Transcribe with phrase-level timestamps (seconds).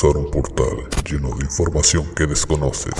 [0.00, 2.94] Cruzar un portal lleno de información que desconoces.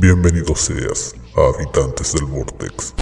[0.00, 2.94] Bienvenido seas a Habitantes del Vortex.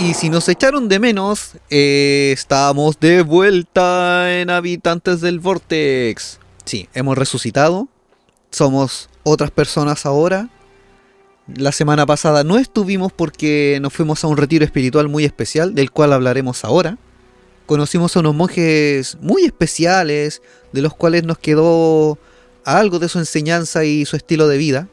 [0.00, 6.40] Y si nos echaron de menos, eh, estamos de vuelta en Habitantes del Vortex.
[6.64, 7.86] Sí, hemos resucitado.
[8.50, 10.48] Somos otras personas ahora.
[11.48, 15.90] La semana pasada no estuvimos porque nos fuimos a un retiro espiritual muy especial, del
[15.90, 16.98] cual hablaremos ahora.
[17.66, 20.40] Conocimos a unos monjes muy especiales,
[20.72, 22.16] de los cuales nos quedó
[22.64, 24.88] algo de su enseñanza y su estilo de vida.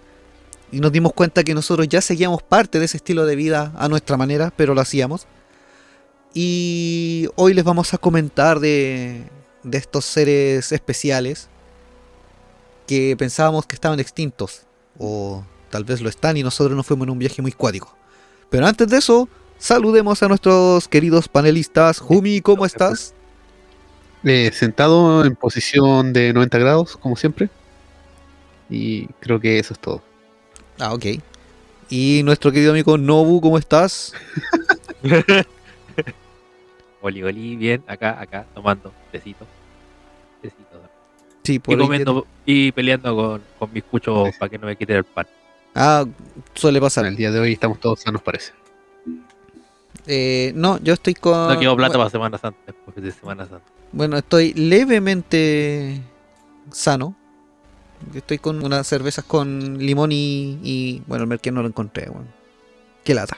[0.72, 3.88] Y nos dimos cuenta que nosotros ya seguíamos parte de ese estilo de vida a
[3.88, 5.28] nuestra manera, pero lo hacíamos.
[6.34, 9.24] Y hoy les vamos a comentar de,
[9.64, 11.48] de estos seres especiales
[12.88, 14.64] que pensábamos que estaban extintos.
[14.98, 17.96] O tal vez lo están y nosotros nos fuimos en un viaje muy cuático.
[18.50, 22.00] Pero antes de eso, saludemos a nuestros queridos panelistas.
[22.00, 23.14] Jumi, ¿cómo estás?
[24.24, 27.50] Eh, sentado en posición de 90 grados, como siempre.
[28.70, 30.02] Y creo que eso es todo.
[30.80, 31.06] Ah, ok.
[31.90, 34.14] Y nuestro querido amigo Nobu, ¿cómo estás?
[37.02, 39.48] Oli, oli, bien, acá, acá, tomando tecito.
[40.42, 40.82] Tecito.
[41.44, 44.76] Sí, Y, por ahí comiendo, y peleando con, con mis cuchos para que no me
[44.76, 45.26] quiten el pan.
[45.76, 46.06] Ah,
[46.54, 47.06] suele En pasar.
[47.06, 48.54] el día de hoy estamos todos sanos, parece.
[50.08, 51.48] Eh, no, yo estoy con.
[51.54, 53.66] No quedó plata bueno, para Semana Santa, después de Semana Santa.
[53.92, 56.02] bueno, estoy levemente
[56.72, 57.16] sano.
[58.14, 60.58] Estoy con unas cervezas con limón y.
[60.64, 62.28] y, bueno, el merquén no lo encontré, bueno.
[63.04, 63.38] Qué lata.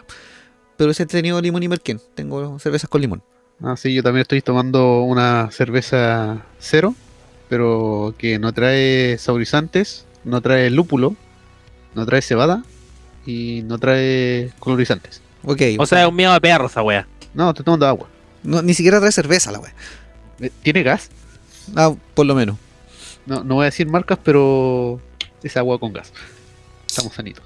[0.78, 2.00] Pero ese he tenido limón y merquén.
[2.16, 3.24] Tengo cervezas con limón.
[3.64, 6.96] Ah, sí, yo también estoy tomando una cerveza cero,
[7.50, 11.16] pero que no trae saborizantes, no trae lúpulo,
[11.96, 12.64] no trae cebada
[13.26, 15.22] y no trae colorizantes.
[15.44, 15.62] Ok.
[15.80, 17.08] O sea, es un miedo a perro esa wea.
[17.34, 18.08] No, estoy tomando agua.
[18.44, 19.74] no- ni siquiera trae cerveza la wea.
[20.40, 21.10] Eh, ¿Tiene gas?
[21.76, 22.58] Ah, por lo menos.
[23.26, 25.00] No, no voy a decir marcas, pero
[25.44, 26.12] es agua con gas.
[26.88, 27.46] Estamos sanitos.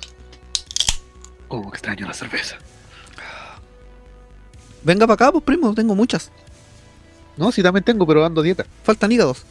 [1.47, 2.55] Cómo extraño la cerveza.
[4.83, 6.31] Venga para acá, pues primo, tengo muchas.
[7.37, 8.65] No, sí también tengo, pero ando a dieta.
[8.83, 9.43] Faltan hígados.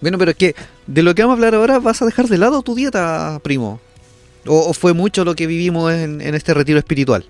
[0.00, 0.54] Bueno, pero es que
[0.86, 3.80] de lo que vamos a hablar ahora vas a dejar de lado tu dieta, primo.
[4.46, 7.24] O, o fue mucho lo que vivimos en, en este retiro espiritual.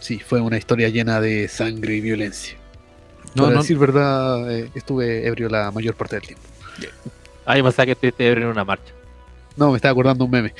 [0.00, 2.56] Sí, fue una historia llena de sangre y violencia.
[3.34, 6.44] No, Para no, decir verdad, eh, estuve ebrio la mayor parte del tiempo.
[7.44, 8.92] Ah, yo pensaba que estuviste ebrio en una marcha.
[9.56, 10.54] No, me estaba acordando un meme.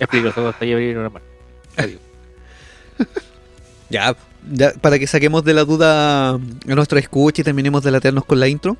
[0.00, 1.28] Explico, solo estoy ebrio en una marcha.
[1.76, 2.00] Adiós.
[3.88, 4.16] ya,
[4.52, 8.40] ya, para que saquemos de la duda a nuestra escucha y terminemos de latearnos con
[8.40, 8.76] la intro.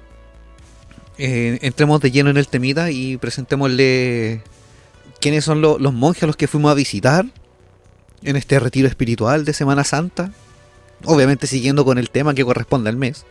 [1.18, 4.42] eh, entremos de lleno en el temida y presentémosle
[5.21, 7.25] quiénes son lo- los monjes a los que fuimos a visitar
[8.22, 10.31] en este retiro espiritual de Semana Santa.
[11.04, 13.25] Obviamente siguiendo con el tema que corresponde al mes.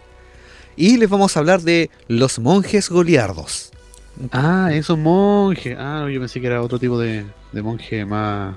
[0.78, 3.72] Y les vamos a hablar de los monjes goliardos.
[4.32, 5.76] Ah, esos monjes.
[5.80, 8.56] Ah, no, yo pensé que era otro tipo de, de monje más,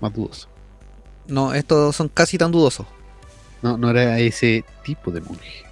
[0.00, 0.48] más dudoso.
[1.26, 2.86] No, estos son casi tan dudosos.
[3.62, 5.64] No, no era ese tipo de monje.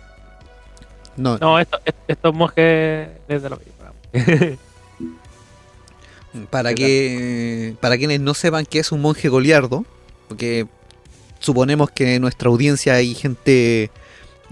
[1.16, 3.92] No, No, esto, est- estos monjes desde la película.
[6.50, 9.84] para que para quienes no sepan qué es un monje goliardo,
[10.28, 10.66] porque
[11.38, 13.90] suponemos que en nuestra audiencia hay gente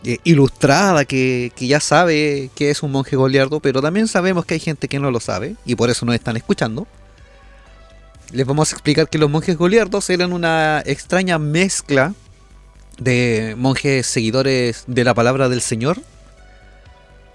[0.05, 4.55] eh, ilustrada que, que ya sabe qué es un monje goliardo, pero también sabemos que
[4.55, 6.87] hay gente que no lo sabe y por eso nos están escuchando.
[8.33, 12.15] Les vamos a explicar que los monjes goliardos eran una extraña mezcla
[12.99, 16.01] de monjes seguidores de la palabra del Señor,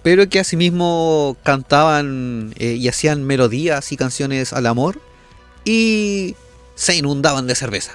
[0.05, 5.01] pero que asimismo cantaban eh, y hacían melodías y canciones al amor
[5.63, 6.35] y
[6.75, 7.93] se inundaban de cerveza.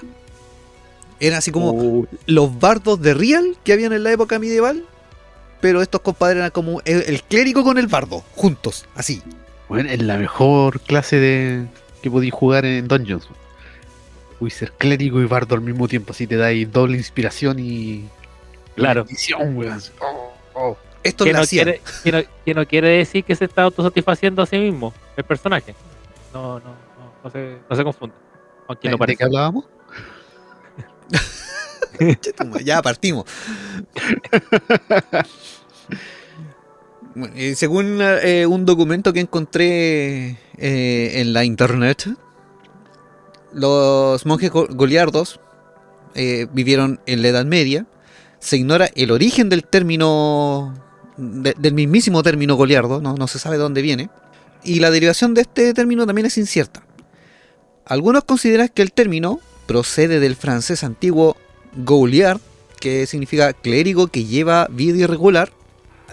[1.21, 4.83] Eran así como Uh, los bardos de Real que habían en la época medieval,
[5.61, 9.21] pero estos compadres eran como el, el clérigo con el bardo, juntos, así.
[9.69, 11.65] bueno, es la mejor clase de
[12.01, 13.25] que podéis jugar en Dungeons.
[14.41, 18.03] Uy, ser clérigo y bardo al mismo tiempo, así te dais doble inspiración y.
[18.75, 19.05] Claro.
[19.05, 19.81] bendición, weón.
[20.01, 20.77] Oh, oh.
[21.03, 24.45] Esto Que no, quiere, que, no, que no quiere decir que se está autosatisfaciendo a
[24.45, 25.73] sí mismo, el personaje.
[26.33, 28.15] No, no, no, no se, no se confunda.
[28.67, 29.23] Aunque ¿De lo qué parece.
[29.23, 29.65] hablábamos?
[32.63, 33.25] ya partimos.
[37.55, 42.07] Según eh, un documento que encontré eh, en la internet,
[43.51, 45.41] los monjes go- goliardos
[46.15, 47.85] eh, vivieron en la Edad Media.
[48.39, 50.73] Se ignora el origen del término,
[51.21, 54.09] de- del mismísimo término goliardo, no, no se sabe de dónde viene.
[54.63, 56.83] Y la derivación de este término también es incierta.
[57.85, 61.37] Algunos consideran que el término procede del francés antiguo
[61.75, 62.39] Goliard,
[62.79, 65.51] que significa clérigo que lleva vida irregular.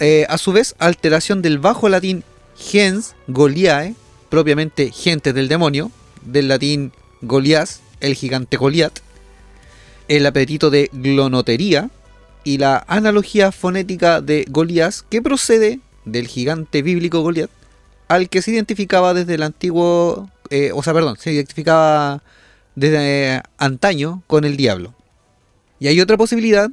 [0.00, 2.25] Eh, a su vez, alteración del bajo latín
[2.56, 3.94] gens Goliae,
[4.28, 5.90] propiamente gente del demonio,
[6.25, 9.00] del latín Golias, el gigante Goliat,
[10.08, 11.90] el apetito de glonotería
[12.49, 17.50] y la analogía fonética de Golias que procede del gigante bíblico Goliat,
[18.09, 22.23] al que se identificaba desde el antiguo, eh, o sea, perdón, se identificaba
[22.75, 24.95] desde antaño con el diablo.
[25.79, 26.71] Y hay otra posibilidad,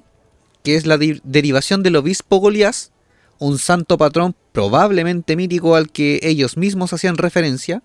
[0.63, 2.93] que es la derivación del obispo Golias,
[3.37, 7.83] un santo patrón probablemente mítico al que ellos mismos hacían referencia.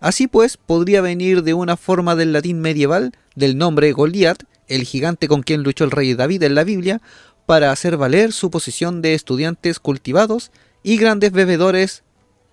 [0.00, 5.28] Así pues, podría venir de una forma del latín medieval del nombre Goliat, el gigante
[5.28, 7.00] con quien luchó el rey David en la Biblia,
[7.46, 10.50] para hacer valer su posición de estudiantes cultivados
[10.82, 12.02] y grandes bebedores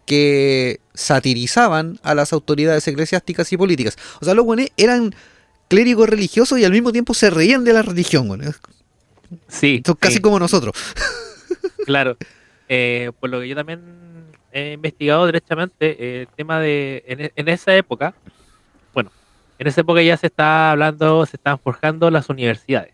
[0.06, 3.98] que satirizaban a las autoridades eclesiásticas y políticas.
[4.22, 5.14] O sea, los buenos eran
[5.68, 8.30] clérigos religiosos y al mismo tiempo se reían de la religión.
[8.30, 8.56] weón.
[9.48, 10.76] Sí, Son casi sí, como nosotros.
[11.86, 12.18] claro.
[12.70, 13.82] Eh, por lo que yo también
[14.56, 17.04] he investigado derechamente, eh, el tema de.
[17.08, 18.14] En, e- en esa época,
[18.94, 19.12] bueno,
[19.60, 22.94] en esa época ya se está hablando, se estaban forjando las universidades.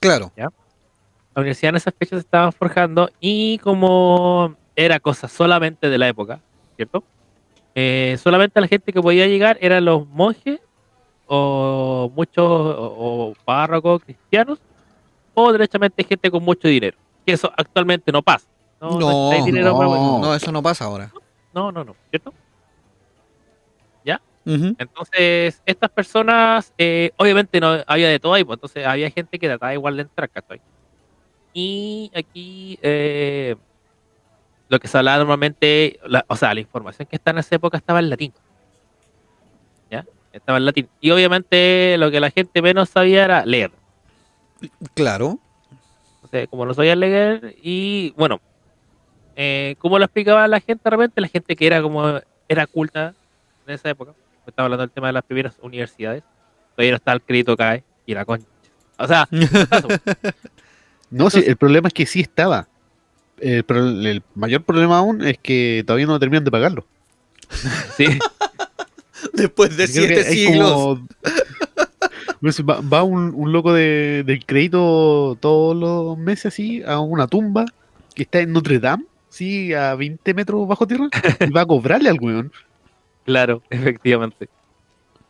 [0.00, 0.32] Claro.
[0.36, 0.50] La
[1.36, 6.40] universidad en esas fechas se estaban forjando y como era cosa solamente de la época,
[6.76, 7.04] ¿cierto?
[7.74, 10.60] Eh, solamente la gente que podía llegar eran los monjes
[11.26, 14.58] o muchos o, o párrocos cristianos
[15.34, 16.96] o derechamente gente con mucho dinero.
[17.26, 18.48] Que eso actualmente no pasa.
[18.80, 21.12] No, No, hay dinero para- no, no, eso no pasa ahora.
[21.52, 22.32] no, no, no, ¿cierto?
[24.46, 24.74] Ujú.
[24.78, 29.46] Entonces, estas personas, eh, obviamente no había de todo ahí, pues entonces había gente que
[29.46, 30.62] trataba igual de entrar, ¿cachai?
[31.52, 33.54] Y aquí, eh,
[34.70, 37.76] lo que se hablaba normalmente, la- o sea, la información que está en esa época
[37.76, 38.32] estaba en latín.
[39.90, 40.06] ¿Ya?
[40.32, 40.88] Estaba en latín.
[41.02, 43.72] Y obviamente lo que la gente menos sabía era leer.
[44.94, 45.38] Claro.
[46.22, 48.40] O sea, como no sabía leer, y bueno,
[49.36, 51.20] eh, ¿cómo lo explicaba la gente de repente?
[51.20, 53.14] La gente que era como, era culta
[53.66, 54.12] en esa época.
[54.46, 56.22] Estaba hablando del tema de las primeras universidades.
[56.74, 58.46] Todavía no está el crédito CAE y la concha.
[58.98, 59.28] O sea,
[61.10, 62.68] No, sí, el problema es que sí estaba.
[63.38, 66.86] El, pro- el mayor problema aún es que todavía no terminan de pagarlo.
[67.96, 68.06] sí,
[69.32, 70.72] Después de Creo siete siglos.
[70.72, 71.06] como-
[72.40, 77.26] Pues va, va un, un loco de- del crédito todos los meses así a una
[77.26, 77.66] tumba
[78.14, 81.08] que está en Notre Dame, sí, a 20 metros bajo tierra,
[81.40, 82.52] y va a cobrarle al weón.
[83.24, 84.48] claro, efectivamente.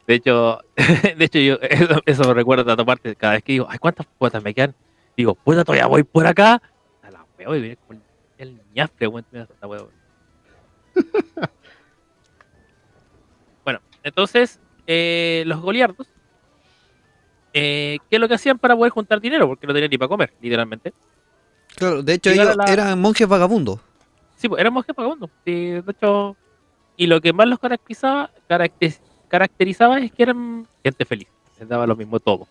[0.06, 0.58] De hecho,
[1.16, 3.14] de hecho yo, eso, eso me recuerda a otra parte.
[3.14, 4.74] Cada vez que digo, ay, ¿cuántas cuotas me quedan?
[5.16, 6.60] Digo, puta, todavía voy por acá.
[7.02, 8.02] A la wea, y viene con
[8.38, 9.24] el ñafre, weón.
[13.64, 16.08] Bueno, entonces, eh, los goliardos,
[17.52, 19.48] eh, ¿qué es lo que hacían para poder juntar dinero?
[19.48, 20.92] Porque no tenían ni para comer, literalmente.
[21.76, 23.80] Claro, de hecho Llegar ellos la- eran monjes vagabundos.
[24.40, 25.28] Sí, pues eran monjes vagabundos.
[25.44, 26.34] Sí, de hecho,
[26.96, 31.28] y lo que más los caracterizaba, caracte- caracterizaba es que eran gente feliz.
[31.58, 32.48] Les daba lo mismo todo.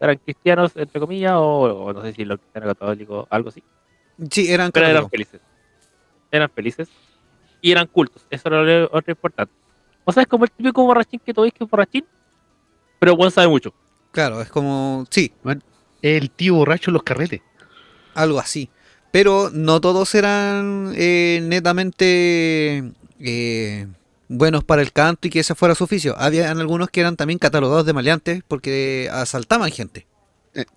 [0.00, 3.62] Eran cristianos, entre comillas, o, o no sé si los cristianos católicos, algo así.
[4.30, 5.40] Sí, eran Pero eran felices.
[6.32, 6.88] Eran felices.
[7.60, 8.26] Y eran cultos.
[8.28, 9.54] Eso era lo otro importante.
[10.04, 12.04] O sea, es como el típico borrachín que tú ves que es borrachín,
[12.98, 13.72] pero bueno sabe mucho.
[14.10, 15.06] Claro, es como.
[15.08, 15.32] Sí,
[16.02, 17.40] El tío borracho en los carretes.
[18.14, 18.68] algo así.
[19.12, 22.82] Pero no todos eran eh, netamente
[23.20, 23.86] eh,
[24.28, 26.14] buenos para el canto y que ese fuera su oficio.
[26.18, 30.06] Habían algunos que eran también catalogados de maleantes porque asaltaban gente.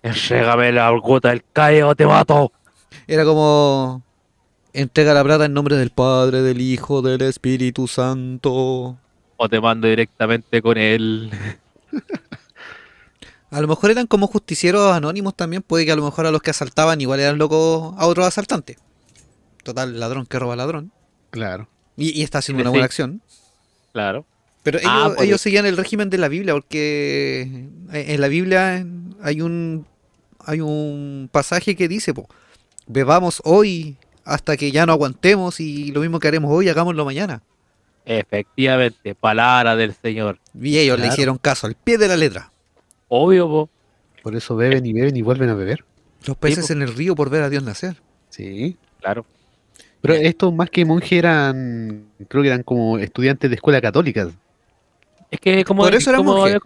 [0.02, 2.52] Entrégame la gota del cae o te mato.
[3.06, 4.02] Era como.
[4.72, 8.98] Entrega la plata en nombre del Padre, del Hijo, del Espíritu Santo.
[9.38, 11.30] O te mando directamente con él.
[13.56, 15.62] A lo mejor eran como justicieros anónimos también.
[15.62, 18.76] Puede que a lo mejor a los que asaltaban igual eran locos a otros asaltantes.
[19.62, 20.92] Total, ladrón que roba ladrón.
[21.30, 21.66] Claro.
[21.96, 22.72] Y, y está haciendo una sí.
[22.72, 23.22] buena acción.
[23.94, 24.26] Claro.
[24.62, 28.84] Pero ellos, Ah, ellos seguían el régimen de la Biblia porque en en la Biblia
[29.22, 29.86] hay un
[30.44, 32.28] hay un pasaje que dice, po,
[32.86, 33.96] bebamos hoy
[34.26, 37.42] hasta que ya no aguantemos y lo mismo que haremos hoy, hagámoslo mañana.
[38.04, 40.40] Efectivamente, palabra del Señor.
[40.60, 42.50] Y ellos le hicieron caso al pie de la letra.
[43.08, 43.70] Obvio, po.
[44.22, 45.84] Por eso beben y beben y vuelven a beber.
[46.26, 47.96] Los peces en el río por ver a Dios nacer.
[48.30, 48.76] Sí.
[49.00, 49.24] claro.
[50.02, 54.28] Pero estos más que monjes eran, creo que eran como estudiantes de escuela católica.
[55.30, 56.58] Es que como, Por eso era como monje.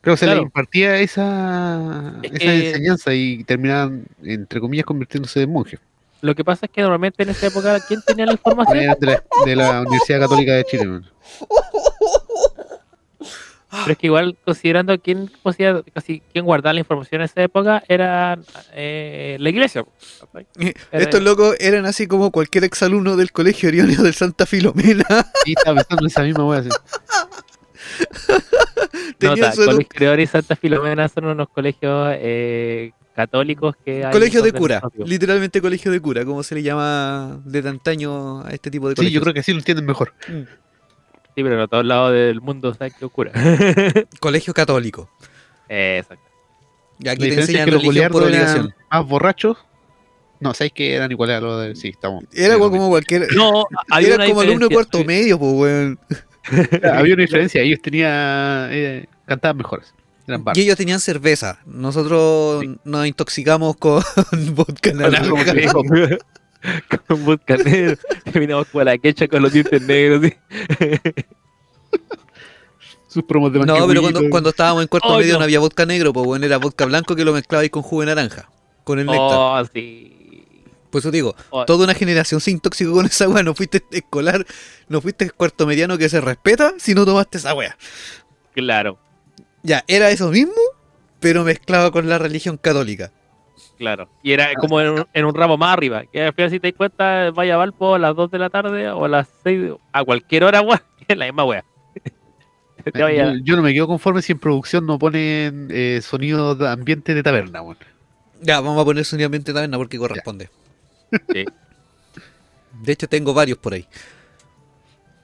[0.00, 0.40] Creo que se Claro.
[0.40, 5.78] les impartía esa, Es esa que- enseñanza y terminaban, entre comillas, convirtiéndose en monjes.
[6.20, 8.78] lo que pasa es que normalmente en esa época, ¿quién tenía la información?
[8.78, 10.86] Eran de la, de la Universidad Católica de Chile.
[10.86, 11.04] man.
[13.80, 15.30] Pero es que igual, considerando quién,
[15.94, 18.38] casi, quién guardaba la información en esa época, era
[18.72, 19.84] eh, la iglesia.
[20.92, 25.04] Estos locos eran así como cualquier exalumno del colegio Orionio del Santa Filomena.
[25.44, 26.62] Sí, estaba pensando en esa misma wea.
[29.20, 34.12] Nota, Colegio Creador y Santa Filomena son unos colegios eh, católicos que hay.
[34.12, 38.70] colegio de cura, literalmente colegio de cura, como se le llama de tantaño a este
[38.70, 39.22] tipo de Sí, yo colegios.
[39.22, 40.12] creo que así lo entienden mejor.
[41.34, 43.32] Sí, pero no todos lados del mundo saben que cura.
[44.20, 45.08] Colegio católico.
[45.68, 46.24] Exacto.
[47.00, 48.74] Y aquí te enseñan que los religión por obligación.
[48.90, 49.58] más borrachos.
[50.40, 51.74] No, ¿sabéis que eran iguales a los de...
[51.76, 52.24] Sí, estamos...
[52.32, 53.32] Era como cualquier...
[53.34, 55.98] No, había Era una como alumno de cuarto medio, pues, weón.
[56.82, 58.68] Había una diferencia, ellos tenían...
[58.70, 59.94] eh, cantaban mejores.
[60.54, 61.58] Y ellos tenían cerveza.
[61.66, 62.76] Nosotros Sí.
[62.84, 64.02] nos intoxicamos con
[64.54, 65.30] vodka naranja.
[67.06, 67.96] Con- vodka negro.
[68.24, 70.22] Terminamos con la quecha con los dientes negros.
[70.22, 70.34] ¿sí?
[73.08, 75.38] Sus promos de No, pero cuando, estábamos en cuarto Ay, medio no.
[75.40, 75.44] no.
[75.44, 76.42] había vodka negro, pues, weón.
[76.42, 78.48] Era vodka blanco que lo mezclabais con jugo de naranja.
[78.82, 79.22] Con el néctar.
[79.22, 80.10] Oh, sí.
[80.90, 83.42] Por eso digo, Oh, toda una generación se intoxicó con esa weá.
[83.44, 84.44] No fuiste escolar,
[84.88, 87.76] no fuiste cuarto mediano que se respeta si no tomaste esa weá.
[88.54, 88.98] Claro,
[89.62, 90.54] Ya, era eso mismo,
[91.20, 93.12] pero mezclado con la religión católica.
[93.78, 94.08] Claro.
[94.22, 96.04] Y era como en un, en un ramo más arriba.
[96.06, 98.50] Que al final, si te das cuenta, vaya a Valpo a las 2 de la
[98.50, 100.80] tarde o a las 6, a cualquier hora, weón.
[101.08, 101.64] Es la misma wea.
[102.92, 106.54] Te vaya- Yo, yo no me quedo conforme si en producción no ponen eh, sonido
[106.54, 107.78] de ambiente de taberna, weón.
[108.40, 110.50] Ya, vamos a poner sonido ambiente taberna porque corresponde.
[111.32, 111.44] Sí.
[112.82, 113.86] De hecho, tengo varios por ahí.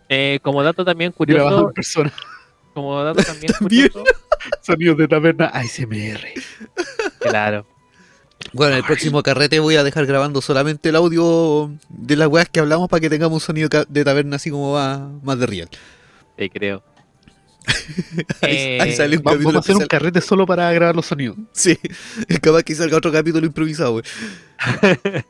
[0.08, 2.12] Eh, como dato también curioso, persona.
[2.74, 3.88] como dato también También.
[3.90, 4.04] curioso,
[4.62, 6.20] Sonidos de taberna ASMR.
[7.20, 7.66] claro.
[8.52, 12.48] Bueno, en el próximo carrete voy a dejar grabando solamente el audio de las weas
[12.48, 15.68] que hablamos para que tengamos un sonido de taberna así como va más de real.
[16.38, 16.82] Sí, creo.
[18.40, 19.88] Ahí, Eh, ahí sale un Vamos a hacer un especial.
[19.88, 21.36] carrete solo para grabar los sonidos.
[21.52, 21.78] Sí,
[22.26, 24.02] es capaz que salga otro capítulo improvisado, wey.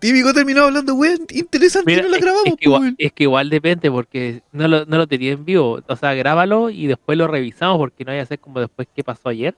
[0.00, 3.48] Típico terminado hablando, weón, interesante, Mira, no es- grabamos, es, que igual, es que igual
[3.50, 5.80] depende, porque no lo, no lo tenía en vivo.
[5.86, 9.04] O sea, grábalo y después lo revisamos, porque no hay a hacer como después qué
[9.04, 9.54] pasó ayer.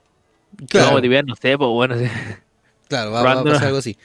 [0.69, 1.95] Claro, Vamos a no sé, pues bueno,
[2.89, 3.97] claro, va, va a pasar algo así.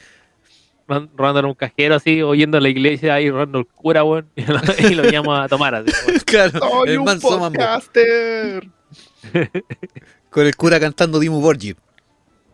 [1.16, 4.42] robando en un cajero así, oyendo a la iglesia ahí, robando el cura, weón, y
[4.44, 5.90] lo, y lo llamo a tomar así.
[6.06, 6.20] weón.
[6.26, 8.68] Claro, ¡Soy el un manso podcaster!
[10.30, 11.74] Con el cura cantando Dimu Borgi.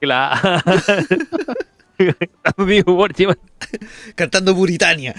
[0.00, 0.60] Claro.
[2.56, 3.36] Amigo, por encima,
[4.14, 5.14] Cantando Puritania.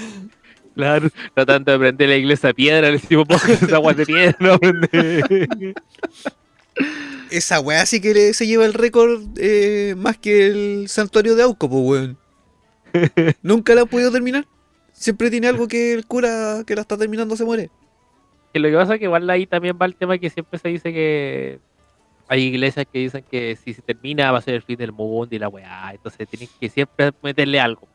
[0.73, 4.35] Claro, tratando de prender la iglesia a piedra, le decimos, ponga esa agua de piedra,
[4.39, 5.75] no prende.
[7.29, 11.43] Esa weá sí que le- se lleva el récord eh, más que el santuario de
[11.43, 12.17] Auco, pues weón.
[13.41, 14.45] Nunca la han podido terminar.
[14.91, 17.69] Siempre tiene algo que el cura que la está terminando se muere.
[18.53, 20.67] Y lo que pasa es que igual ahí también va el tema que siempre se
[20.67, 21.59] dice que
[22.27, 25.33] hay iglesias que dicen que si se termina va a ser el fin del mundo
[25.33, 25.91] y la weá.
[25.93, 27.87] Entonces tienen que siempre meterle algo.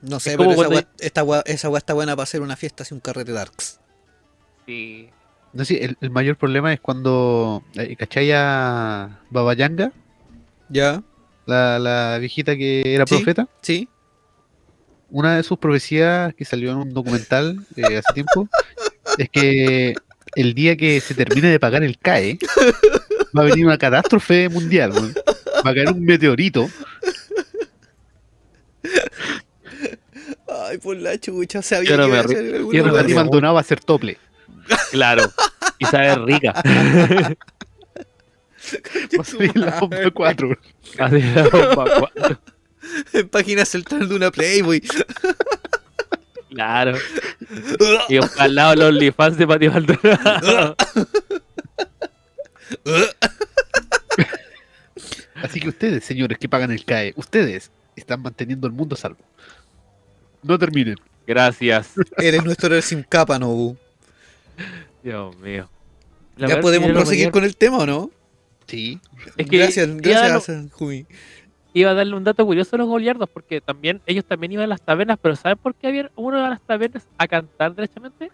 [0.00, 2.56] No sé, Es pero esa weá, esta weá- esa weá está buena para hacer una
[2.56, 3.78] fiesta así un carrete darks.
[4.66, 5.10] Sí.
[5.52, 7.62] No sé, el, el mayor problema es cuando.
[7.74, 9.92] eh, ¿Cachai a Baba Yanga?
[10.68, 11.02] ¿Ya?
[11.46, 13.16] La, la viejita que era Sí.
[13.16, 13.48] profeta.
[13.60, 13.88] ¿Sí?
[15.10, 18.48] Una de sus profecías que salió en un documental eh, hace tiempo
[19.18, 19.94] es que
[20.36, 22.38] el día que se termine de pagar el CAE
[23.36, 24.92] va a venir una catástrofe mundial.
[24.92, 25.14] weón.
[25.66, 26.66] Va a caer un meteorito.
[30.48, 34.16] Ay, por la chucha, sabía que iba a ser Maldonado va a ser tople.
[34.90, 35.30] Claro.
[35.78, 36.52] Y sabe rica.
[39.18, 40.58] Va a salir la bomba 4.
[40.98, 42.40] Así la bomba cuatro.
[43.12, 44.82] En página central de una Playboy.
[46.50, 46.98] Claro.
[48.08, 50.76] Y al lado los OnlyFans de Pati Maldonado.
[55.42, 59.24] Así que ustedes, señores que pagan el CAE, ustedes están manteniendo el mundo a salvo.
[60.42, 60.96] No terminen.
[61.26, 61.92] Gracias.
[62.18, 63.76] Eres nuestro héroe sin capa, no.
[65.02, 65.68] Dios mío.
[66.36, 68.10] La ¿Ya podemos proseguir con el tema o no?
[68.66, 68.98] Sí.
[69.36, 71.04] Es que gracias, gracias, Jumi.
[71.74, 74.68] iba a darle un dato curioso a los goliardos, porque también ellos también iban a
[74.68, 78.30] las tabernas, pero ¿saben por qué había uno a las tabernas a cantar derechamente?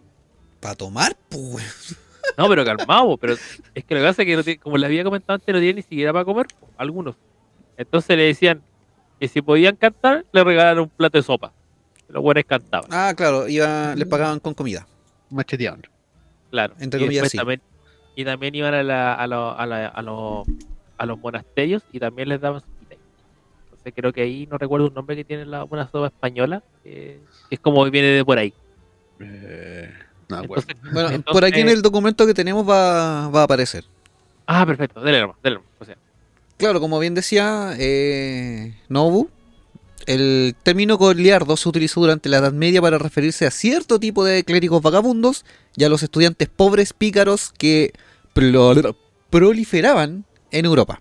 [0.60, 1.16] ¿Para tomar?
[1.28, 1.96] Pues.
[2.36, 3.34] No, pero calmado, pero
[3.74, 5.58] es que lo que pasa es que, no tiene- como les había comentado antes, no
[5.60, 6.46] tienen ni siquiera para comer,
[6.76, 7.16] algunos.
[7.76, 8.60] Entonces le decían
[9.18, 11.52] que si podían cantar, le regalaron un plato de sopa.
[12.08, 14.86] Los buenos cantaban, Ah, claro, iba, les pagaban con comida.
[15.30, 15.82] Macheteaban.
[16.50, 16.74] Claro.
[16.80, 17.36] entre y comillas, sí.
[17.38, 17.60] también,
[18.16, 20.46] y también iban a, la- a, lo- a, la- a los-
[20.96, 22.62] a los monasterios y también les daban.
[22.90, 27.20] Entonces creo que ahí no recuerdo un nombre que tiene la, una sopa española, que,
[27.50, 28.52] es como viene de por ahí.
[29.20, 29.90] Eh,
[30.28, 30.42] No.
[30.42, 33.84] Entonces- Bueno, entonces- por aquí en el documento que tenemos va, va a aparecer.
[34.46, 35.70] Ah, perfecto, dele nomás, dele nomás.
[35.80, 35.96] O sea,
[36.56, 39.30] Claro, como bien decía eh, Nobu,
[40.06, 44.42] el término goliardo se utilizó durante la Edad Media para referirse a cierto tipo de
[44.42, 45.44] clérigos vagabundos
[45.78, 47.92] y a los estudiantes pobres pícaros que
[48.32, 48.96] pro-
[49.30, 51.00] proliferaban en Europa.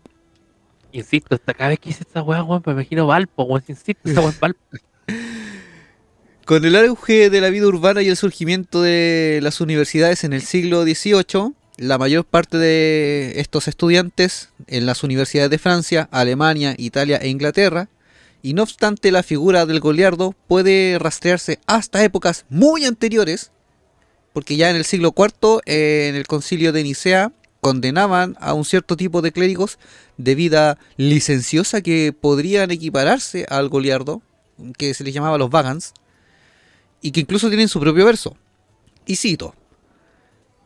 [0.92, 4.22] insisto, hasta cada vez que hice esta weá, weón, me imagino Valpo, weón, insisto, esa
[4.22, 4.60] weá es Valpo.
[6.46, 10.42] Con el auge de la vida urbana y el surgimiento de las universidades en el
[10.42, 17.18] siglo XVIII, la mayor parte de estos estudiantes en las universidades de Francia, Alemania, Italia
[17.18, 17.90] e Inglaterra,
[18.42, 23.52] y no obstante la figura del goliardo puede rastrearse hasta épocas muy anteriores,
[24.38, 28.66] porque ya en el siglo IV, eh, en el concilio de Nicea, condenaban a un
[28.66, 29.80] cierto tipo de clérigos
[30.18, 34.22] de vida licenciosa que podrían equipararse al goliardo,
[34.78, 35.96] que se les llamaba los vagans,
[37.02, 38.38] y que incluso tienen su propio verso.
[39.08, 39.56] Y cito,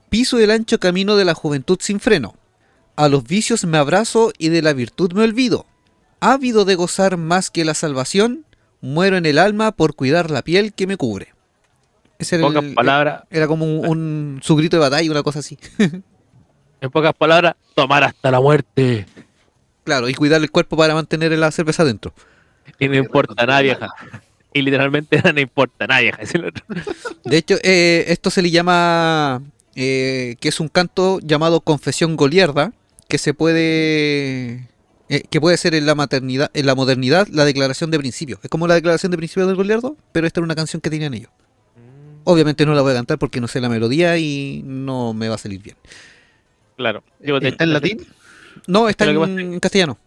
[0.10, 2.36] piso el ancho camino de la juventud sin freno,
[2.98, 5.66] a los vicios me abrazo y de la virtud me olvido,
[6.20, 8.46] ávido de gozar más que la salvación,
[8.82, 11.30] muero en el alma por cuidar la piel que me cubre.
[12.22, 15.24] Ese En era, pocas el- palabras, era como un, un- su grito de batalla, una
[15.24, 15.58] cosa así.
[16.82, 19.06] en pocas palabras, tomar hasta la muerte.
[19.84, 22.14] Claro, y cuidar el cuerpo para mantener la cerveza adentro.
[22.80, 23.90] Y no importa nada, vieja.
[24.54, 26.22] Y literalmente no importa nada, vieja.
[26.22, 26.64] Es el otro.
[27.26, 29.42] De hecho, eh, esto se le llama,
[29.76, 32.74] eh, que es un canto llamado confesión goliarda,
[33.08, 34.68] que se puede,
[35.10, 38.40] eh, que puede ser en la maternidad, en la modernidad, la declaración de principios.
[38.44, 41.14] Es como la declaración de principios del goliardo, pero esta era una canción que tenían
[41.14, 41.32] ellos.
[42.24, 45.36] Obviamente no la voy a cantar porque no sé la melodía y no me va
[45.36, 45.76] a salir bien.
[46.78, 47.04] Claro.
[47.20, 48.08] Digo, ¿Está en latín?
[48.68, 49.98] No, está en, castellano.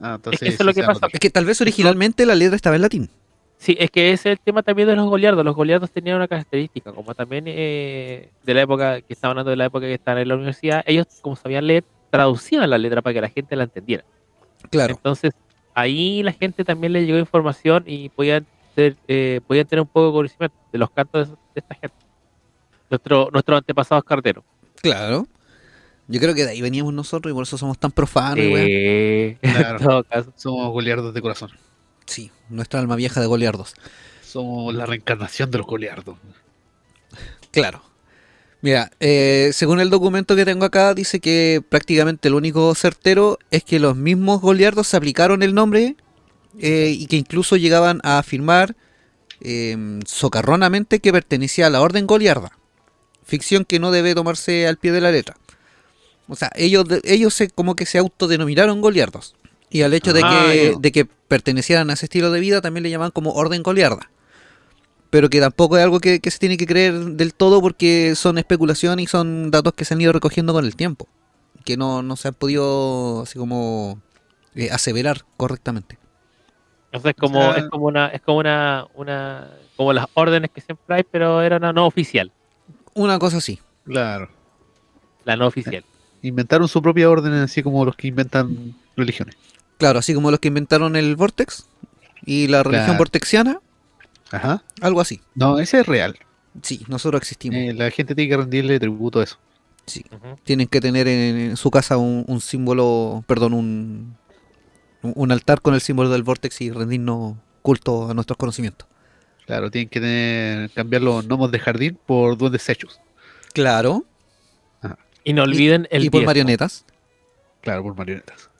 [0.00, 1.06] Ah, entonces Es que eso es lo que pasa.
[1.12, 3.10] Es que tal vez originalmente la letra estaba en latín.
[3.62, 5.44] Sí, es que ese es el tema también de los goliardos.
[5.44, 9.56] Los goliardos tenían una característica, como también eh, de la época que estaban hablando de
[9.56, 13.14] la época que estaban en la universidad, ellos, como sabían leer, traducían la letra para
[13.14, 14.04] que la gente la entendiera.
[14.68, 14.94] Claro.
[14.94, 15.32] Entonces,
[15.74, 20.06] ahí la gente también le llegó información y podían, ser, eh, podían tener un poco
[20.06, 21.96] de conocimiento de los cantos de, de esta gente.
[22.90, 24.44] Nuestro, nuestros antepasados carteros.
[24.82, 25.26] Claro.
[26.08, 28.38] Yo creo que de ahí veníamos nosotros y por eso somos tan profanos.
[28.38, 29.78] Eh, Claro.
[29.78, 30.32] En todo caso.
[30.36, 31.50] Somos goliardos de corazón.
[32.06, 33.74] Sí, nuestra alma vieja de goliardos.
[34.22, 36.16] Somos la reencarnación de los goliardos.
[37.50, 37.82] Claro.
[38.60, 43.64] Mira, eh, según el documento que tengo acá, dice que prácticamente lo único certero es
[43.64, 45.96] que los mismos goliardos se aplicaron el nombre
[46.58, 48.76] eh, y que incluso llegaban a afirmar
[49.40, 52.58] eh, socarronamente que pertenecía a la orden goliarda.
[53.24, 55.36] Ficción que no debe tomarse al pie de la letra.
[56.28, 59.34] O sea, ellos, ellos se, como que se autodenominaron goliardos.
[59.70, 60.78] Y al hecho de, Ah, que, ya.
[60.78, 64.10] de que pertenecieran a ese estilo de vida también le llaman como orden goliarda
[65.12, 68.38] pero que tampoco es algo que, que se tiene que creer del todo porque son
[68.38, 71.06] especulaciones y son datos que se han ido recogiendo con el tiempo,
[71.66, 74.00] que no, no se han podido así como
[74.54, 75.98] eh, aseverar correctamente.
[76.92, 80.50] Entonces es como, O sea- es como una, es como una, una, como las órdenes
[80.50, 82.30] que siempre hay, pero era una no oficial.
[82.94, 83.58] Una cosa así.
[83.84, 84.28] Claro.
[85.24, 85.84] La no oficial.
[86.20, 89.36] Inventaron su propia orden, así como los que inventan religiones.
[89.78, 91.66] Claro, así como los que inventaron el Vortex
[92.24, 92.98] y la religión Claro.
[92.98, 93.60] vortexiana,
[94.30, 94.62] Ajá.
[94.80, 95.20] algo así.
[95.34, 96.16] No, ese es real.
[96.60, 97.56] Sí, nosotros existimos.
[97.58, 99.38] Eh, la gente tiene que rendirle tributo a eso.
[99.86, 100.04] Sí.
[100.44, 104.16] Tienen que tener en, en su casa un, un símbolo, perdón, un,
[105.02, 108.88] un altar con el símbolo del Vortex y rendirnos culto a nuestros conocimientos.
[109.46, 113.00] Claro, tienen que tener- cambiar los gnomos de jardín por duendes hechos.
[113.52, 114.04] Claro.
[115.24, 116.30] Y no olviden el y por diezmo.
[116.30, 116.84] marionetas.
[117.60, 118.50] Claro, por marionetas.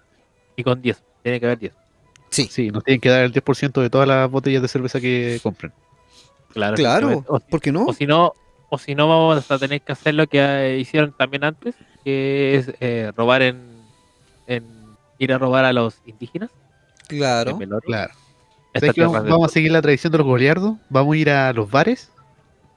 [0.54, 1.02] Y con 10.
[1.22, 1.72] Tiene que haber 10.
[2.30, 2.48] Sí.
[2.50, 5.72] Sí, nos tienen que dar el 10% de todas las botellas de cerveza que compren.
[6.52, 6.76] Claro.
[6.76, 7.24] Claro.
[7.26, 7.84] O, ¿por qué no?
[7.86, 8.32] o si no,
[8.68, 11.74] o si no vamos a tener que hacer lo que eh, hicieron también antes,
[12.04, 13.60] que es eh, robar en,
[14.46, 14.64] en
[15.24, 16.50] ir a robar a los indígenas.
[17.08, 17.58] Claro.
[17.84, 18.14] Claro.
[19.28, 20.76] Vamos, a seguir la tradición de los goliardos.
[20.88, 22.10] Vamos a ir a los bares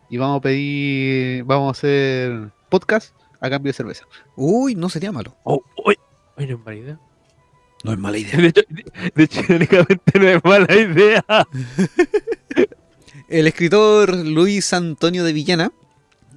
[0.09, 4.05] y vamos a pedir, vamos a hacer podcast a cambio de cerveza.
[4.35, 5.35] Uy, no sería malo.
[5.43, 5.97] Oh, uy,
[6.37, 6.99] uy, no es mala idea.
[7.83, 8.37] No es mala idea.
[9.15, 11.23] De hecho, de, de hecho, no es mala idea.
[13.27, 15.71] El escritor Luis Antonio de Villena,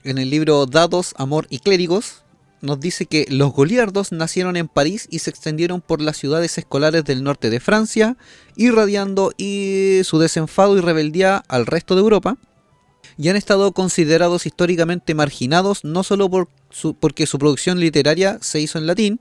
[0.05, 2.25] en el libro Dados, Amor y Clérigos,
[2.61, 7.05] nos dice que los goliardos nacieron en París y se extendieron por las ciudades escolares
[7.05, 8.17] del norte de Francia,
[8.57, 12.37] irradiando y su desenfado y rebeldía al resto de Europa,
[13.17, 18.61] y han estado considerados históricamente marginados no solo por su- porque su producción literaria se
[18.61, 19.21] hizo en latín,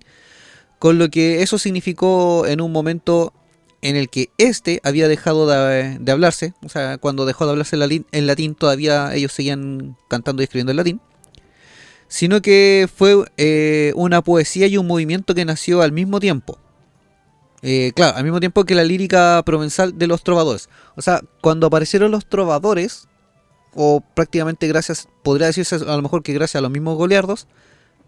[0.80, 3.34] con lo que eso significó en un momento
[3.82, 7.76] en el que este había dejado de, de hablarse, o sea, cuando dejó de hablarse
[7.76, 11.02] en latín, en latín todavía ellos seguían cantando y escribiendo en latín,
[12.08, 16.60] sino que fue eh, una poesía y un movimiento que nació al mismo tiempo.
[17.62, 20.70] Eh, claro, al mismo tiempo que la lírica provenzal de los trovadores.
[20.96, 23.08] O sea, cuando aparecieron los trovadores,
[23.74, 27.48] o prácticamente gracias, podría decirse a lo mejor que gracias a los mismos goliardos,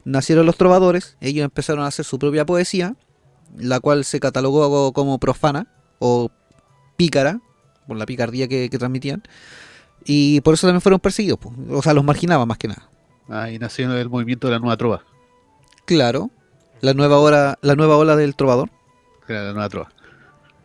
[0.05, 2.95] nacieron los trovadores, ellos empezaron a hacer su propia poesía,
[3.57, 5.67] la cual se catalogó como profana
[5.99, 6.31] o
[6.95, 7.41] pícara,
[7.87, 9.23] por la picardía que, transmitían,
[10.05, 12.88] y por eso también fueron perseguidos, o sea, los marginaban más que nada.
[13.29, 15.03] Ahí nació el movimiento de la nueva trova.
[15.85, 16.29] Claro,
[16.81, 18.69] la nueva ola, la nueva ola del trovador.
[19.27, 19.91] que era la nueva trova.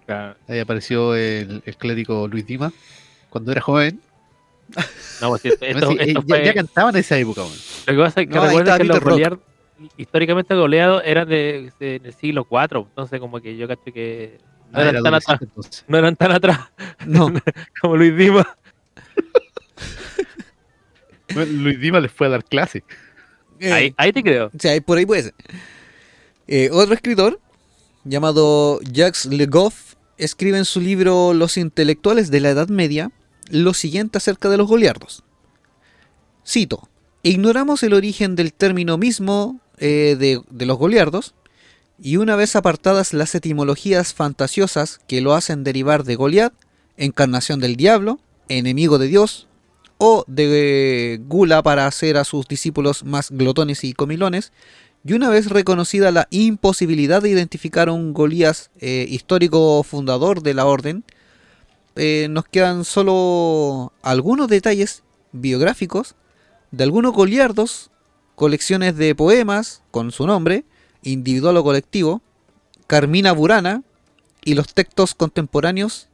[0.07, 0.37] Claro.
[0.49, 2.73] Ahí apareció el, el clérigo Luis Dima
[3.31, 4.01] cuando era joven.
[5.21, 7.43] No, pues, esto, esto Sí, eh, ya, fue- ya cantaba en esa época.
[7.43, 9.39] Lo que pasa es que No, está que los goleados,
[9.97, 14.39] históricamente goleados eran de, de- del siglo IV, entonces como que yo cacho que
[14.73, 15.41] no Ah, eran era tan atrás,
[15.87, 16.59] no eran tan atrás
[17.07, 17.33] No,
[17.81, 18.47] como Luis Dima.
[21.35, 22.85] Luis Dima les fue a dar clase.
[23.61, 24.47] eh, Ahí, ahí te creo.
[24.47, 25.35] O sea, por ahí puede ser.
[26.47, 27.41] Eh, otro escritor,
[28.05, 33.11] llamado Jacques Le Goff, escribe en su libro Los intelectuales de la Edad Media
[33.51, 35.23] lo siguiente acerca de los goliardos.
[36.47, 36.89] Cito,
[37.23, 41.35] ignoramos el origen del término mismo eh, de, de los goliardos,
[41.99, 46.53] y una vez apartadas las etimologías fantasiosas que lo hacen derivar de Goliat,
[46.97, 48.19] encarnación del diablo,
[48.49, 49.47] enemigo de Dios,
[49.99, 54.53] o de gula para hacer a sus discípulos más glotones y comilones,
[55.07, 60.67] y una vez reconocida la imposibilidad de identificar un Golías eh, histórico fundador de la
[60.67, 61.05] orden,
[61.97, 65.03] eh, nos quedan solo algunos detalles
[65.33, 66.17] biográficos
[66.71, 67.91] de algunos goliardos,
[68.35, 70.65] colecciones de poemas con su nombre,
[71.03, 72.21] individual o colectivo,
[72.87, 73.83] Carmina Burana
[74.45, 76.09] y los textos contemporáneos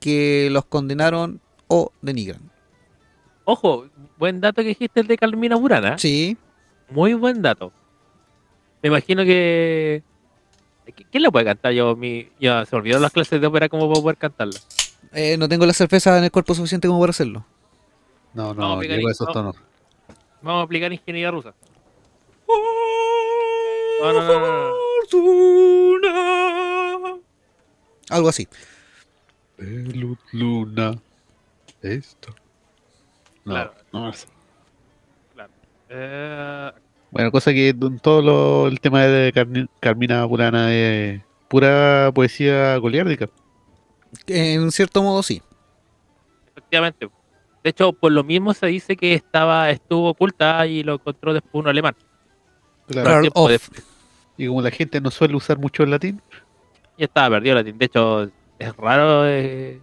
[0.00, 2.51] que los condenaron o denigran.
[3.44, 3.86] Ojo,
[4.18, 5.98] buen dato que dijiste el de Carmina Burana.
[5.98, 6.36] Sí,
[6.90, 7.72] Muy buen dato.
[8.82, 10.02] Me imagino que.
[10.86, 11.72] ¿qui- ¿Quién la puede cantar?
[11.72, 12.28] Yo, mi...
[12.40, 14.58] ya se me olvidaron las clases de ópera, ¿cómo puedo poder cantarla?
[15.12, 17.44] eh, no tengo la cerveza en el cuerpo suficiente como para hacerlo.
[18.34, 19.32] No, No, no, Picarín, llegó a esos no.
[19.32, 19.56] tonos.
[20.40, 21.54] Vamos a aplicar ingeniería rusa.
[24.00, 25.98] No, no, no, no,
[26.98, 27.20] no.
[28.10, 28.48] Algo así.
[30.32, 30.94] Luna.
[31.82, 32.34] Esto.
[33.44, 33.72] No, Claro.
[33.92, 34.26] no es-
[35.94, 36.70] Eh,
[37.10, 43.28] Bueno, cosa que en todo lo- el tema de Carmina Burana es pura poesía goliárdica.
[44.26, 45.42] En cierto modo sí.
[46.50, 47.08] efectivamente.
[47.62, 51.62] De hecho, por lo mismo se dice que estaba estuvo oculta y lo encontró después
[51.62, 51.94] un alemán.
[52.88, 53.20] Claro.
[53.22, 53.60] De-
[54.38, 56.20] Y como la gente no suele usar mucho el latín,
[56.98, 57.78] Ya estaba perdido el latín.
[57.78, 58.22] De hecho,
[58.58, 59.80] es raro eh,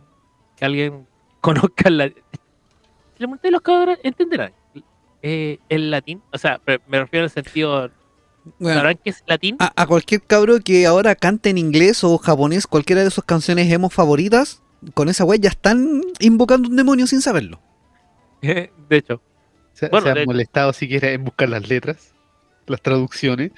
[0.57, 1.07] que alguien
[1.41, 2.23] conozca el latín.
[3.19, 4.53] Si le pregunté a los cabros, entenderán.
[5.21, 7.91] Eh, el latín, o sea, me refiero en el sentido,
[8.57, 9.57] Bueno, ¿sabrán qué es latín?
[9.59, 13.69] a, a cualquier cabro que ahora cante en inglés o japonés cualquiera de sus canciones
[13.69, 14.61] emo favoritas,
[14.93, 17.59] con esa wea ya están invocando un demonio sin saberlo.
[18.41, 19.21] de hecho,
[19.73, 22.13] se, Bueno, se de- han molestado siquiera en buscar las letras,
[22.67, 23.51] las traducciones.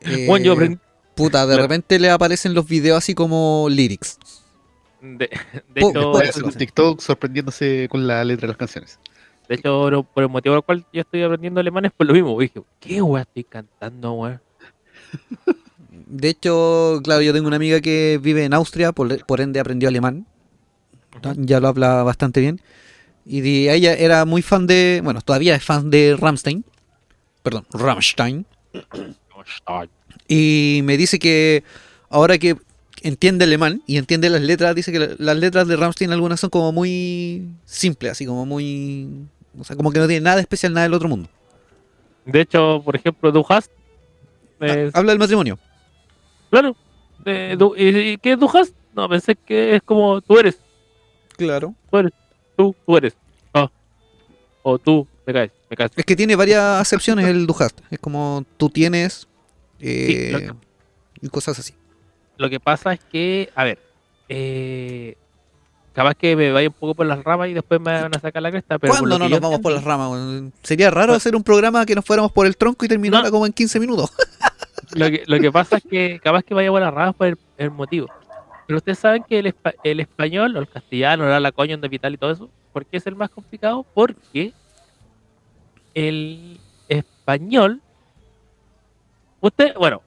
[0.00, 0.78] Eh, bueno, yo aprendí,
[1.14, 4.18] Puta, de la- repente le aparecen los videos así como lyrics.
[5.18, 5.30] De,
[5.74, 8.98] hecho, Después en TikTok sorprendiéndose con la letra de las canciones.
[9.48, 12.12] de hecho, por el motivo por el cual yo estoy aprendiendo alemán es por lo
[12.12, 12.38] mismo.
[12.40, 14.40] Dije, ¿qué wea estoy cantando, wea?
[16.08, 19.88] De hecho, claro, yo tengo una amiga que vive en Austria, por, por ende aprendió
[19.88, 20.26] alemán.
[21.36, 22.60] Ya lo habla bastante bien.
[23.24, 25.00] Y de- ella era muy fan de.
[25.02, 26.64] Bueno, todavía es fan de Rammstein.
[27.42, 28.46] Perdón, Rammstein.
[30.28, 31.64] Y me dice que
[32.10, 32.56] ahora que
[33.06, 36.50] entiende alemán y entiende las letras, dice que la- las letras de Rammstein algunas son
[36.50, 39.08] como muy simples, así como muy...
[39.58, 41.28] O sea, como que no tiene nada especial, nada del otro mundo.
[42.24, 43.70] De hecho, por ejemplo, Du hast,
[44.60, 45.58] Ah, habla del matrimonio.
[46.50, 46.74] claro.
[47.24, 48.72] eh, du- ¿y, qué es Du hast?
[48.94, 50.58] No, pensé que es como tú eres,
[51.36, 51.74] Claro.
[52.56, 53.14] tú, tú eres.
[53.52, 53.70] Ah.
[54.62, 55.90] O tú, me caes, me caes.
[55.96, 57.78] Es que tiene varias acepciones el du hast.
[57.90, 59.26] Es como tú tienes
[59.80, 60.52] eh, lo que-
[61.20, 61.74] y cosas así.
[62.36, 63.78] Lo que pasa es que, a ver,
[64.28, 65.16] eh,
[65.92, 68.42] capaz que me vaya un poco por las ramas y después me van a sacar
[68.42, 70.52] la cresta, pero ¿Cuándo no nos vamos por las ramas?
[70.62, 71.16] Sería raro Bueno.
[71.16, 73.30] hacer un programa que nos fuéramos por el tronco y terminara No.
[73.30, 74.10] como en 15 minutos.
[74.94, 77.36] Lo que, lo que pasa es que capaz que vaya por las ramas por el,
[77.58, 78.06] el motivo.
[78.66, 82.14] Pero ustedes saben que el, espa- el español o el castellano, la coño, de vital
[82.14, 83.84] y todo eso, ¿por qué es el más complicado?
[83.94, 84.52] Porque
[85.94, 87.80] el español,
[89.40, 90.02] usted, bueno,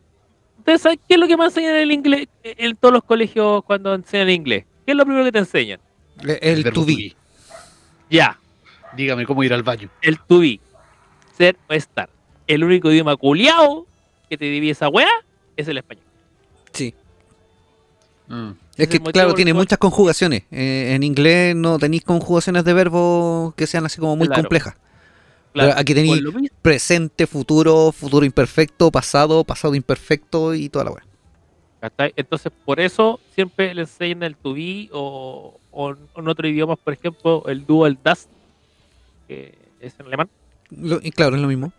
[0.70, 3.64] ustedes saben qué es lo que más enseñan en el inglés, en todos los colegios
[3.64, 4.66] cuando enseñan inglés.
[4.86, 5.80] ¿Qué es lo primero que te enseñan?
[6.42, 7.16] El verbo to be.
[8.10, 8.38] Ya,
[8.96, 9.90] Dígame cómo ir al baño.
[10.02, 10.60] el to be,
[11.38, 12.10] ser o estar.
[12.48, 13.86] el único idioma culiao
[14.30, 15.08] que te divide esa weá
[15.56, 16.04] es el español.
[16.74, 16.94] Sí.
[18.28, 18.52] Mm.
[18.78, 20.44] Es que, el claro, el tiene cual- muchas conjugaciones.
[20.52, 24.42] Eh, en inglés no tenéis conjugaciones de verbo que sean así como muy Claro.
[24.44, 24.76] complejas.
[25.54, 31.04] Claro, aquí mismo, Presente, futuro, futuro imperfecto, pasado, pasado imperfecto y toda la weá.
[32.16, 36.94] Entonces, por eso siempre le enseñan el to be o, o en otro idioma, por
[36.94, 38.28] ejemplo, el dual das,
[39.28, 40.30] que es en alemán.
[40.70, 41.72] Lo- y claro, es lo mismo.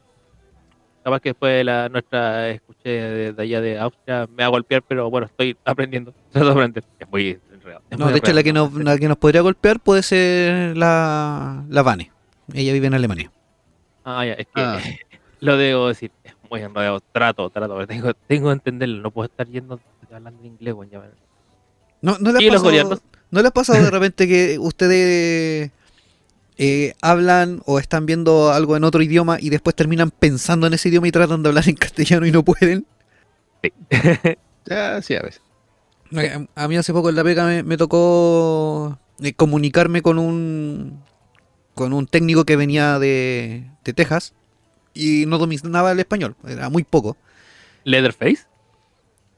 [1.05, 4.83] Capaz que después la nuestra escuché de, de allá de Austria me va a golpear,
[4.83, 6.13] pero bueno, estoy aprendiendo.
[6.33, 6.85] Trato de aprender.
[6.99, 7.83] Es muy enredado.
[7.91, 10.77] es No, muy de hecho, la que, nos, la que nos podría golpear puede ser
[10.77, 12.11] la, la Vane.
[12.53, 13.31] Ella vive en Alemania.
[14.05, 14.81] Ah, ya, es que Ah.
[15.41, 16.11] lo debo decir.
[16.25, 17.01] Es muy enredado.
[17.13, 17.75] Trato, trato.
[17.75, 19.03] pero Tengo, tengo que entenderlo.
[19.03, 19.81] No puedo estar yendo
[20.13, 20.91] hablando en inglés, weón.
[20.91, 21.07] ya me-
[22.03, 23.03] ¿No, no, le, ¿Y ha los pasado, gobiernos?
[23.31, 25.71] ¿No le ha pasado de repente que ustedes
[26.59, 30.89] eh, hablan o están viendo algo en otro idioma y después terminan pensando en ese
[30.89, 32.87] idioma y tratan de hablar en castellano y no pueden?
[34.67, 35.43] Ya, sí, a veces.
[36.13, 41.03] Eh, A mí hace poco en la pega me, me tocó eh, comunicarme con un
[41.75, 44.35] con un técnico que venía de, de Texas
[44.95, 47.17] y no dominaba el español, era muy poco.
[47.85, 48.45] Leatherface.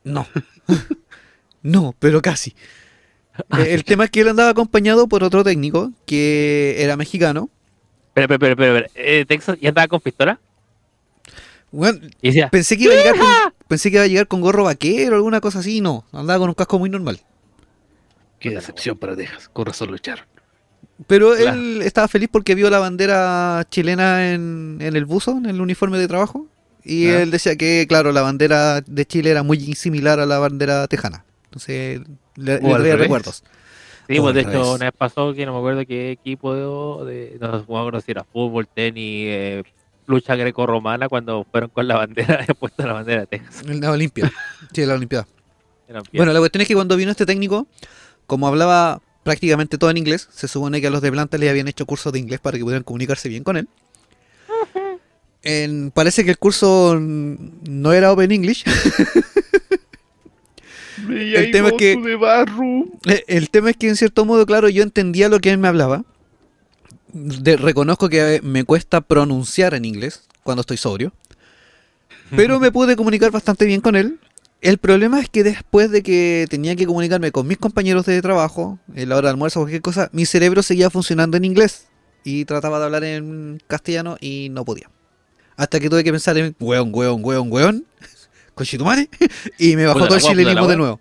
[0.05, 0.27] No.
[1.62, 2.55] no, pero casi.
[3.59, 7.51] Eh, El tema es que él andaba acompañado por otro técnico que era mexicano.
[8.09, 8.90] Espera, espera, espera, espera.
[8.95, 10.38] Eh, Texas ya andaba con pistola.
[11.71, 13.29] Bueno, Y decía, pensé que iba a llegar con,
[13.66, 16.51] pensé que iba a llegar con gorro vaquero o alguna cosa así, no, andaba con
[16.51, 17.21] un casco muy normal.
[18.38, 19.49] Qué decepción para Texas.
[19.49, 20.27] Con razón lo echaron.
[21.07, 21.59] Pero Claro.
[21.59, 25.98] él estaba feliz porque vio la bandera chilena en, en el buzo, en el uniforme
[25.98, 26.46] de trabajo.
[26.85, 27.22] Y Ah.
[27.22, 31.24] él decía que, claro, la bandera de Chile era muy similar a la bandera tejana.
[31.44, 32.00] Entonces,
[32.37, 33.42] le, le traía recuerdos.
[34.09, 37.48] Sí, pues de hecho, una vez pasó que no me acuerdo qué equipo de, no
[37.55, 39.62] acuerdo si era fútbol, tenis, eh,
[40.07, 43.64] lucha greco-romana, cuando fueron con la bandera, he puesto la bandera de Texas.
[43.66, 44.31] La Olimpia.
[44.72, 45.26] sí, la Olimpiada.
[46.12, 47.66] Bueno, la cuestión es que cuando vino este técnico,
[48.26, 51.68] como hablaba prácticamente todo en inglés, se supone que a los de planta le habían
[51.68, 53.68] hecho cursos de inglés para que pudieran comunicarse bien con él.
[55.44, 58.64] En- parece que el curso no era Open English.
[61.35, 61.92] El tema es que-.
[63.06, 65.68] Eh, El tema es que en cierto modo, claro, yo entendía lo que él me
[65.68, 66.04] hablaba.
[67.12, 71.12] De- reconozco que me cuesta pronunciar en inglés cuando estoy sobrio.
[72.37, 74.18] Pero me pude comunicar bastante bien con él.
[74.62, 78.79] El problema es que después de que tenía que comunicarme con mis compañeros de trabajo,
[78.94, 81.88] en la hora de almuerzo o cualquier cosa, mi cerebro seguía funcionando en inglés.
[82.22, 84.88] Y trataba de hablar en castellano y no podía.
[85.57, 87.87] Hasta que tuve que pensar en weón, weón, weón, weón.
[88.55, 89.09] Conchetumare.
[89.59, 91.01] Y me bajó todo el chilenismo de nuevo.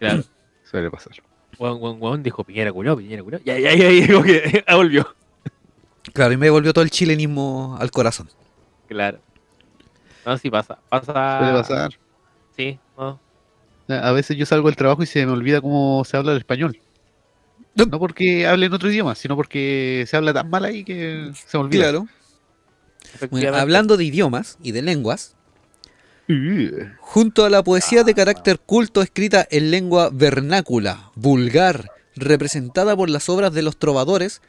[0.00, 0.24] Claro.
[0.68, 1.12] Suele pasar.
[1.56, 3.40] Juan, Juan, Juan dijo Piñera culiao, Piñera culiao.
[3.44, 5.14] Ya, ya, ya, ya, como que volvió.
[6.12, 8.28] Claro, y me volvió todo el chilenismo al corazón.
[8.88, 9.20] Claro.
[10.26, 10.80] No, sí pasa.
[10.88, 11.38] Pasa.
[11.38, 12.03] Suele pasar.
[12.56, 13.20] Sí, no.
[13.88, 16.78] A veces yo salgo del trabajo y se me olvida cómo se habla el español.
[17.74, 17.86] No.
[17.86, 21.58] No porque hable en otro idioma, sino porque se habla tan mal ahí que se
[21.58, 21.82] me olvida.
[21.82, 22.08] Claro.
[23.30, 25.36] Bueno, hablando de idiomas y de lenguas,
[27.00, 33.28] junto a la poesía de carácter culto escrita en lengua vernácula, vulgar, representada por las
[33.28, 34.40] obras de los trovadores,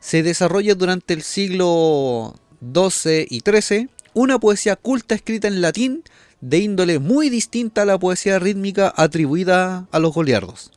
[0.00, 6.02] se desarrolla durante el siglo XII y XIII una poesía culta escrita en latín
[6.40, 10.70] de índole muy distinta a la poesía rítmica atribuida a los goliardos.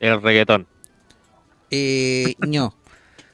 [0.00, 0.66] El reggaetón.
[1.70, 2.74] Eh, no.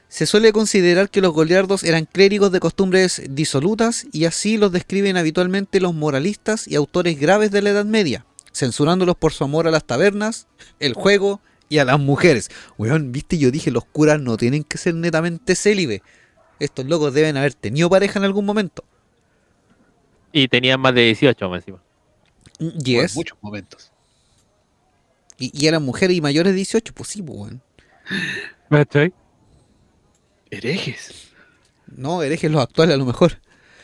[0.09, 5.17] Se suele considerar que los goliardos eran clérigos de costumbres disolutas y así los describen
[5.17, 9.71] habitualmente los moralistas y autores graves de la Edad Media, censurándolos por su amor a
[9.71, 10.47] las tabernas,
[10.79, 12.49] el juego y a las mujeres.
[12.77, 16.01] Weón, viste, yo dije, los curas no tienen que ser netamente célibes.
[16.59, 18.85] Estos locos deben haber tenido pareja en algún momento.
[20.31, 21.81] Y tenían más de 18 más encima.
[22.59, 23.91] Y por muchos momentos.
[25.37, 27.61] Y, y eran mujeres y mayores de 18, pues sí, pues, weón.
[28.69, 29.13] ¿Cachai?
[30.49, 31.31] Herejes.
[31.85, 33.39] No, herejes los actuales a lo mejor.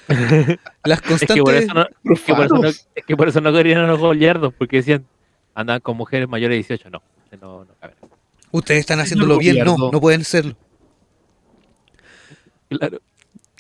[0.84, 1.64] Las Es que por constantes.
[1.64, 4.00] eso no, es que por eso no, es que por eso no querían a los
[4.00, 5.06] goliardos, porque decían,
[5.54, 6.90] andaban con mujeres mayores de 18.
[6.90, 7.02] No,
[7.40, 7.96] no, no cabe.
[8.52, 10.58] Ustedes están haciéndolo bien, no, no pueden serlo.
[12.70, 13.00] Claro.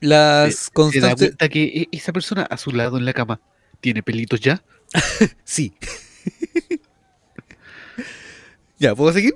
[0.03, 1.27] Las Se da constantes.
[1.29, 3.39] cuenta que e- esa persona a su lado en la cama
[3.79, 4.63] tiene pelitos ya.
[5.45, 5.73] Sí.
[8.79, 9.35] ya, ¿puedo seguir?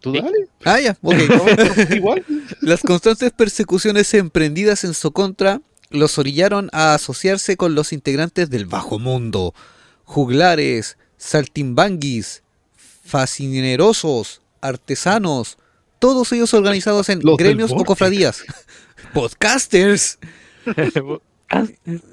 [0.00, 0.20] ¿Tú Sí.
[0.22, 0.48] dale?
[0.64, 1.14] Ah, ya, ok.
[1.94, 2.24] Igual.
[2.60, 8.64] Las constantes persecuciones emprendidas en su contra los orillaron a asociarse con los integrantes del
[8.66, 9.54] bajo mundo,
[10.04, 12.42] juglares, saltimbanquis,
[13.04, 15.58] fascinerosos, artesanos,
[16.00, 18.42] todos ellos organizados en Los gremios o cofradías,
[19.14, 20.18] podcasters,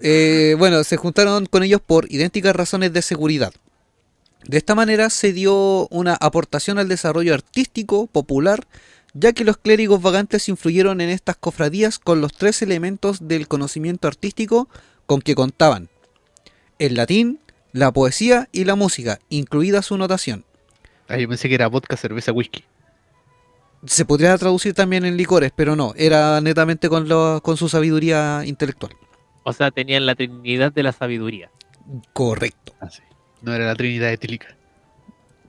[0.02, 3.54] Eh, bueno, se juntaron con ellos por idénticas razones de seguridad.
[4.46, 8.66] De esta manera se dio una aportación al desarrollo artístico popular,
[9.14, 14.08] ya que los clérigos vagantes influyeron en estas cofradías con los tres elementos del conocimiento
[14.08, 14.70] artístico
[15.06, 15.90] con que contaban.
[16.80, 17.40] El latín,
[17.74, 20.46] la poesía y la música, incluida su notación.
[21.08, 22.64] Ah, yo pensé que era vodka, cerveza, whisky.
[23.86, 28.44] Se podría traducir también en licores, pero no, era netamente con, lo- con su sabiduría
[28.46, 28.94] intelectual.
[29.44, 31.50] O sea, tenían la trinidad de la sabiduría.
[32.14, 32.74] Correcto.
[32.82, 33.02] Ah, sí.
[33.42, 34.48] No era la Trinidad etílica.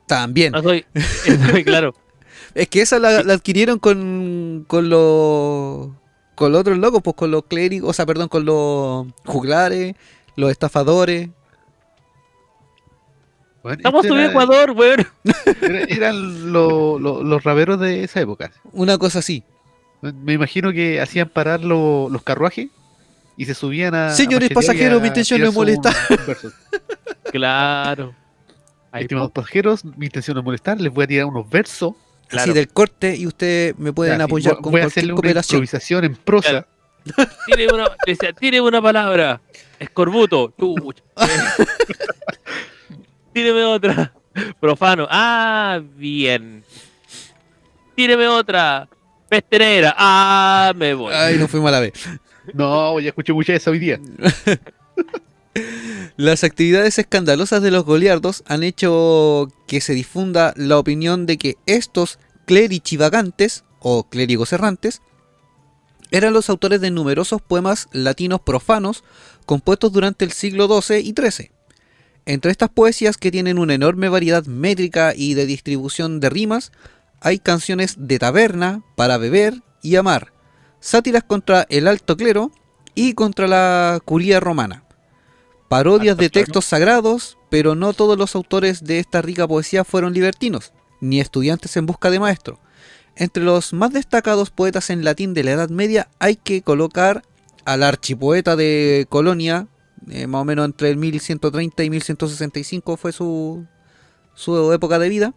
[0.06, 0.52] También.
[0.52, 0.84] No soy,
[1.50, 1.94] soy claro.
[2.54, 5.88] Es que esa la, la adquirieron con, con los
[6.34, 9.96] con los otros locos, pues con los clérigos, o sea, perdón, con los juglares,
[10.36, 11.30] los estafadores.
[13.68, 15.07] Bueno, Estamos era- Ecuador, weón.
[15.62, 18.50] era- eran lo- lo- los raveros de esa época.
[18.72, 19.42] Una cosa así.
[20.00, 22.68] Me imagino que hacían parar lo- los carruajes
[23.37, 24.11] y se subían a.
[24.14, 25.94] Señores pasajeros, mi intención no es molestar.
[27.31, 28.14] Claro.
[28.90, 31.92] Ahí, Estimados pasajeros, mi intención no es molestar, les voy a tirar unos versos.
[32.28, 32.54] Así Claro.
[32.54, 35.12] del corte y ustedes me pueden Ya, sí, apoyar voy- con voy a cualquier hacerle
[35.12, 36.48] una improvisación en prosa.
[36.50, 36.66] Claro.
[38.66, 39.40] Una palabra.
[39.78, 40.52] Escorbuto.
[40.59, 41.02] Chucha.
[43.32, 44.12] Tíreme otra.
[44.60, 45.06] Profano.
[45.10, 46.64] Ah, bien.
[47.94, 48.88] Tíreme otra.
[49.28, 49.94] Peste negra.
[49.96, 51.12] Ah, me voy.
[51.14, 51.92] Ay, no fuimos a la vez.
[52.54, 54.00] No, ya escuché mucha de esa hoy día.
[56.16, 61.56] Las actividades escandalosas de los goliardos han hecho que se difunda la opinión de que
[61.66, 65.02] estos clerichivagantes o clérigos errantes
[66.10, 69.04] eran los autores de numerosos poemas latinos profanos
[69.46, 71.50] compuestos durante el siglo XII y XIII.
[72.28, 76.70] Entre estas poesías que tienen una enorme variedad métrica y de distribución de rimas,
[77.20, 80.32] hay canciones de taberna, para beber y amar,
[80.78, 82.52] sátiras contra el alto clero
[82.94, 84.84] y contra la curía romana
[85.68, 90.72] parodias de textos sagrados, pero no todos los autores de esta rica poesía fueron libertinos,
[91.00, 92.58] ni estudiantes en busca de maestro.
[93.16, 97.22] Entre los más destacados poetas en latín de la Edad Media hay que colocar
[97.64, 99.68] al archipoeta de Colonia,
[100.11, 103.66] eh, más o menos entre el 1130 y 1165 fue su,
[104.34, 105.34] su época de vida,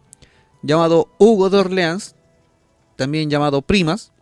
[0.62, 2.14] llamado Hugo de Orleans,
[2.96, 4.12] también llamado Primas.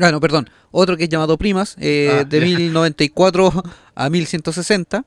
[0.00, 2.46] Ah, no, perdón, otro que es llamado Primas, eh, Ah, de ya.
[2.46, 3.52] 1094
[3.94, 5.04] a 1160,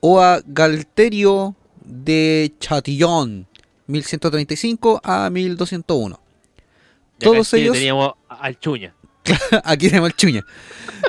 [0.00, 3.46] o a Galterio de Chatillon,
[3.86, 6.20] 1135 a 1201.
[7.18, 8.94] Ya acá en todos ellos- Teníamos al chuña.
[9.64, 10.46] Aquí tenemos el chuña.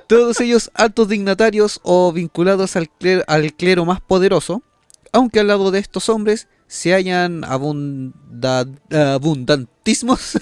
[0.08, 4.64] Todos ellos altos dignatarios o vinculados al clero, más poderoso,
[5.12, 10.40] aunque al lado de estos hombres se hallan abunda- abundantismos,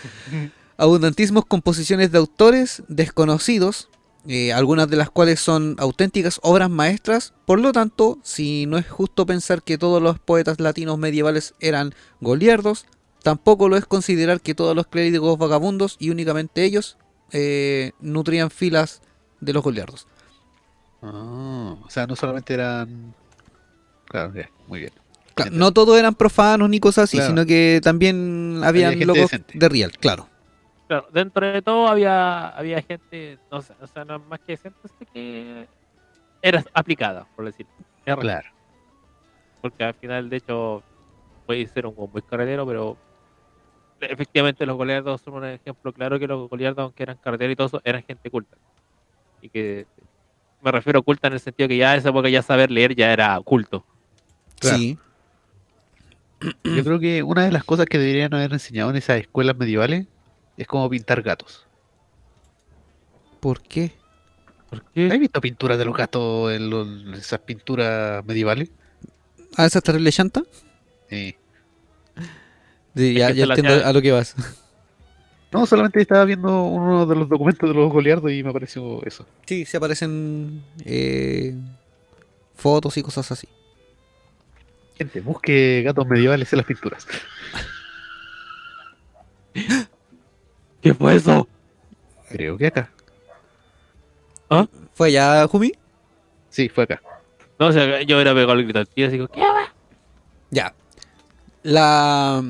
[0.76, 3.88] abundantismos composiciones de autores desconocidos,
[4.26, 8.88] eh, algunas de las cuales son auténticas obras maestras, por lo tanto, si no es
[8.88, 12.86] justo pensar que todos los poetas latinos medievales eran goliardos,
[13.22, 16.96] tampoco lo es considerar que todos los clérigos vagabundos y únicamente ellos
[17.32, 19.02] eh, nutrían filas
[19.40, 20.06] de los goliardos.
[21.02, 23.14] Ah, o sea, no solamente eran.
[24.06, 24.92] Claro, ya, muy bien.
[25.34, 27.30] Claro, no todos eran profanos ni cosas así, Claro.
[27.30, 29.58] sino que también habían gente locos decente.
[29.58, 30.28] de real, claro.
[30.88, 34.78] Claro, dentro de todo había, había gente, no sé, o sea, no más que decente,
[35.14, 35.66] que
[36.42, 37.66] era aplicada, por decir.
[38.04, 38.16] Era.
[38.16, 38.48] Claro.
[39.62, 40.82] Porque al final, de hecho,
[41.46, 42.98] puede ser un buen carretero, pero
[44.10, 47.66] efectivamente los goleados son un ejemplo claro que los goleados, aunque eran carreteros y todo
[47.68, 48.56] eso, eran gente culta.
[49.40, 49.86] Y que
[50.62, 52.94] me refiero a culta en el sentido que ya en esa época ya saber leer
[52.94, 53.84] ya era culto.
[54.58, 54.76] Claro.
[54.78, 54.98] Sí,
[56.64, 60.06] Yo creo que una de las cosas que deberían haber enseñado en esas escuelas medievales
[60.56, 61.66] es cómo pintar gatos.
[63.40, 63.92] ¿por qué?
[64.70, 65.08] ¿Por qué?
[65.12, 68.70] ¿Has visto pinturas de los gatos en los- en esas pinturas medievales?
[69.56, 70.42] ¿A esa terrible llanta?
[71.10, 71.34] Sí.
[72.94, 74.34] Sí, ya que ya se la entiendo a lo que vas.
[75.52, 79.26] No, solamente estaba viendo uno de los documentos de los goliardos y me apareció eso.
[79.44, 81.54] Sí, se aparecen eh,
[82.54, 83.46] fotos y cosas así.
[84.96, 87.06] Gente, busque gatos medievales en las pinturas.
[90.80, 91.46] ¿Qué fue eso?
[92.30, 92.90] Creo que acá.
[94.94, 95.72] ¿Fue allá, Jumi?
[96.48, 97.02] Sí, fue acá.
[97.58, 99.72] No, o sea, yo era pegado el grito al tío, así como, ¿qué va?
[100.50, 100.74] Ya.
[101.62, 102.42] La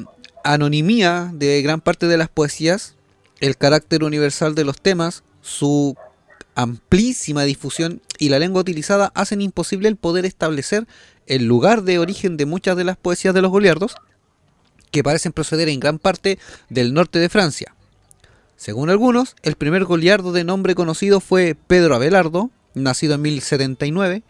[0.45, 2.95] anonimía de gran parte de las poesías,
[3.41, 5.97] el carácter universal de los temas, su
[6.55, 10.87] amplísima difusión y la lengua utilizada hacen imposible el poder establecer
[11.27, 13.95] el lugar de origen de muchas de las poesías de los goliardos,
[14.91, 16.39] que parecen proceder en gran parte
[16.69, 17.75] del norte de Francia.
[18.57, 24.23] Según algunos, el primer goliardo de nombre conocido fue Pedro Abelardo, nacido en 1079,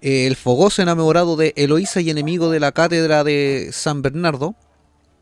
[0.00, 4.54] el fogoso enamorado de Eloísa y enemigo de la cátedra de San Bernardo,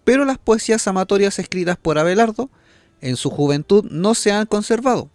[0.05, 2.51] pero las poesías amatorias escritas por Abelardo
[3.01, 5.11] en su juventud no se han conservado.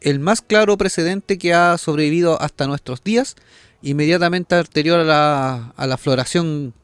[0.00, 3.36] El más claro precedente que ha sobrevivido hasta nuestros días,
[3.82, 6.74] inmediatamente anterior a la, a la floración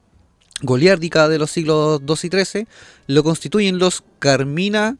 [0.62, 2.66] goliárdica de los siglos II y XIII,
[3.06, 4.96] lo constituyen los Carmina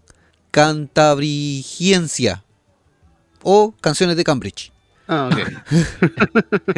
[0.50, 2.44] Cantabrigiencia
[3.42, 4.72] o Canciones de Cambridge.
[5.08, 5.38] Ah, ok.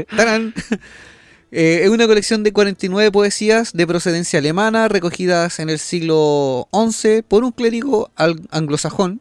[0.16, 0.54] ¡Tarán!
[1.54, 7.20] Eh, es una colección de 49 poesías de procedencia alemana recogidas en el siglo XI
[7.20, 9.20] por un clérigo anglosajón.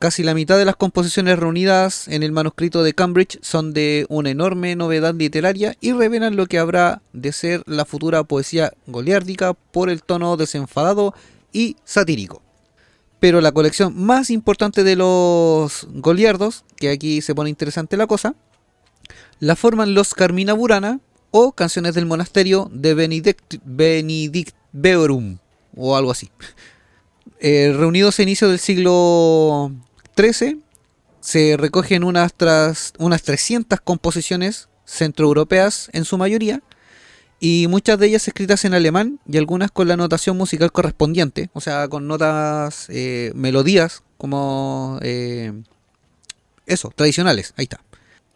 [0.00, 4.30] Casi la mitad de las composiciones reunidas en el manuscrito de Cambridge son de una
[4.30, 9.88] enorme novedad literaria y revelan lo que habrá de ser la futura poesía goliárdica por
[9.88, 11.14] el tono desenfadado
[11.52, 12.42] y satírico.
[13.20, 18.34] Pero la colección más importante de los goliardos, que aquí se pone interesante la cosa,
[19.38, 20.98] la forman los Carmina Burana
[21.38, 25.38] o Canciones del Monasterio de Benedict, Benedictverum
[25.76, 26.30] o algo así.
[27.40, 29.70] Eh, reunidos a inicio del siglo
[30.16, 30.62] XIII,
[31.20, 36.62] se recogen unas, tras, unas 300 composiciones centroeuropeas en su mayoría,
[37.38, 41.60] y muchas de ellas escritas en alemán y algunas con la notación musical correspondiente, o
[41.60, 45.52] sea, con notas, eh, melodías como eh,
[46.64, 47.80] eso, tradicionales, ahí está.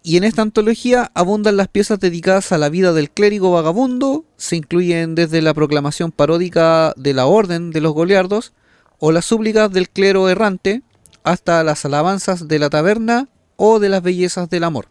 [0.03, 4.57] Y en esta antología abundan las piezas dedicadas a la vida del clérigo vagabundo, se
[4.57, 8.53] incluyen desde la proclamación paródica de la orden de los goliardos
[8.99, 10.83] o las súplicas del clero errante
[11.23, 14.87] hasta las alabanzas de la taberna o de las bellezas del amor.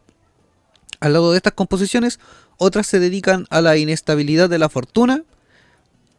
[1.00, 2.20] Al lado de estas composiciones,
[2.58, 5.24] otras se dedican a la inestabilidad de la fortuna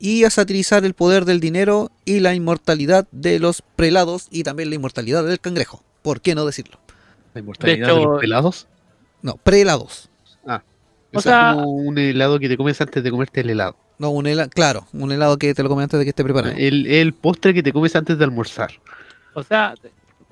[0.00, 4.70] y a satirizar el poder del dinero y la inmortalidad de los prelados y también
[4.70, 5.84] la inmortalidad del cangrejo.
[6.02, 6.78] ¿Por qué no decirlo?
[7.34, 8.66] La inmortalidad De los pelados.
[9.22, 10.08] No, prelados.
[10.46, 10.62] Ah.
[11.12, 13.76] O O sea, sea- como un helado que te comes antes de comerte el helado.
[13.98, 16.54] No, un helado, claro, un helado que te lo comí antes de que esté preparado.
[16.56, 18.70] El, el postre que te comes antes de almorzar.
[19.34, 19.74] O sea,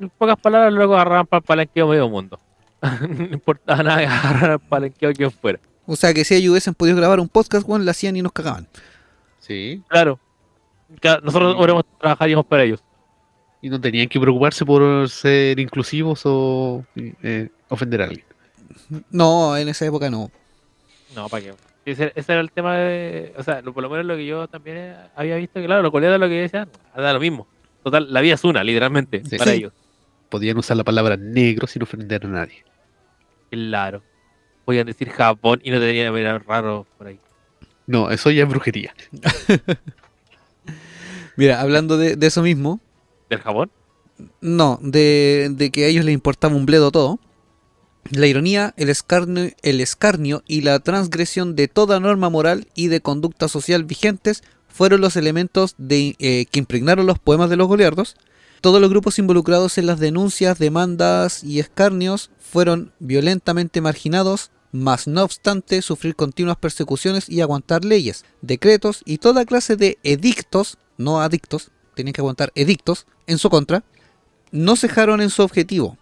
[0.00, 2.38] en pocas palabras, luego agarraban para el palenqueo medio mundo.
[2.80, 5.58] no importaba nada que agarrar al palenqueo quien fuera.
[5.86, 8.32] O sea que si ellos hubiesen podido grabar un podcast, bueno, la hacían y nos
[8.32, 8.66] cagaban.
[9.40, 9.82] Sí.
[9.88, 10.18] Claro.
[11.22, 11.86] Nosotros Sí.
[12.00, 12.82] trabajaríamos para ellos.
[13.60, 18.24] Y no tenían que preocuparse por ser inclusivos o eh, ofender a alguien.
[19.10, 20.30] No, en esa época no.
[21.14, 21.54] No, ¿para qué?
[21.84, 23.32] Ese, ese era el tema de.
[23.38, 25.90] O sea, lo- por lo menos lo que yo también había visto, que claro, los
[25.90, 27.46] colegas lo que decían, da lo mismo.
[27.82, 29.38] Total, la vida es una, literalmente, Sí.
[29.38, 29.58] para Sí.
[29.58, 29.72] ellos.
[30.28, 32.62] Podían usar la palabra negro sin ofender a nadie.
[33.50, 34.02] Claro.
[34.66, 37.18] Podían decir Japón y no tenían que mirar raro por ahí.
[37.86, 38.92] No, eso ya es brujería.
[41.36, 42.80] Mira, hablando de, de eso mismo,
[43.30, 43.70] ¿Del Japón?
[44.40, 47.18] no, de, de que a ellos les importaba un bledo todo.
[48.10, 53.02] La ironía, el escarnio, el escarnio y la transgresión de toda norma moral y de
[53.02, 58.16] conducta social vigentes fueron los elementos de, eh, que impregnaron los poemas de los goliardos.
[58.60, 65.22] Todos los grupos involucrados en las denuncias, demandas y escarnios fueron violentamente marginados, mas no
[65.22, 71.70] obstante sufrir continuas persecuciones y aguantar leyes, decretos y toda clase de edictos, no adictos,
[71.94, 73.84] tenían que aguantar edictos en su contra,
[74.50, 75.98] no cejaron en su objetivo.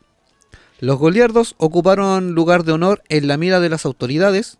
[0.78, 4.58] Los goliardos ocuparon lugar de honor en la mira de las autoridades,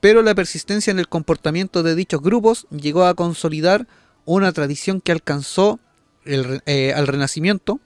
[0.00, 3.86] pero la persistencia en el comportamiento de dichos grupos llegó a consolidar
[4.24, 5.80] una tradición que alcanzó
[6.24, 7.80] el eh, al Renacimiento,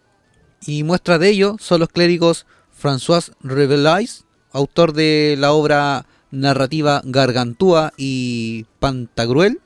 [0.66, 2.46] y muestra de ello son los clérigos
[2.78, 9.61] François Rabelais, autor de la obra narrativa Gargantúa y Pantagruel,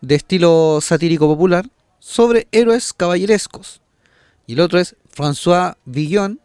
[0.00, 3.80] de estilo satírico popular, sobre héroes caballerescos.
[4.46, 6.40] Y el otro es François Villon,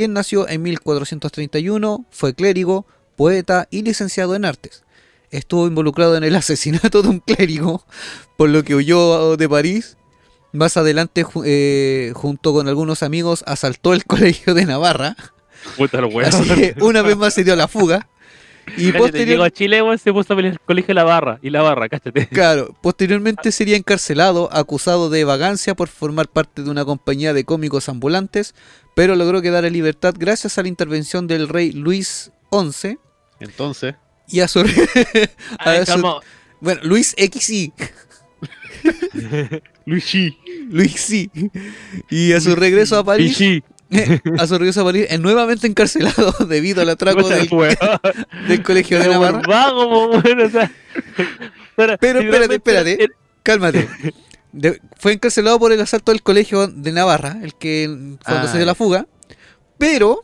[0.00, 2.86] quien nació en 1431, fue clérigo,
[3.16, 4.82] poeta y licenciado en artes.
[5.30, 7.84] Estuvo involucrado en el asesinato de un clérigo,
[8.38, 9.98] por lo que huyó de París.
[10.54, 15.16] Más adelante, eh, junto con algunos amigos, asaltó el colegio de Navarra.
[15.76, 18.08] Puta Así que una vez más se dio la fuga.
[18.76, 21.38] Y posterior- llegó a Chile, weón, se puso a pelear el colegio de la barra.
[21.42, 22.28] Y la barra, cáchate.
[22.28, 27.88] Claro, posteriormente sería encarcelado, acusado de vagancia por formar parte de una compañía de cómicos
[27.88, 28.54] ambulantes,
[28.94, 32.98] pero logró quedar en libertad gracias a la intervención del rey Luis XI
[33.40, 33.94] Entonces,
[34.28, 34.60] y a su...
[35.58, 36.20] Ay, a su-
[36.60, 37.72] bueno, Luis XI,
[39.86, 40.36] Luigi.
[40.68, 41.30] Luis sí.
[42.10, 43.62] Y a su regreso a París, Pichi.
[44.38, 47.28] A su regreso a París, es nuevamente encarcelado debido al atraco
[48.48, 49.42] del, colegio de Navarra.
[49.46, 50.70] vago, po, weón, o sea.
[51.76, 53.08] Pero espérate, espérate.
[53.42, 53.88] Cálmate.
[54.52, 57.86] de- fue encarcelado por el asalto del colegio de Navarra, el que
[58.24, 58.76] cuando Ah, se dio la ya.
[58.76, 59.06] fuga,
[59.78, 60.20] pero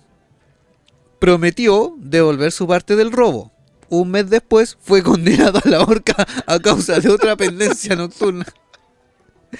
[1.18, 3.52] prometió devolver su parte del robo.
[3.88, 8.44] Un mes después fue condenado a la horca a causa de otra pendencia nocturna.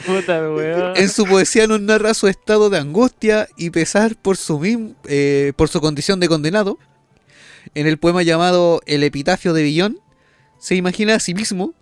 [0.05, 0.93] Puta.
[0.97, 5.69] En su poesía nos narra su estado de angustia y pesar por su, eh, por
[5.69, 6.79] su condición de condenado.
[7.75, 10.01] En el poema llamado El epitafio de Villón,
[10.59, 11.75] se imagina a sí mismo,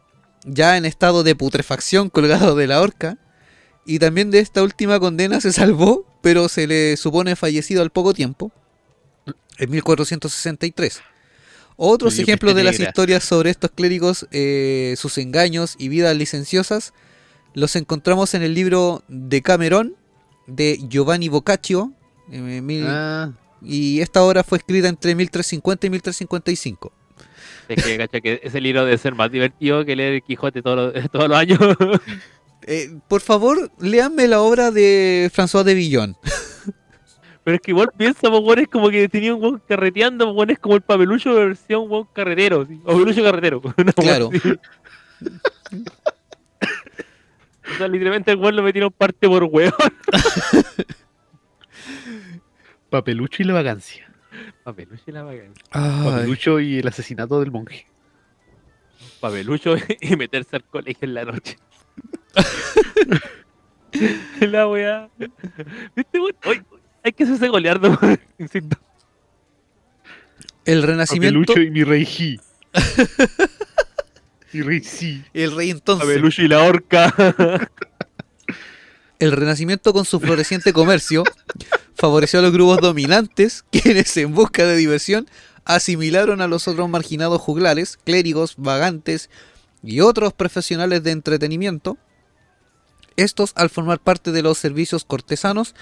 [0.45, 3.19] ya en estado de putrefacción colgado de la horca,
[3.87, 8.15] y también de esta última condena se salvó, pero se le supone fallecido al poco
[8.15, 8.51] tiempo,
[9.59, 11.03] en 1463.
[11.77, 16.93] Otros ejemplos de las historias sobre estos clérigos, eh, sus engaños y vidas licenciosas,
[17.55, 19.95] los encontramos en el libro de Camerón
[20.47, 21.93] de Giovanni Boccaccio,
[22.31, 23.33] eh, mil- Ah,
[23.63, 26.93] y esta obra fue escrita entre 1350 y 1355.
[27.69, 30.95] Es que, cacha, que ese libro debe ser más divertido que leer el Quijote todos
[30.95, 31.59] los, todos los años.
[32.67, 36.17] Eh, por favor, léanme la obra de François de Villon.
[37.45, 40.35] Pero es que igual piensa, pues, weón, es como que tenía un weón carreteando, pues,
[40.35, 42.81] weón, es como el papelucho versión weón carretero, ¿sí?
[42.85, 43.61] o papelucho carretero.
[43.97, 44.31] Claro.
[47.73, 49.73] O sea, literalmente el weón lo metieron parte por weón.
[52.91, 54.11] Papelucho y la vacancia.
[54.63, 55.65] Papelucho y la vacancia.
[55.71, 57.87] Ay, Papelucho y el asesinato del monje.
[59.21, 61.57] Papelucho y meterse al colegio en la noche.
[64.41, 65.09] la weá.
[65.97, 66.37] ¿Viste, weón?
[66.47, 66.63] Oye,
[67.03, 68.21] hay que hacerse goleardo, weón.
[68.39, 68.77] Insisto.
[70.65, 71.41] el renacimiento.
[71.41, 72.41] Papelucho y mi rey Ji.
[74.55, 75.23] Mi rey sí.
[75.35, 76.07] El rey entonces.
[76.07, 77.13] Papelucho y la horca.
[79.19, 81.25] El renacimiento con su floreciente comercio
[81.95, 85.29] favoreció a los grupos dominantes, quienes en busca de diversión
[85.65, 89.31] asimilaron a los otros marginados juglares, clérigos, vagantes
[89.83, 91.97] y otros profesionales de entretenimiento.
[93.17, 95.75] Estos, al formar parte de los servicios cortesanos,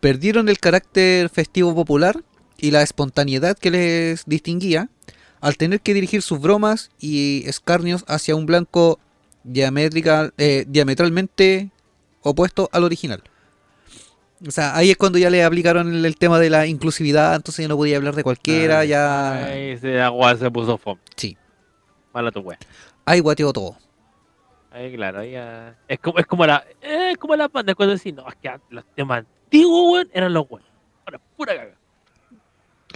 [0.00, 2.22] perdieron el carácter festivo popular
[2.58, 4.88] y la espontaneidad que les distinguía,
[5.46, 8.98] al tener que dirigir sus bromas y escarnios hacia un blanco
[10.38, 11.70] eh, diametralmente
[12.22, 13.22] opuesto al original.
[14.46, 17.62] O sea, ahí es cuando ya le aplicaron el, el tema de la inclusividad, entonces
[17.64, 19.44] ya no podía hablar de cualquiera, ya...
[19.46, 21.00] Ay, ese agua se puso fome.
[21.16, 21.36] Sí,
[22.12, 22.58] Mala tu weá.
[23.04, 23.76] ahí guateó todo.
[24.72, 26.64] Ahí, claro, ahí ya- Es como, es como la.
[26.82, 30.46] Es como la banda cuando decís, no, es que los temas antiguos, weón, eran los
[30.48, 30.68] buenos.
[31.06, 31.75] Ahora, pura caga.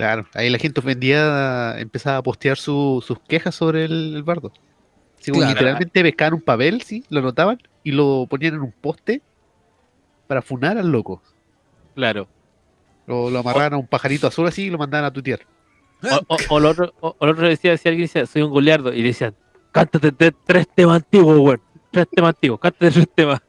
[0.00, 4.50] Claro, ahí la gente ofendida empezaba a postear su- sus quejas sobre el, el bardo.
[5.22, 5.48] Claro.
[5.48, 9.20] literalmente pescaban un papel, sí, lo anotaban y lo ponían en un poste
[10.26, 11.22] para funar al loco.
[11.94, 12.26] Claro.
[13.06, 15.40] O lo amarraban a un pajarito azul así y lo mandaban a tuitear.
[16.02, 18.94] O, o, o lo otro, o, o lo otro decía, alguien decía, soy un goleardo,
[18.94, 19.34] y le decían,
[19.72, 21.60] cántate te- tres temas antiguos, weón.
[21.90, 23.40] Tres temas antiguos, cántate tres temas.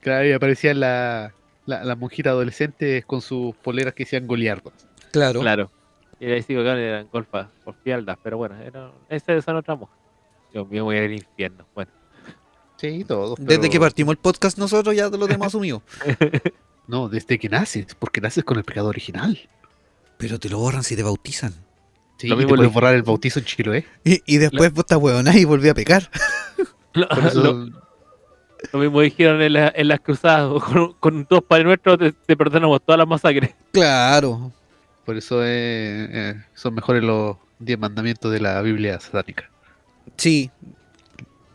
[0.00, 1.32] Claro, y aparecían la,
[1.66, 4.72] la, las monjitas adolescentes con sus poleras que decían goleardos.
[5.12, 5.40] Claro.
[5.40, 5.70] Claro.
[6.20, 9.92] Y ahí sí que eran golfas por fialdas, pero bueno, era, ese son otra moja.
[10.52, 11.64] Dios mío, voy a ir al infierno.
[11.74, 11.90] Bueno,
[12.76, 13.34] Sí, todo.
[13.38, 15.82] Desde que partimos el podcast nosotros ya lo tenemos asumido.
[16.86, 19.38] No, desde que naces, porque naces con el pecado original.
[20.16, 21.52] Pero te lo borran si te bautizan.
[22.16, 23.86] Sí, Lo mismo te puedes lo- borrar el bautizo en Chiloé.
[24.04, 26.10] Y, y después vos estás huevona y volví a pecar.
[26.94, 27.82] lo, Por eso, lo-
[28.72, 32.36] lo mismo dijeron en, la- en las cruzadas, con, con dos padres nuestros te, te
[32.38, 33.54] perdonamos todas las masacres.
[33.70, 34.50] Claro.
[35.08, 39.48] Por eso eh, eh, son mejores los 10 mandamientos de la Biblia satánica.
[40.18, 40.50] Sí.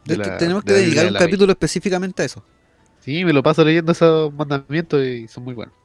[0.06, 2.44] De De hecho, la- tenemos que dedicar un capítulo específicamente a eso.
[3.02, 5.76] Sí, me lo paso leyendo esos mandamientos y son muy buenos.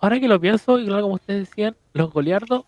[0.00, 2.64] Ahora que lo pienso, y claro, como ustedes decían, los goleardos,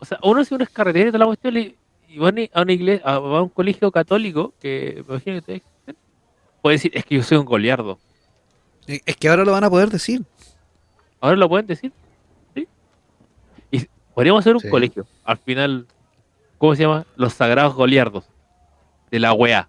[0.00, 1.76] o sea, uno si uno es carretero y toda la cuestión, y,
[2.08, 5.38] y va a una- iglesia, a, va a un colegio católico, que me imagino que
[5.38, 5.96] ustedes existen,
[6.60, 8.00] puede decir, es que yo soy un goleardo.
[8.88, 10.24] Eh, Es que ahora lo van a poder decir.
[11.20, 11.92] Ahora lo pueden decir,
[14.18, 14.68] podríamos hacer un Sí.
[14.68, 15.86] colegio, al final,
[16.58, 17.06] ¿cómo se llama?
[17.14, 18.24] Los sagrados goleardos,
[19.12, 19.68] de la UEA.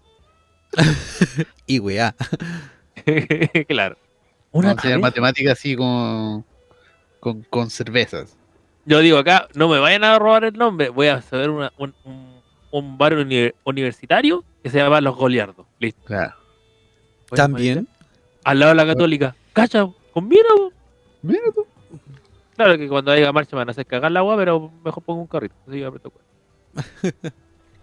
[1.68, 2.16] Y weá.
[3.68, 3.96] claro.
[4.52, 6.44] Vamos Una a enseñar vez- matemáticas así con,
[7.20, 8.36] con, con cervezas.
[8.86, 10.88] Yo digo acá, no me vayan a robar el nombre.
[10.88, 12.40] Voy a saber una- un, un,
[12.72, 15.64] un barrio uni- universitario que se llama Los Goliardos.
[15.78, 16.02] Listo.
[16.04, 16.34] Claro.
[17.36, 17.86] También.
[18.42, 19.36] Al lado de la católica.
[19.52, 20.42] Cacha, combina.
[21.22, 21.64] Mira tú.
[22.60, 25.22] Claro que cuando haya marcha me van a hacer cagar la agua, pero mejor pongo
[25.22, 25.54] un carrito.
[25.66, 27.30] Así que.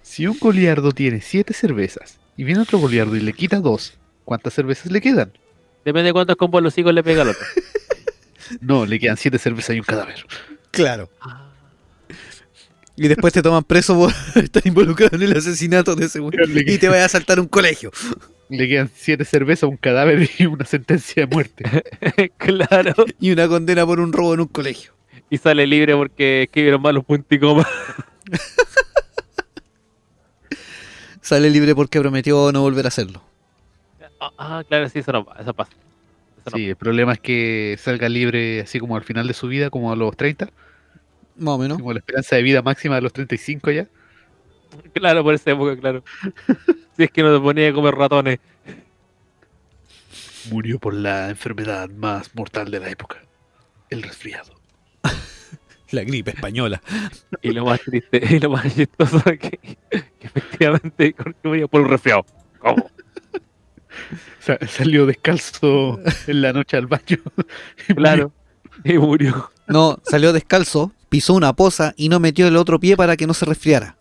[0.03, 4.53] Si un goliardo tiene 7 cervezas y viene otro goliardo y le quita 2, ¿cuántas
[4.53, 5.33] cervezas le quedan?
[5.83, 7.43] Depende de cuántos combos los hijos le pega al otro.
[8.61, 10.23] No, le quedan 7 cervezas y un cadáver.
[10.69, 11.09] Claro.
[12.97, 14.11] Y después te toman preso por
[14.43, 16.19] estar involucrado en el asesinato de ese.
[16.65, 17.91] Y te vaya a saltar un colegio.
[18.49, 21.63] Le quedan siete cervezas, un cadáver y una sentencia de muerte.
[22.37, 22.93] claro.
[23.19, 24.93] Y una condena por un robo en un colegio.
[25.29, 27.67] Y sale libre porque escribieron mal los puntos y comas.
[31.21, 33.21] Sale libre porque prometió no volver a hacerlo.
[34.17, 35.41] Ah, ah, claro, sí, eso no pasa.
[35.41, 35.71] Eso pasa.
[36.37, 39.49] Eso no Sí, el problema es que salga libre así como al final de su
[39.49, 40.49] vida, como a los 30,
[41.37, 41.77] Más o menos.
[41.77, 43.87] como la esperanza de vida máxima a los 35 ya.
[44.93, 46.03] Claro, por esa época, claro.
[46.97, 48.39] si es que no te ponía a comer ratones.
[50.51, 53.17] Murió por la enfermedad más mortal de la época,
[53.89, 54.53] el resfriado.
[55.91, 56.81] La gripe española.
[57.41, 59.77] Y lo más triste, y lo más chistoso es que, que
[60.21, 62.25] efectivamente murió por un resfriado.
[62.59, 62.89] ¿Cómo?
[64.39, 67.17] Sa- salió descalzo en la noche al baño.
[67.87, 68.33] y Claro.
[68.83, 69.49] Y murió.
[69.67, 73.33] No, salió descalzo, pisó una poza y no metió el otro pie para que no
[73.33, 73.97] se resfriara.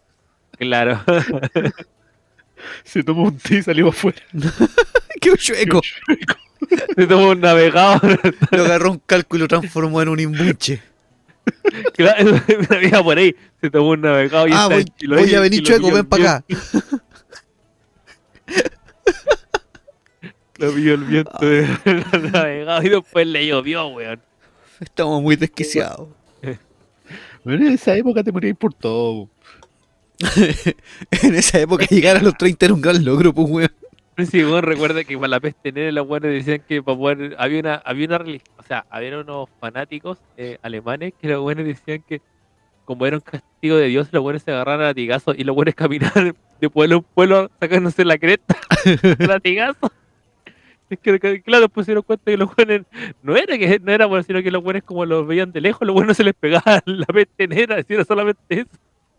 [0.59, 1.03] Claro.
[2.85, 4.21] Se tomó un té y salió afuera.
[5.21, 5.81] ¡Qué chueco!
[6.97, 8.21] Se tomó un navegador.
[8.51, 10.83] Lo agarró un cálculo y lo transformó en un imbuche.
[11.95, 12.41] Claro,
[12.71, 13.37] había por ahí.
[13.61, 16.37] Se tomó un navegador y Ah, voy, en Chiloé voy a venir chueco, ven para
[16.37, 16.45] acá.
[20.59, 24.21] Lo pilló el viento del navegador y después le llovió, weón.
[24.81, 26.09] Estamos muy desquiciados.
[27.47, 29.29] Bueno, en esa época te morías por todo.
[31.23, 33.71] en esa época llegar a los 30 era un gran logro, pues, weón.
[34.29, 37.61] Sí, weón, recuerda que para la peste negra los buenos decían que para poder, había
[37.61, 42.03] una, había una religión, o sea, había unos fanáticos eh, alemanes que los buenos decían
[42.09, 42.21] que
[42.85, 45.75] como era un castigo de Dios, los buenos se agarraran a latigazos y los buenos
[45.77, 49.93] caminaban de pueblo en pueblo sacándose la cresta de latigazo.
[50.89, 52.87] Es que, claro, pues se dieron cuenta que los buenos
[53.23, 55.85] no era que no era bueno, sino que los buenos como los veían de lejos,
[55.87, 58.69] los buenos se les pegaban la peste negra, si era solamente eso.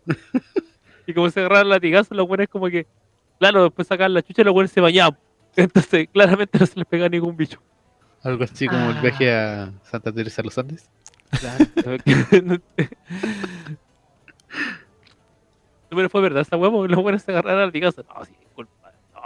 [1.06, 2.86] y como se agarraban latigazos, los buenos como que
[3.38, 5.16] Claro, después sacaban la chucha y los buenos se bañaban.
[5.54, 7.60] Entonces, claramente no se les pega ningún bicho.
[8.24, 9.00] Algo así como el Ah.
[9.00, 10.90] viaje a Santa Teresa de los Andes.
[11.30, 11.64] Claro.
[15.90, 18.04] Pero fue verdad esa huevo, los buenos se agarraron al tigazo.
[18.08, 18.72] No, si disculpa.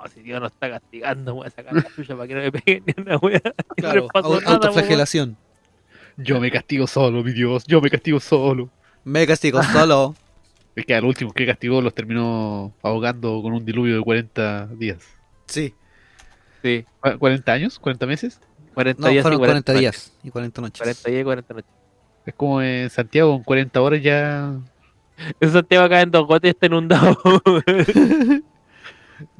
[0.03, 2.53] No, si Dios nos está castigando, voy a sacar la chucha para que no me
[2.53, 3.40] peguen ni una wea.
[3.44, 4.42] No Claro, weón.
[4.46, 5.36] autoflagelación.
[6.16, 8.68] Yo me castigo solo, mi Dios, yo me castigo solo.
[9.05, 10.14] Me castigo solo.
[10.74, 14.98] Es que al último que castigó los terminó ahogando con un diluvio de 40 días.
[15.46, 15.74] Sí.
[16.62, 17.80] Sí, ¿Cu- ¿40 años?
[17.80, 18.40] ¿40 meses?
[18.74, 19.80] 40 No, días y fueron 40 noches.
[19.80, 20.78] días y 40 noches.
[20.80, 21.70] 40 días y 40 noches.
[22.24, 24.55] Es como en Santiago, en 40 horas ya.
[25.40, 27.18] En Santiago acá en dos gotes está inundado.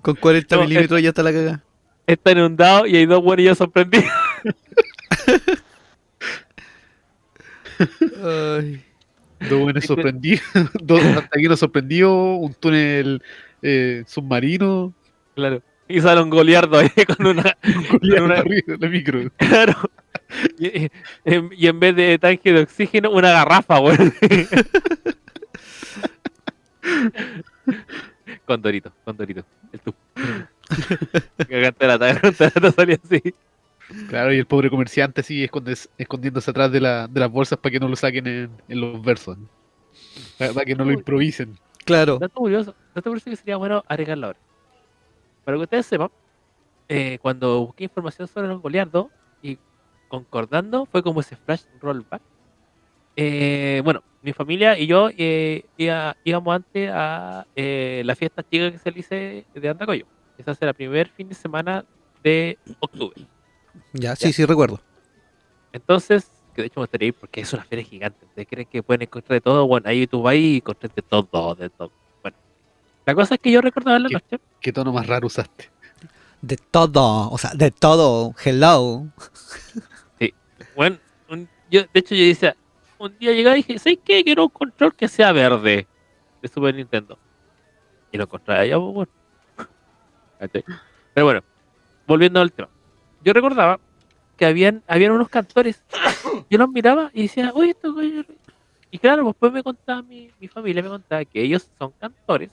[0.03, 1.64] Con 40 No, milímetros ya está la cagada.
[2.07, 4.07] está inundado y hay dos buenos ya sorprendidos.
[8.24, 8.85] Ay.
[9.49, 10.43] Dos buenos sorprendidos.
[10.83, 12.39] Dos ataqueros sorprendidos.
[12.41, 13.22] Un túnel
[13.62, 14.93] eh, submarino.
[15.35, 15.62] Claro.
[15.89, 17.57] Y sale un goliardo ahí con una.
[18.01, 19.30] Con una- arriba, la micro.
[19.37, 19.74] Claro.
[20.59, 20.91] Y, y-
[21.24, 23.97] en- y en vez de tanque de oxígeno, una garrafa, güey.
[28.47, 29.45] con Dorito, con Dorito.
[29.73, 29.95] El tú.
[31.49, 32.33] Cagaste la taberna,
[32.73, 33.35] salía así.
[34.09, 37.73] Claro, y el pobre comerciante así escondes- escondiéndose atrás de, la, de las bolsas para
[37.73, 39.37] que no lo saquen en, en los versos.
[39.37, 39.49] ¿no?
[40.39, 41.59] Para, para que no lo improvisen.
[41.85, 42.18] Claro.
[42.18, 44.39] Dato curioso, dato curioso que sería bueno agregarlo ahora.
[45.45, 46.11] Para que ustedes sepan,
[46.89, 49.07] eh, cuando busqué información sobre los goliardos
[49.43, 49.59] y
[50.09, 52.23] concordando, fue como ese flash rollback.
[53.17, 58.71] Eh, bueno, mi familia y yo eh, iba- íbamos antes a eh, la fiesta chica
[58.73, 60.07] que se le hice de Andacoyo.
[60.39, 61.85] Esa será el primer fin de semana
[62.23, 63.27] de octubre.
[63.93, 64.81] Ya, sí, sí, recuerdo.
[65.73, 68.25] Entonces, que de hecho me gustaría ir porque es una feria gigante.
[68.25, 69.67] ¿Ustedes creen que pueden encontrar de todo?
[69.67, 71.91] Bueno, ahí tú vas y encontrás de todo, de todo.
[72.23, 72.37] Bueno,
[73.07, 74.15] la cosa es que yo recordaba en la ¿Qué?
[74.15, 75.71] noche, ¿Qué tono más raro usaste?
[76.41, 78.35] De todo, o sea, de todo.
[78.45, 79.07] Hello.
[80.77, 80.99] bueno,
[81.29, 82.57] un- yo, de hecho yo decía,
[83.07, 84.23] un día llegué y dije, ¿sabes qué?
[84.25, 85.87] Quiero un control que sea verde
[86.41, 87.19] de Super Nintendo.
[88.11, 89.13] Y lo encontré allá, pues bueno.
[91.15, 91.41] Pero bueno,
[92.07, 92.69] volviendo al tema.
[93.25, 93.79] Yo recordaba
[94.37, 95.83] que habían, habían unos cantores.
[96.51, 97.95] Yo los miraba y decía, oye, esto...
[97.95, 98.25] oye".
[98.91, 102.51] Y claro, después me contaba mi, mi familia, me contaba que ellos son cantores,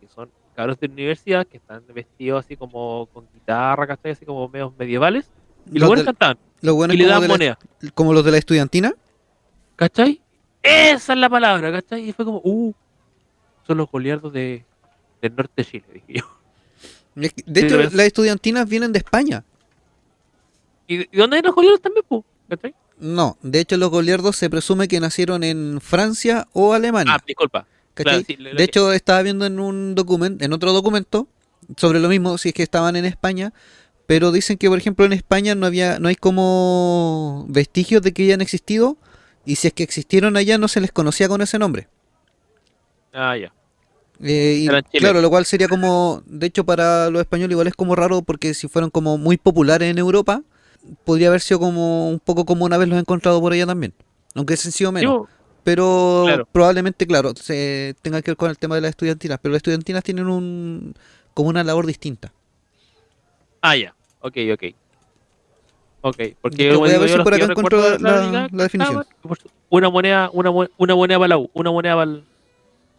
[0.00, 4.12] que son cabros de universidad, que están vestidos así como con guitarra, ¿cachai?
[4.12, 5.28] Así como medios medievales.
[5.66, 6.38] Y Los los buenos cantaban.
[6.60, 7.58] Lo bueno Y le la- moneda.
[7.94, 8.92] como los de la estudiantina.
[9.80, 10.20] ¿Cachai?
[10.62, 12.06] Esa es la palabra, ¿cachai?
[12.06, 12.74] Y fue como, uh,
[13.66, 14.62] son los goliardos de,
[15.22, 16.24] del norte de Chile, dije yo.
[17.14, 19.42] De hecho, las estudiantinas vienen de España.
[20.86, 22.22] ¿Y, dónde hay los goliardos también, pues?
[22.50, 22.74] ¿Cachai?
[22.98, 27.14] No, de hecho los goliardos se presume que nacieron en Francia o Alemania.
[27.16, 27.66] Ah, disculpa.
[27.94, 28.24] ¿cachai?
[28.24, 31.26] Claro, sí, de hecho, estaba viendo en un documento, en otro documento,
[31.78, 33.54] sobre lo mismo, si es que estaban en España,
[34.06, 38.24] pero dicen que, por ejemplo, en España no había, no hay como vestigios de que
[38.24, 38.98] hayan existido,
[39.44, 41.88] y si es que existieron allá no se les conocía con ese nombre.
[43.12, 43.52] Ah, ya.
[44.22, 47.96] Eh, y claro, lo cual sería como, de hecho para los españoles igual es como
[47.96, 50.42] raro porque si fueron como muy populares en Europa,
[51.04, 53.94] podría haber sido como un poco como una vez los he encontrado por allá también,
[54.34, 55.26] aunque han sido menos.
[55.64, 56.48] Pero Claro.
[56.50, 60.02] probablemente, claro, se tenga que ver con el tema de las estudiantinas, pero las estudiantinas
[60.02, 60.94] tienen un
[61.34, 62.32] como una labor distinta.
[63.62, 63.94] ah, ya.
[64.20, 64.64] Ok, ok.
[66.02, 69.04] Ok, porque Te voy a ver si por acá yo encuentro la- liga la definición.
[69.22, 72.24] su- Una moneda, una, una moneda para la U, una moneda para el,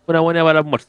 [0.08, 0.88] una moneda para el almuerzo.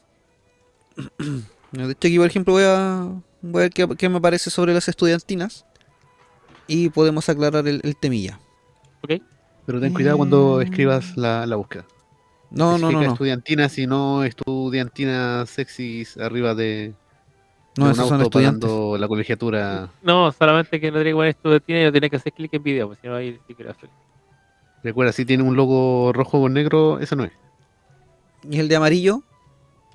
[1.71, 3.07] De hecho aquí, por ejemplo, voy a,
[3.41, 5.65] voy a ver qué, qué me parece sobre las estudiantinas
[6.67, 8.39] y podemos aclarar el, el temilla.
[9.65, 10.61] Pero ten cuidado cuando Mm.
[10.61, 11.85] escribas la, la búsqueda.
[12.51, 13.11] No, no, no, no.
[13.13, 16.93] estudiantinas y no estudiantinas sexys arriba de,
[17.75, 18.69] No, esos son estudiantes.
[18.99, 19.89] la colegiatura.
[20.03, 22.63] No, solamente que no tiene que poner estudiantina y no tiene que hacer clic en
[22.63, 23.91] video, porque si no feliz.
[24.83, 27.31] Recuerda, si tiene un logo rojo con negro, eso no es.
[28.49, 29.21] Y el de amarillo,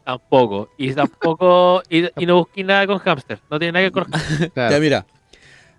[0.05, 0.71] Tampoco.
[0.79, 1.83] Y tampoco.
[1.91, 3.39] y, y no busqué nada con hamster.
[3.51, 4.51] No tiene nada que ver con hamster.
[4.53, 4.75] Claro.
[4.75, 5.07] Ya, mira.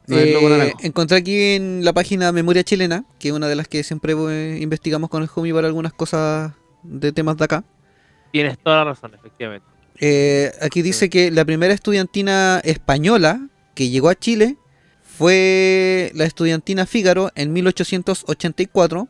[0.07, 0.77] No es logo Eh, naranjo.
[0.83, 4.59] encontré aquí en la página Memoria Chilena, que es una de las que siempre eh,
[4.61, 7.63] investigamos con el Homie para algunas cosas de temas de acá.
[8.31, 9.65] Tienes toda la razón, efectivamente.
[9.99, 14.57] Eh, aquí dice que la primera estudiantina española que llegó a Chile
[15.01, 19.09] fue la estudiantina Fígaro en 1884,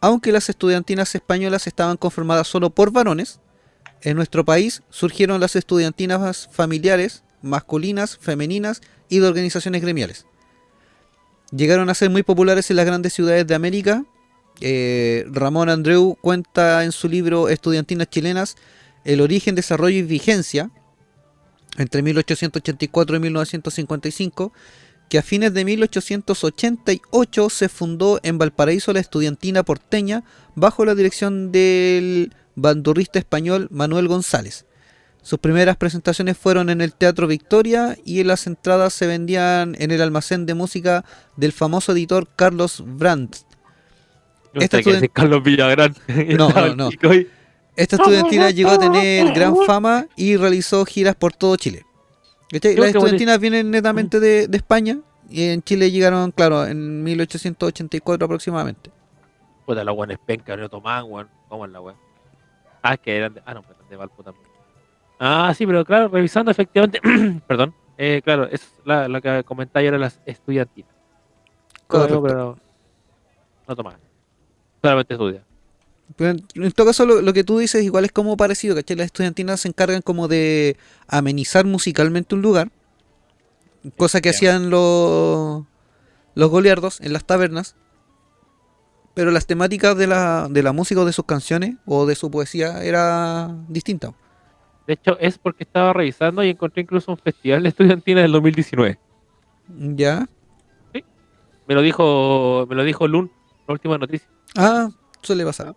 [0.00, 3.40] aunque las estudiantinas españolas estaban conformadas solo por varones.
[4.00, 8.80] En nuestro país surgieron las estudiantinas familiares, masculinas, femeninas
[9.10, 10.24] y de organizaciones gremiales.
[11.50, 14.04] Llegaron a ser muy populares en las grandes ciudades de América.
[14.60, 18.56] Eh, Ramón Andreu cuenta en su libro Estudiantinas chilenas
[19.04, 20.70] el origen, desarrollo y vigencia
[21.76, 24.52] entre 1884 y 1955,
[25.08, 30.24] que a fines de 1888 se fundó en Valparaíso la estudiantina porteña
[30.54, 34.66] bajo la dirección del bandurrista español Manuel González.
[35.22, 39.90] Sus primeras presentaciones fueron en el Teatro Victoria y en las entradas se vendían en
[39.90, 41.04] el almacén de música
[41.36, 43.36] del famoso editor Carlos Brandt.
[44.54, 45.94] No estuden- decir Carlos Villagrán.
[46.36, 46.90] No, no, no.
[47.78, 51.86] Esta estudiantina llegó a tener gran fama y realizó giras por todo Chile.
[52.50, 52.72] ¿Cachai?
[52.72, 54.98] Creo Las estudiantinas vienen netamente de, de España
[55.30, 58.90] y en Chile llegaron, claro, en 1884 aproximadamente.
[59.64, 61.28] Puta, la buena es penca, no tomaban, weón.
[61.48, 61.96] ¿Cómo es la weón?
[62.82, 63.42] Ah, es que eran de.
[63.46, 64.46] Ah, no, de Valpo también.
[65.20, 67.00] Ah, sí, pero claro, revisando efectivamente.
[67.46, 67.74] perdón.
[67.96, 70.90] Eh, claro, es la, lo que comentaba yo era las estudiantinas.
[71.86, 72.22] Correcto.
[72.22, 72.58] Pero, pero
[73.68, 74.00] no tomaban.
[74.82, 75.47] Solamente estudian.
[76.18, 78.96] En, todo caso, lo, lo que tú dices igual es como parecido, ¿cachai?
[78.96, 82.70] Las estudiantinas se encargan como de amenizar musicalmente un lugar,
[83.96, 85.64] cosa que hacían los,
[86.34, 87.76] los goliardos en las tabernas.
[89.14, 92.30] Pero las temáticas de la, de la música o de sus canciones o de su
[92.30, 94.14] poesía era distinta.
[94.86, 98.98] De hecho, es porque estaba revisando y encontré incluso un festival de estudiantina del 2019.
[99.96, 100.26] ¿Ya?
[101.66, 103.30] Me lo dijo, me lo dijo Lun,
[103.66, 104.26] la última noticia.
[104.56, 104.88] Ah,
[105.20, 105.76] suele pasar.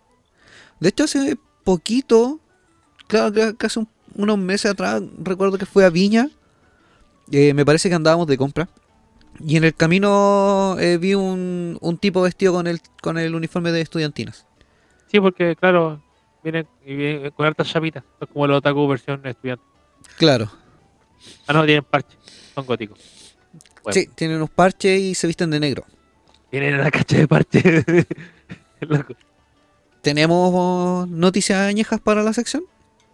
[0.82, 2.40] De hecho, hace poquito,
[3.06, 6.28] claro, casi un- unos meses atrás, recuerdo que fue a Viña.
[7.30, 8.68] eh, me parece que andábamos de compra.
[9.40, 13.72] Y en el camino eh, vi un, un tipo vestido con el, con el uniforme
[13.72, 14.44] de estudiantinas.
[15.10, 16.02] Sí, porque claro,
[16.42, 16.66] vienen,
[17.34, 18.02] con hartas chapitas.
[18.20, 19.64] Es como los otaku versión estudiante.
[20.18, 20.50] Claro.
[21.46, 22.16] Ah, no, tienen parche.
[22.54, 22.98] Son góticos.
[23.82, 23.94] Bueno.
[23.94, 25.84] Sí, tienen unos parches y se visten de negro.
[26.50, 27.62] Tienen la cacha de parche.
[28.80, 29.14] Loco.
[30.02, 32.64] ¿Tenemos noticias añejas para la sección?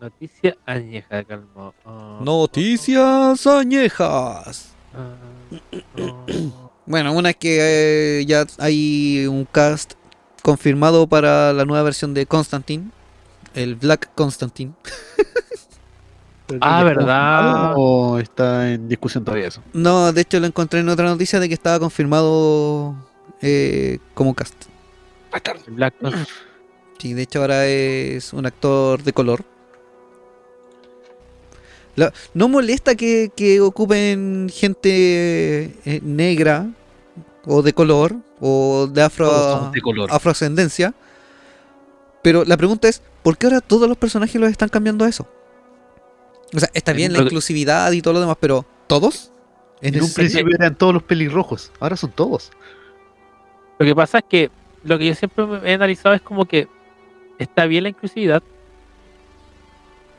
[0.00, 1.72] Noticia añeja, calma.
[1.84, 4.70] Ah, Noticias añejas.
[4.94, 5.14] ah.
[6.86, 9.92] Bueno, una es que eh, ya hay un cast
[10.42, 12.90] confirmado para la nueva versión de Constantine,
[13.54, 14.72] el Black Constantine.
[16.62, 17.72] Ah, ¿ya está ¿verdad?
[17.76, 19.60] ¿O está en discusión todavía eso?
[19.74, 22.94] No, de hecho lo encontré en otra noticia de que estaba confirmado
[23.42, 24.54] eh, como cast.
[25.66, 26.26] El Black Panther.
[26.98, 29.44] Sí, de hecho ahora es un actor de color.
[31.96, 36.68] La- no molesta que, que ocupen gente eh, negra
[37.44, 40.08] o de color o de afro, de color.
[40.12, 40.94] afroascendencia.
[42.22, 45.26] Pero la pregunta es, ¿por qué ahora todos los personajes los están cambiando a eso?
[46.54, 49.32] O sea, está En bien la inclusividad y todo lo demás, pero ¿todos?
[49.80, 52.50] ¿Es En un principio eran todos los pelirrojos, ahora son todos.
[53.78, 54.50] Lo que pasa es que
[54.82, 56.66] lo que yo siempre he analizado es como que
[57.38, 58.42] está bien la inclusividad,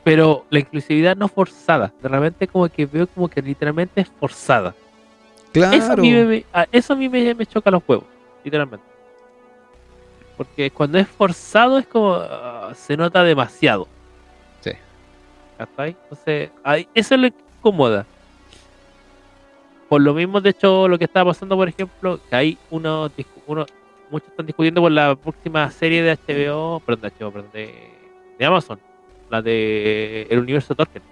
[0.04, 1.92] pero la inclusividad no forzada.
[2.02, 4.74] De repente como que veo como que literalmente es forzada.
[5.52, 5.76] Claro.
[5.76, 8.06] Eso a mí, me, eso a mí me, me choca los huevos,
[8.44, 8.86] literalmente.
[10.36, 13.86] Porque cuando es forzado es como ah, se nota demasiado.
[14.60, 14.70] Sí.
[15.58, 15.96] ¿Cachai?
[16.02, 18.06] Entonces, ahí, eso es lo que incomoda.
[19.88, 23.10] Por lo mismo, de hecho, lo que está pasando, por ejemplo, que hay uno,
[23.46, 23.66] uno
[24.10, 27.90] muchos están discutiendo por la próxima serie de HBO, perdón, de HBO, perdón, de,
[28.38, 28.78] de Amazon,
[29.30, 31.02] la de El Universo Tolkien.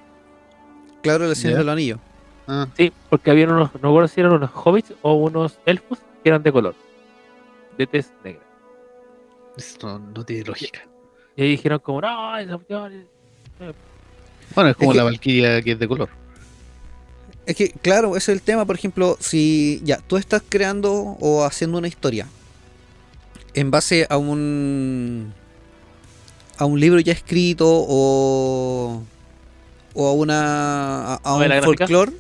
[1.03, 1.59] Claro, el Señor Ya.
[1.59, 1.99] de los Anillos.
[2.47, 6.29] Ah, Sí, porque había unos, no recuerdo si eran unos hobbits o unos elfos que
[6.31, 6.75] eran de color,
[7.77, 8.43] de tez negra.
[9.57, 10.81] esto no tiene lógica.
[11.37, 13.75] Y ahí dijeron como, no, esa cuestión es-".
[14.55, 16.09] Bueno, es como que- la Valkyria que es de color.
[17.45, 21.45] Es que, claro, ese es el tema, por ejemplo, si ya tú estás creando o
[21.45, 22.27] haciendo una historia
[23.59, 25.33] en base a un
[26.59, 29.03] a un libro ya escrito o
[29.95, 31.41] o a una a, a un
[31.87, 32.13] folclore,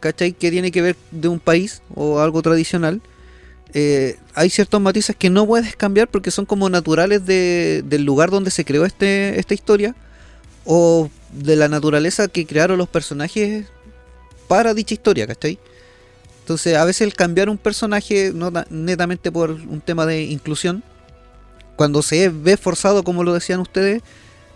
[0.00, 0.32] ¿cachai?
[0.32, 3.00] Que tiene que ver de un país o algo tradicional.
[3.74, 8.30] eh, hay ciertos matices que no puedes cambiar porque son como naturales de- del lugar
[8.30, 9.94] donde se creó este, esta historia
[10.64, 13.66] o de la naturaleza que crearon los personajes
[14.48, 15.58] para dicha historia, ¿cachai?
[16.46, 20.84] Entonces, a veces el cambiar un personaje, no ta- netamente por un tema de inclusión,
[21.74, 24.00] cuando se ve forzado, como lo decían ustedes,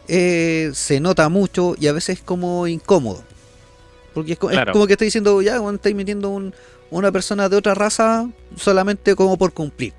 [0.06, 3.24] eh, se nota mucho y a veces es como incómodo.
[4.14, 6.54] Porque es, co- es como que está diciendo, ya, bueno, estáis metiendo un-
[6.92, 9.92] una persona de otra raza solamente como por cumplir.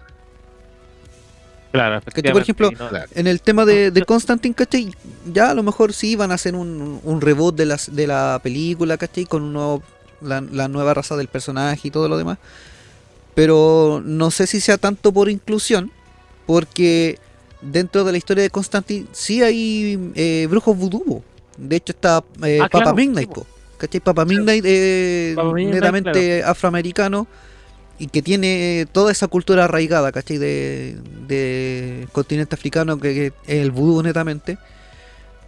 [1.73, 3.09] Claro, por efectivamente, ejemplo, y no- Claro.
[3.15, 4.93] En el tema de, de Constantine, ¿cachai?
[5.29, 8.39] Ya a lo mejor sí van a hacer un, un reboot de, las, de la
[8.41, 9.25] película, ¿cachai?
[9.25, 9.83] Con un nuevo-
[10.21, 12.37] la, la nueva raza del personaje y todo lo demás.
[13.33, 15.91] Pero no sé si sea tanto por inclusión,
[16.45, 17.17] porque
[17.61, 21.23] dentro de la historia de Constantine sí hay eh, brujos vudú.
[21.57, 23.41] De hecho está eh, Ah, Papa claro, Midnight, sí, po.
[23.41, 23.47] po,
[23.77, 24.01] ¿cachai?
[24.01, 27.27] Papa Midnight, eh, Papa Midnight, netamente afroamericano
[27.99, 30.37] y que tiene toda esa cultura arraigada, ¿cachai?
[30.37, 30.97] De,
[31.27, 34.57] de continente africano que, que es el vudú netamente.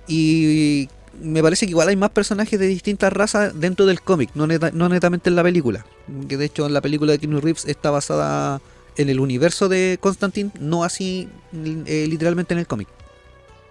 [0.08, 0.90] Y
[1.22, 4.72] me parece que igual hay más personajes de distintas razas dentro del cómic, no, neta-
[4.72, 5.86] no netamente en la película.
[6.28, 8.62] Que de hecho en la película de Keanu Reeves está basada
[8.98, 12.88] en el universo de Constantine, no así eh, literalmente en el cómic.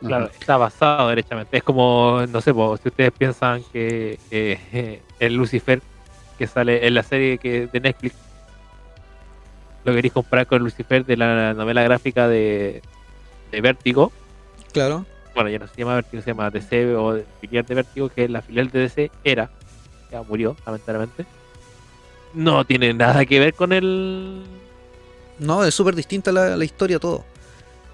[0.01, 1.57] Claro, está basado derechamente.
[1.57, 5.80] Es como, no sé, po, si ustedes piensan que eh, el Lucifer
[6.38, 8.16] que sale en la serie que de Netflix
[9.84, 12.82] lo queréis comparar con el Lucifer de la novela gráfica de,
[13.51, 14.12] de Vértigo.
[14.72, 15.07] Claro.
[15.35, 18.30] Bueno, ya no se llama Vértigo, se llama DC o filial de Vértigo, que es
[18.30, 19.51] la filial de DC era,
[20.11, 21.24] ya murió, lamentablemente.
[22.35, 24.43] No tiene nada que ver con el.
[25.39, 27.24] No, es súper distinta la, la historia, todo.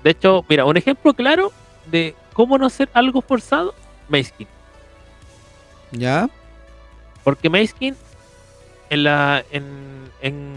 [0.03, 1.53] De hecho, mira, un ejemplo claro
[1.91, 3.75] de cómo no hacer algo forzado,
[4.09, 4.33] Maze
[5.93, 6.29] ¿Ya?
[7.25, 7.97] Porque Mayskin
[8.91, 9.65] en la en,
[10.21, 10.55] en,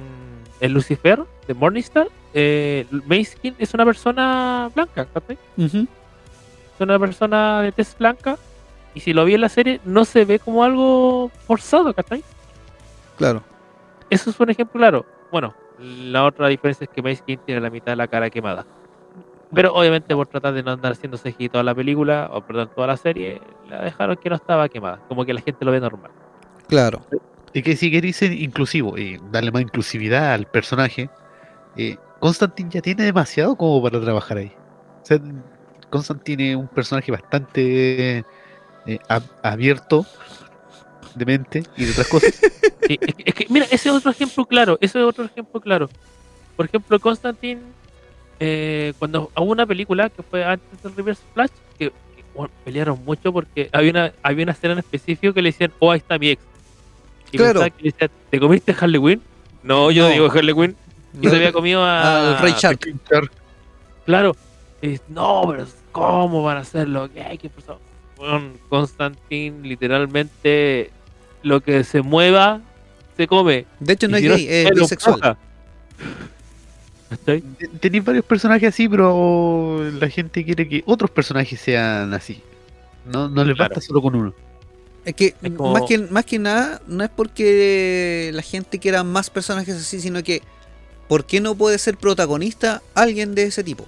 [0.59, 2.85] en Lucifer de Morningstar, eh,
[3.57, 5.37] es una persona blanca, ¿cachai?
[5.57, 5.87] Ujú.
[6.83, 8.37] Una persona de tez blanca
[8.93, 12.23] y si lo vi en la serie no se ve como algo forzado, ¿cachai?
[13.17, 13.43] Claro.
[14.09, 15.05] Eso es un ejemplo claro.
[15.31, 18.65] Bueno, la otra diferencia es que Mayskin tiene la mitad de la cara quemada.
[19.53, 22.87] Pero obviamente por tratar de no andar haciendo CGI toda la película, o perdón, toda
[22.87, 24.99] la serie, la dejaron que no estaba quemada.
[25.07, 26.11] Como que la gente lo ve normal.
[26.67, 27.01] Claro.
[27.53, 31.09] Y que si queréis ser inclusivo y darle más inclusividad al personaje,
[31.75, 34.53] eh, Constantine ya tiene demasiado como para trabajar ahí.
[35.01, 35.19] O sea,
[35.91, 38.19] Constantine es un personaje bastante
[38.87, 40.05] eh, ab- abierto
[41.13, 42.33] de mente y de otras cosas.
[42.87, 45.61] Sí, es, que, es que, mira, ese es otro ejemplo claro, ese es otro ejemplo
[45.61, 45.87] claro.
[46.57, 47.61] Por ejemplo, Constantine,
[48.39, 53.05] eh, cuando hubo una película que fue antes del Reverse Flash, que, que, bueno, pelearon
[53.05, 56.17] mucho porque había una, había una escena en específico que le decían, oh, ahí está
[56.17, 56.41] mi ex.
[57.31, 57.59] Y Claro.
[57.59, 59.21] pensaba que le decían, ¿te comiste Harley Quinn?
[59.61, 60.09] No, yo No.
[60.09, 60.75] digo Harley Quinn.
[61.21, 62.31] Y se había comido a...
[62.31, 62.79] Al Rey Shark.
[64.05, 64.35] Claro.
[64.81, 67.09] Y dice, no, pero ¿cómo van a hacerlo?
[67.13, 67.79] ¿Qué, ¿Qué pasó?
[68.17, 70.91] Bueno, Constantine literalmente
[71.43, 72.61] lo que se mueva
[73.17, 73.65] se come.
[73.79, 75.37] De hecho, no Y es gay, es bisexual.
[77.81, 82.41] Tenéis varios personajes así, pero la gente quiere que otros personajes sean así.
[83.05, 83.69] No, no les Claro.
[83.69, 84.33] basta solo con uno.
[85.03, 89.03] Es que, Es como- más que más que nada, no es porque la gente quiera
[89.03, 90.41] más personajes así, sino que
[91.09, 93.85] ¿por qué no puede ser protagonista alguien de ese tipo?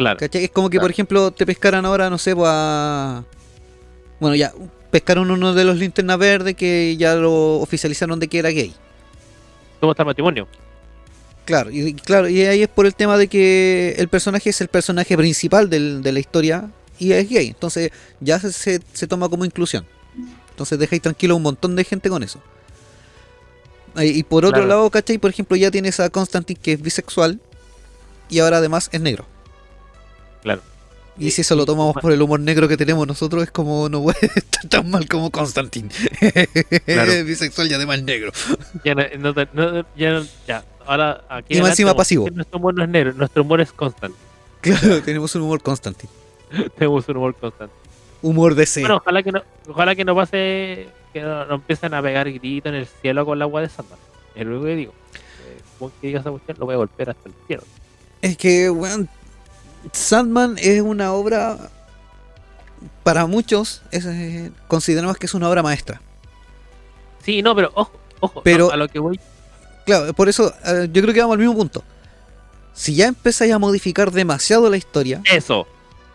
[0.00, 0.18] Claro.
[0.18, 0.44] ¿Cachai?
[0.44, 3.22] Es como que, por ejemplo, te pescaran ahora, no sé, pues a...
[4.18, 4.52] Bueno, ya,
[4.90, 8.74] pescaron uno de los linternas verdes que ya lo oficializaron de que era gay.
[9.78, 10.48] ¿Cómo está el matrimonio?
[11.44, 14.68] Claro, y claro, y ahí es por el tema de que el personaje es el
[14.68, 17.48] personaje principal del- de la historia y es gay.
[17.48, 17.90] Entonces
[18.20, 19.84] ya se, se, se toma como inclusión.
[20.50, 22.40] Entonces dejáis tranquilo a un montón de gente con eso.
[23.96, 24.68] Y por otro Claro.
[24.68, 25.18] lado, ¿cachai?
[25.18, 27.40] Por ejemplo, ya tienes a Constantine que es bisexual
[28.28, 29.26] y ahora además es negro.
[30.42, 30.62] Claro.
[31.18, 34.02] Y si eso lo tomamos por el humor negro que tenemos nosotros, es como no
[34.02, 35.90] puede estar tan mal como Constantine.
[36.86, 37.12] Claro.
[37.24, 38.32] bisexual y además negro.
[38.84, 39.04] Ya, no,
[39.52, 40.64] no ya, ya.
[40.86, 42.28] Ahora, aquí Y más encima pasivo.
[42.32, 44.18] Nuestro humor no es negro, nuestro humor es constante.
[44.60, 46.12] Claro, tenemos un humor Constantine.
[46.76, 47.74] Tenemos un humor constante.
[48.20, 48.80] Humor de C.
[48.80, 52.70] Bueno, ojalá que no, ojalá que no pase, que no, no empiecen a pegar gritos
[52.70, 53.98] en el cielo con el agua de Sandman.
[54.34, 54.92] Es lo único que digo.
[55.46, 57.62] Eh, que diga esa cuestión, lo voy a golpear hasta el cielo.
[58.20, 59.08] Es que, weón,
[59.92, 61.56] Sandman es una obra,
[63.02, 66.00] para muchos, es, eh, consideramos que es una obra maestra.
[67.24, 69.18] Sí, no, pero ojo, ojo, Pero- no, a lo que voy.
[69.86, 71.82] Claro, por eso eh, yo creo que vamos al mismo punto.
[72.74, 75.66] Si ya empezáis a modificar demasiado la historia, Eso,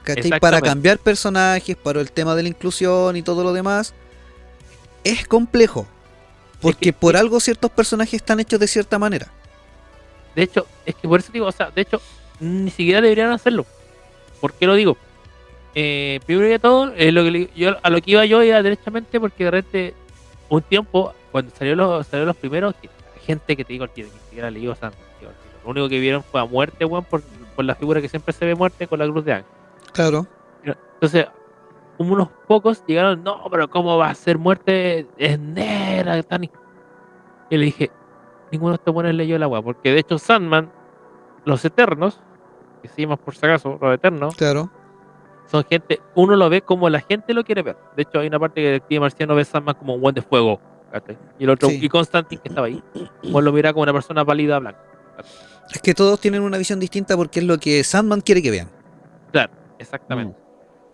[0.03, 0.39] ¿cachai?
[0.39, 3.93] Para cambiar personajes, para el tema de la inclusión y todo lo demás,
[5.03, 5.85] es complejo.
[6.61, 9.27] Porque que- por algo ciertos personajes están hechos de cierta manera.
[10.35, 12.01] de hecho, es que por eso digo, o sea, de hecho,
[12.39, 13.65] ni siquiera deberían hacerlo.
[14.41, 14.97] ¿Por qué lo digo?
[15.73, 19.19] Eh, primero que todo, eh, lo que yo, a lo que iba yo iba derechamente
[19.19, 19.93] porque de repente,
[20.49, 22.89] un tiempo, cuando salió los, salió los primeros, que-
[23.25, 24.91] gente que te digo, que ni siquiera leí o sea,
[25.63, 27.21] lo único que vieron fue a muerte, weón, por,
[27.55, 29.51] por la figura que siempre se ve muerte con la cruz de ángel.
[29.93, 30.27] Claro.
[30.63, 31.25] Entonces,
[31.97, 35.07] unos pocos llegaron, no, pero ¿cómo va a ser muerte?
[35.17, 36.43] Es negra, tan...
[36.43, 37.91] Y le dije,
[38.51, 40.71] ninguno de estos buenos leyó el agua, porque de hecho Sandman,
[41.45, 42.19] los Eternos,
[42.81, 44.69] que se llaman por si acaso, los Eternos, Claro.
[45.49, 47.77] son gente, uno lo ve como la gente lo quiere ver.
[47.95, 50.15] De hecho, hay una parte que el detective marciano ve a Sandman como un buen
[50.15, 50.59] de fuego,
[50.91, 51.17] ¿cachai?
[51.39, 51.79] Y el otro, Sí.
[51.81, 52.83] y Constantine, que estaba ahí,
[53.31, 54.79] pues lo mira como una persona pálida blanca.
[55.73, 58.69] Es que todos tienen una visión distinta porque es lo que Sandman quiere que vean.
[59.31, 60.37] Claro, exactamente.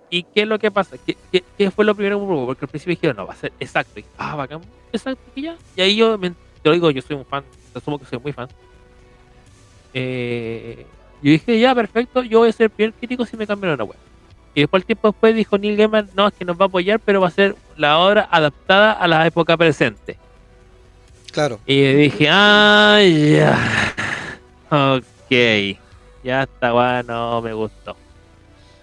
[0.10, 0.98] ¿Y qué es lo que pasa?
[1.06, 2.26] ¿Qué, qué, qué fue lo primero que?
[2.46, 4.00] Porque al principio dijeron, no, va a ser exacto.
[4.00, 4.60] Y, ah, bacán,
[4.92, 5.56] exacto, y ya.
[5.76, 6.36] Y ahí yo, me, te
[6.66, 7.44] lo digo, yo soy un fan,
[7.74, 8.48] asumo que soy muy fan.
[9.94, 10.86] Eh,
[11.22, 13.98] yo dije, ya, perfecto, yo voy a ser bien crítico si me cambian una web.
[14.54, 17.00] Y después, el tiempo después, dijo Neil Gaiman, no, es que nos va a apoyar,
[17.00, 20.18] pero va a ser la obra adaptada a la época presente.
[21.32, 21.60] Claro.
[21.66, 23.58] Y dije, ah, ya.
[24.70, 25.78] Ok.
[26.24, 27.96] Ya está, bueno, me gustó.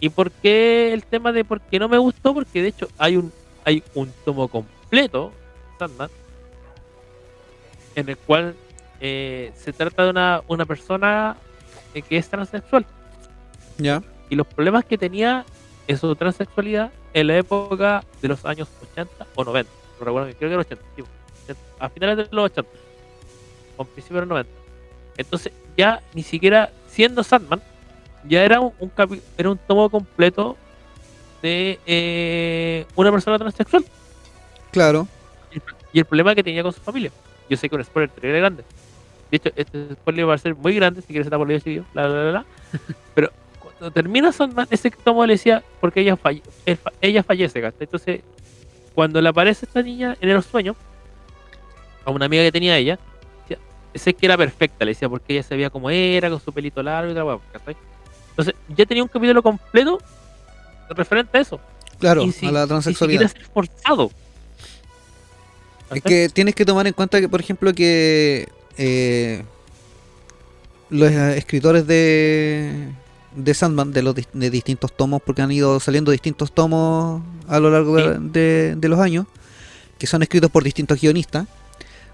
[0.00, 2.32] ¿Y por qué el tema de por qué no me gustó?
[2.32, 3.32] Porque de hecho hay un
[3.64, 5.32] hay un tomo completo,
[5.78, 6.08] Sandman,
[7.94, 8.54] en el cual
[9.00, 11.36] eh, se trata de una, una persona
[11.94, 12.84] eh, que es transexual.
[13.78, 14.02] Ya.
[14.28, 15.44] Y los problemas que tenía
[15.86, 19.72] en su transexualidad en la época de los años 80 o 90.
[19.98, 21.04] No recuerdo creo que era 80, sí,
[21.44, 22.70] 80, a finales de los 80,
[23.76, 24.52] o principios de los 90.
[25.16, 27.62] Entonces, ya ni siquiera siendo Sandman,
[28.24, 28.92] ya era un, un
[29.36, 30.56] era un tomo completo
[31.42, 33.84] de eh, una persona transexual.
[34.70, 35.08] Claro.
[35.92, 37.10] Y el problema que tenía con su familia.
[37.48, 38.64] Yo sé que un spoiler terrible grande.
[39.30, 41.84] De hecho, este spoiler va a ser muy grande, si quieres estar por el video,
[41.92, 42.44] bla, bla, bla, bla.
[43.14, 46.42] Pero cuando termina Sandman, ese tomo le decía, porque ella, falle-
[47.00, 47.82] ella fallece, ¿cachai?
[47.82, 48.20] Entonces,
[48.94, 50.74] cuando le aparece esta niña en el sueño,
[52.04, 52.98] a una amiga que tenía ella,
[53.42, 53.58] decía,
[53.92, 56.82] ese que era perfecta, le decía, porque ella se veía como era, con su pelito
[56.82, 57.76] largo y tal, ¿cachai?
[58.30, 59.98] Entonces, ya tenía un capítulo completo
[60.90, 61.60] referente a eso.
[61.98, 63.28] Claro, Y si- a la transexualidad.
[63.28, 64.10] siquiera ser forzado.
[65.90, 68.48] Es que tienes que tomar en cuenta que, por ejemplo, que
[68.78, 69.42] eh,
[70.90, 72.88] los eh, escritores de,
[73.36, 77.70] de Sandman, de los de distintos tomos, porque han ido saliendo distintos tomos a lo
[77.70, 79.26] largo de- de los años,
[79.98, 81.46] que son escritos por distintos guionistas,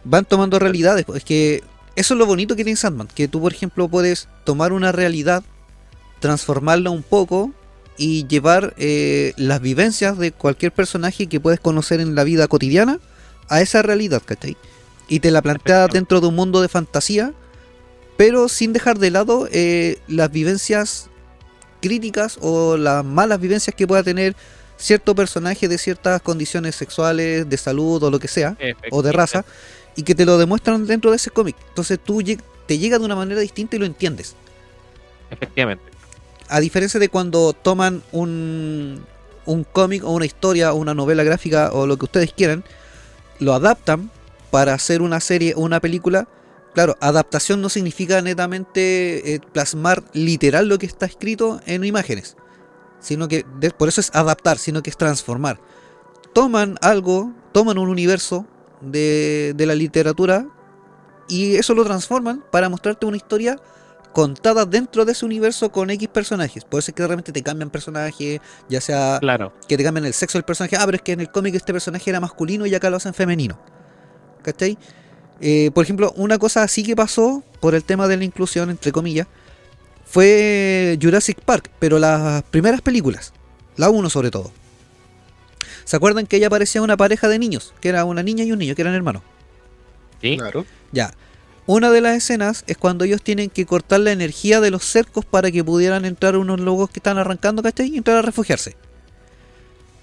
[0.05, 1.05] van tomando realidades.
[1.05, 1.63] pues, Es que
[1.97, 5.45] eso es lo bonito que tiene Sandman, que tú, por ejemplo, puedes tomar una realidad,
[6.21, 7.53] transformarla un poco
[7.97, 12.99] y llevar eh, las vivencias de cualquier personaje que puedes conocer en la vida cotidiana
[13.49, 14.57] a esa realidad, ¿cachai?
[15.09, 17.33] Y te la plantea dentro de un mundo de fantasía,
[18.17, 21.11] pero sin dejar de lado eh, las vivencias
[21.81, 24.35] críticas o las malas vivencias que pueda tener
[24.77, 28.57] cierto personaje de ciertas condiciones sexuales, de salud o lo que sea,
[28.91, 29.45] o de raza,
[29.97, 31.57] y que te lo demuestran dentro de ese cómic.
[31.69, 32.23] Entonces tú
[32.67, 34.35] te llega de una manera distinta y lo entiendes.
[35.31, 35.85] Efectivamente.
[36.49, 39.05] A diferencia de cuando toman un,
[39.47, 42.65] un cómic o una historia o una novela gráfica o lo que ustedes quieran,
[43.39, 44.11] lo adaptan
[44.55, 46.29] para hacer una serie o una película.
[46.75, 52.37] Claro, adaptación no significa netamente eh, plasmar literal lo que está escrito en imágenes,
[53.01, 55.59] sino que de- por eso es adaptar, sino que es transformar.
[56.33, 58.47] Toman algo, toman un universo
[58.81, 60.47] de, de la literatura
[61.29, 63.57] y eso lo transforman para mostrarte una historia
[64.13, 66.65] contadas dentro de ese universo con X personajes.
[66.65, 69.53] Puede ser que de repente te cambian personaje, ya sea Claro.
[69.67, 70.77] que te cambian el sexo del personaje.
[70.77, 73.15] Ah, pero es que en el cómic este personaje era masculino y acá lo hacen
[73.15, 73.59] femenino.
[74.45, 74.79] ¿Cachai?
[75.41, 78.93] Eh, por ejemplo, una cosa así que pasó por el tema de la inclusión, entre
[78.93, 79.27] comillas,
[80.07, 83.33] fue Jurassic Park, pero las primeras películas,
[83.77, 84.53] la 1 sobre todo.
[85.85, 87.75] ¿Se acuerdan que ahí aparecía una pareja de niños?
[87.81, 89.23] Que era una niña y un niño, que eran hermanos.
[90.23, 90.37] Sí.
[90.39, 90.65] Claro.
[90.93, 91.13] Ya.
[91.67, 95.25] Una de las escenas es cuando ellos tienen que cortar la energía de los cercos
[95.25, 97.89] para que pudieran entrar unos lobos que están arrancando, ¿cachai?
[97.89, 98.77] Y entrar a refugiarse.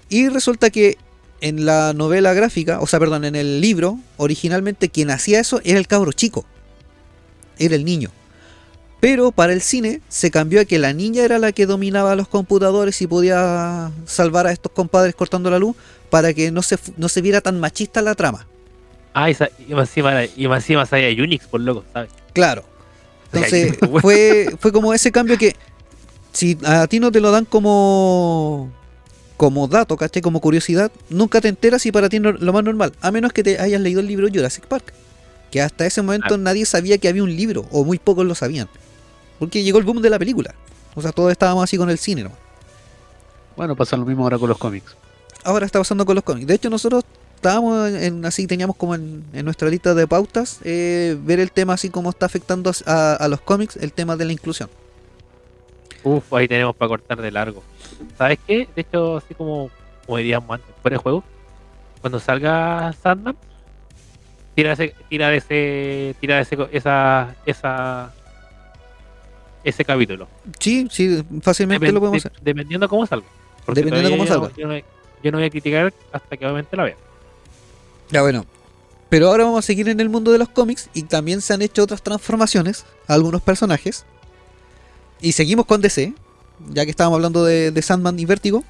[0.08, 0.98] Y resulta que
[1.42, 5.78] en la novela gráfica, o sea, perdón, en el libro, originalmente quien hacía eso era
[5.78, 6.46] el cabro chico.
[7.58, 8.10] Era el niño.
[9.00, 12.28] Pero para el cine se cambió a que la niña era la que dominaba los
[12.28, 15.74] computadores y podía salvar a estos compadres cortando la luz
[16.10, 18.46] para que no se, no se viera tan machista la trama.
[19.12, 19.34] Ah, y,
[19.74, 22.10] más encima, y más encima salía Unix, por loco, ¿sabes?
[22.32, 22.62] Claro.
[23.32, 25.56] Entonces fue, fue como ese cambio que
[26.32, 28.70] si a ti no te lo dan como
[29.42, 30.22] como dato, ¿cachai?
[30.22, 32.92] Como curiosidad, nunca te enteras y para ti es lo más normal.
[33.00, 34.92] A menos que te hayas leído el libro Jurassic Park.
[35.50, 36.44] Que hasta ese momento Claro.
[36.44, 38.68] nadie sabía que había un libro, o muy pocos lo sabían.
[39.40, 40.54] Porque llegó el boom de la película.
[40.94, 42.30] O sea, todos estábamos así con el cine, ¿no?
[43.56, 44.94] Bueno, pasa lo mismo ahora con los cómics.
[45.42, 46.46] Ahora está pasando con los cómics.
[46.46, 47.02] De hecho, nosotros
[47.34, 51.72] estábamos en, así, teníamos como en, en nuestra lista de pautas, eh, ver el tema
[51.72, 54.70] así como está afectando a, a los cómics, el tema de la inclusión.
[56.04, 57.64] Uf, ahí tenemos para cortar de largo.
[58.18, 58.68] ¿Sabes qué?
[58.74, 59.70] De hecho, así como,
[60.06, 61.24] como diríamos antes, fuera de juego,
[62.00, 63.36] cuando salga Sandman,
[64.54, 68.12] tira ese, tira ese, tira ese, esa, esa,
[69.64, 70.28] ese capítulo.
[70.58, 72.42] Sí, sí, fácilmente lo podemos de- hacer.
[72.42, 73.26] Dependiendo cómo salga.
[73.68, 74.50] Dependiendo cómo salga.
[74.56, 76.96] Yo no, yo no voy a criticar hasta que obviamente la vea.
[78.10, 78.44] Ya bueno.
[79.08, 81.60] Pero ahora vamos a seguir en el mundo de los cómics y también se han
[81.60, 84.06] hecho otras transformaciones a algunos personajes.
[85.20, 86.14] Y seguimos con DC,
[86.70, 88.64] ya que estábamos hablando de, Sandman y Vértigo.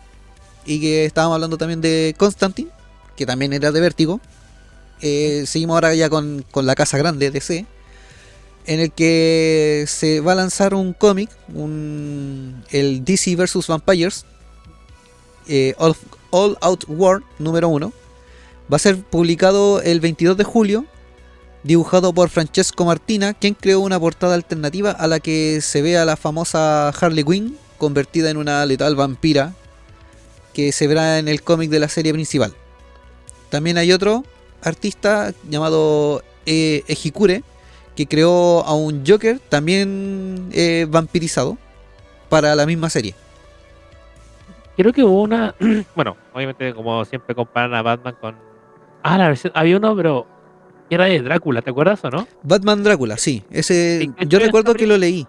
[0.64, 2.70] Y que estábamos hablando también de Constantine,
[3.16, 4.20] que también era de Vértigo.
[5.00, 7.66] Eh, seguimos ahora ya con, con la casa grande DC,
[8.66, 13.66] en el que se va a lanzar un cómic, un, el DC vs.
[13.66, 14.24] Vampires,
[15.48, 15.96] eh, All,
[16.30, 17.92] All Out War número 1.
[18.72, 20.86] Va a ser publicado el 22 de julio,
[21.64, 26.04] dibujado por Francesco Martina, quien creó una portada alternativa a la que se ve a
[26.04, 29.54] la famosa Harley Quinn convertida en una letal vampira
[30.54, 32.52] que se verá en el cómic de la serie principal.
[33.50, 34.22] También hay otro
[34.62, 37.42] artista llamado eh, Ejikure
[37.96, 41.58] que creó a un Joker también eh, vampirizado
[42.28, 43.16] para la misma serie.
[44.76, 45.52] Creo que hubo una.
[45.96, 48.36] bueno, obviamente, como siempre, comparan a Batman con.
[49.02, 49.52] Ah, la versión.
[49.56, 50.24] Había uno, pero.
[50.88, 52.28] era de Drácula, ¿te acuerdas o no?
[52.44, 55.26] Batman Drácula, sí, ese Sí, yo recuerdo que lo leí.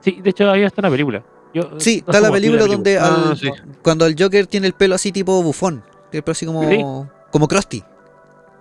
[0.00, 1.22] Sí, de hecho, había hasta una película.
[1.54, 3.50] Yo, Sí, no está la película donde Ah, al- sí.
[3.82, 5.82] cuando el Joker tiene el pelo así tipo bufón,
[6.12, 6.84] el pelo así como Sí.
[7.30, 7.82] como Krusty,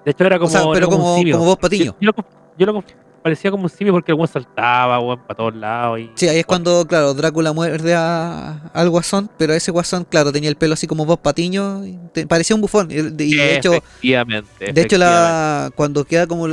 [0.06, 0.48] De hecho, era como.
[0.48, 1.38] o sea, pero como, simio.
[1.38, 1.96] como Bob Patiño.
[2.00, 2.24] Yo, yo
[2.58, 2.84] yo lo
[3.22, 6.00] parecía como un simio porque el buen saltaba, weón, para todos lados.
[6.00, 10.32] Y, Sí, ahí es cuando, claro, Drácula muerde a- al guasón, pero ese guasón, claro,
[10.32, 11.84] tenía el pelo así como Bob Patiño,
[12.14, 12.90] te- parecía un bufón.
[12.90, 14.72] Y, de hecho, Efectivamente.
[14.72, 16.48] de hecho la, cuando queda como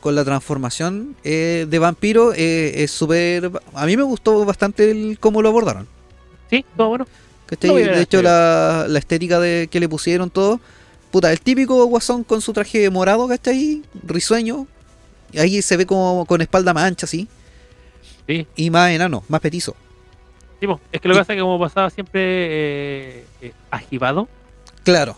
[0.00, 3.50] con la transformación eh, de vampiro, eh, es súper...
[3.74, 5.86] A mí me gustó bastante el cómo lo abordaron.
[6.50, 7.06] Sí, todo bueno.
[7.60, 10.60] De hecho, la, la estética de que le pusieron todo.
[11.10, 13.82] Puta, el típico guasón con su traje morado, ¿cachai?
[14.04, 14.66] Risueño.
[15.36, 17.26] Ahí se ve como con espalda más ancha, así.
[18.26, 18.46] Sí.
[18.56, 19.74] Y más enano, más petizo.
[20.60, 24.28] Sí, es que lo que pasa es que como pasaba siempre eh, eh, agivado.
[24.84, 25.16] Claro.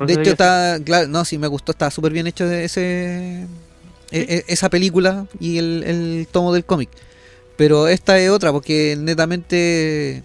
[0.00, 0.78] De hecho, está.
[0.84, 1.72] Claro, no, sí, me gustó.
[1.72, 3.46] Está súper bien hecho ese.
[4.10, 6.90] e- e- esa película y el, el tomo del cómic.
[7.56, 10.22] Pero esta es otra, porque netamente.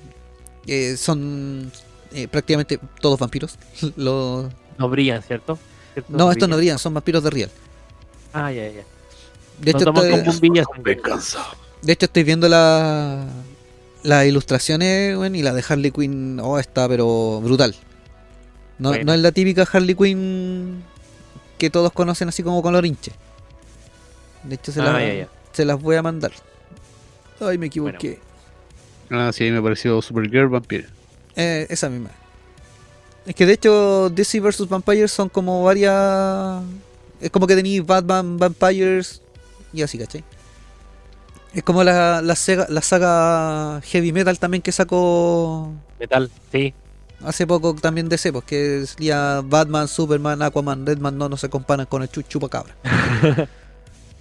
[0.67, 1.71] eh, son
[2.13, 3.57] eh, prácticamente todos vampiros.
[3.95, 5.57] Los- No brillan, ¿cierto?
[5.93, 6.13] ¿Cierto?
[6.15, 7.49] no, estos no brillan, son vampiros de real.
[8.33, 8.83] Ah, ya, ya.
[9.61, 10.67] De hecho, estoy, con bombillas.
[11.81, 13.25] de hecho, estoy viendo la,
[14.03, 17.75] las ilustraciones, weón, y la de Harley Quinn, oh, está pero brutal.
[18.79, 19.05] No, Bueno.
[19.05, 20.83] no es la típica Harley Quinn
[21.57, 23.11] que todos conocen así como color hinche.
[24.43, 25.27] De hecho, se, Ah, la- ya, ya.
[25.51, 26.31] se las voy a mandar.
[27.39, 28.19] Ay, me equivoqué.
[29.09, 30.87] Ah, sí, me pareció Supergirl Vampire.
[31.35, 32.09] Eh, esa misma.
[33.25, 34.69] Es que de hecho, DC vs.
[34.69, 36.63] Vampires son como varias.
[37.19, 39.21] Es como que tenéis Batman, Vampires
[39.73, 40.23] y así, ¿cachai?
[41.53, 46.73] Es como la, la, sega- la saga Heavy Metal también que sacó Metal, sí.
[47.23, 52.01] Hace poco también DC, porque sería Batman, Superman, Aquaman, Redman, no, no se comparan con
[52.03, 52.75] el chu- chupacabra.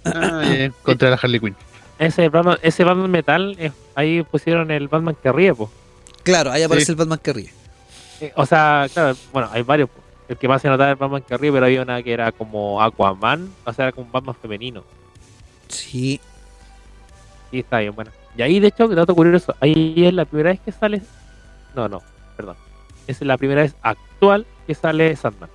[0.05, 1.55] Ah, ya, contra la Harley Quinn.
[1.99, 5.69] ese Batman, ese Batman Metal, eh, ahí pusieron el Batman que ríe, pues.
[6.23, 6.91] Claro, ahí aparece Sí.
[6.93, 7.53] el Batman que ríe.
[8.21, 9.89] Eh, O sea, claro, bueno, hay varios.
[9.89, 10.01] po.
[10.29, 12.81] El que más se notaba es Batman que ríe, pero había una que era como
[12.81, 14.83] Aquaman, o sea, era como un Batman femenino.
[15.67, 16.21] Sí.
[17.51, 18.11] Sí, está bien, bueno.
[18.37, 21.01] Y ahí, de hecho, dato curioso, ahí es la primera vez que sale.
[21.75, 22.01] No, no,
[22.37, 22.55] perdón.
[23.07, 25.49] Es la primera vez actual que sale Sandman.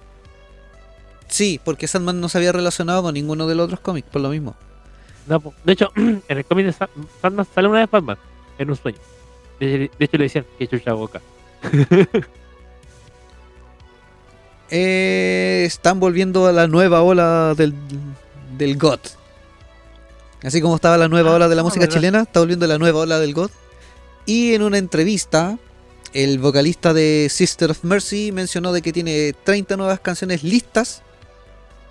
[1.28, 4.28] Sí, porque Sandman no se había relacionado con ninguno de los otros cómics, por lo
[4.30, 4.54] mismo.
[5.26, 6.88] No, de hecho, en el cómic de Sa-
[7.20, 8.18] Sandman sale una vez Batman,
[8.58, 8.98] en un sueño.
[9.60, 11.20] De, hecho, le decían que chucha boca.
[14.74, 17.74] Eh, están volviendo a la nueva ola del,
[18.56, 19.00] del GOT.
[20.42, 22.78] Así como estaba la nueva Ah, ola de la no, música chilena, está volviendo la
[22.78, 23.52] nueva ola del GOT.
[24.24, 25.58] Y en una entrevista,
[26.12, 31.02] el vocalista de Sister of Mercy mencionó de que tiene 30 nuevas canciones listas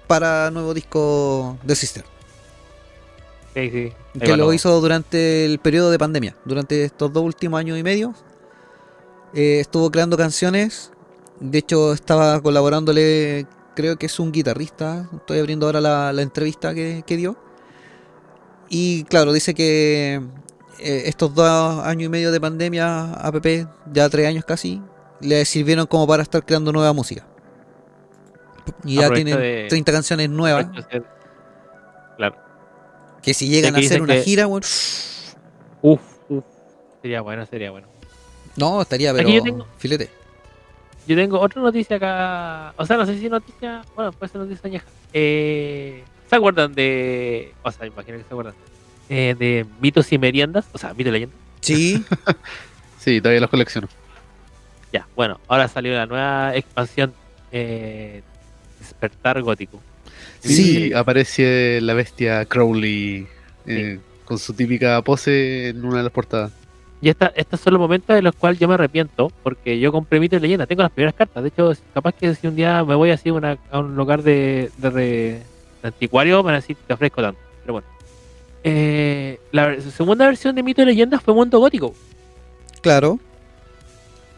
[0.08, 2.06] para nuevo disco de Sister.
[3.54, 3.94] Sí, sí.
[4.20, 4.54] Que lo todo.
[4.54, 8.14] hizo durante el periodo de pandemia, durante estos dos últimos años y medio.
[9.34, 10.92] Eh, estuvo creando canciones.
[11.40, 15.10] De hecho, estaba colaborándole, creo que es un guitarrista.
[15.16, 17.38] Estoy abriendo ahora la, la entrevista que, que dio.
[18.70, 20.22] Y claro, dice que
[20.82, 24.82] eh, estos dos años y medio de pandemia, APP, ya tres años casi,
[25.20, 27.26] le sirvieron como para estar creando nueva música.
[28.84, 30.68] Y ya tienen de- 30 canciones nuevas.
[30.76, 31.06] Hacer-
[32.18, 32.36] Claro.
[33.22, 34.66] Que si llegan a hacer una que- gira, bueno,
[35.82, 36.44] Uf, uf.
[37.02, 37.88] Sería bueno, sería bueno.
[38.58, 40.10] no, estaría, pero yo tengo- filete.
[41.08, 42.74] Yo tengo otra noticia acá.
[42.78, 43.82] O sea, no sé si noticia.
[43.96, 44.86] Bueno, puede ser noticia añeja.
[45.14, 47.54] Eh, ¿Se acuerdan de.
[47.64, 48.54] O sea, imagino que se acuerdan.
[49.12, 50.66] Eh, de mitos y meriendas.
[50.74, 51.38] O sea, mitos y leyendas.
[51.60, 52.04] Sí,
[53.00, 53.88] Sí, todavía los colecciono.
[54.94, 57.14] Ya, bueno, ahora salió la nueva expansión.
[57.52, 58.22] Eh,
[58.80, 59.80] Despertar Gótico.
[60.42, 60.88] Sí.
[60.90, 63.28] Y aparece la bestia Crowley
[63.68, 66.52] eh, con su típica pose en una de las portadas.
[67.02, 69.32] Y esta, estos son los momentos en los cuales yo me arrepiento.
[69.44, 70.68] Porque yo compré mitos y leyendas.
[70.68, 71.42] Tengo las primeras cartas.
[71.44, 74.22] De hecho, capaz que si un día me voy así a una- a un lugar
[74.24, 75.04] de, de, re-
[75.82, 77.40] de anticuario, me van a decir te ofrezco tanto.
[78.64, 81.94] Eh, la segunda versión de Mito y Leyendas fue Mundo Gótico.
[82.82, 83.20] claro.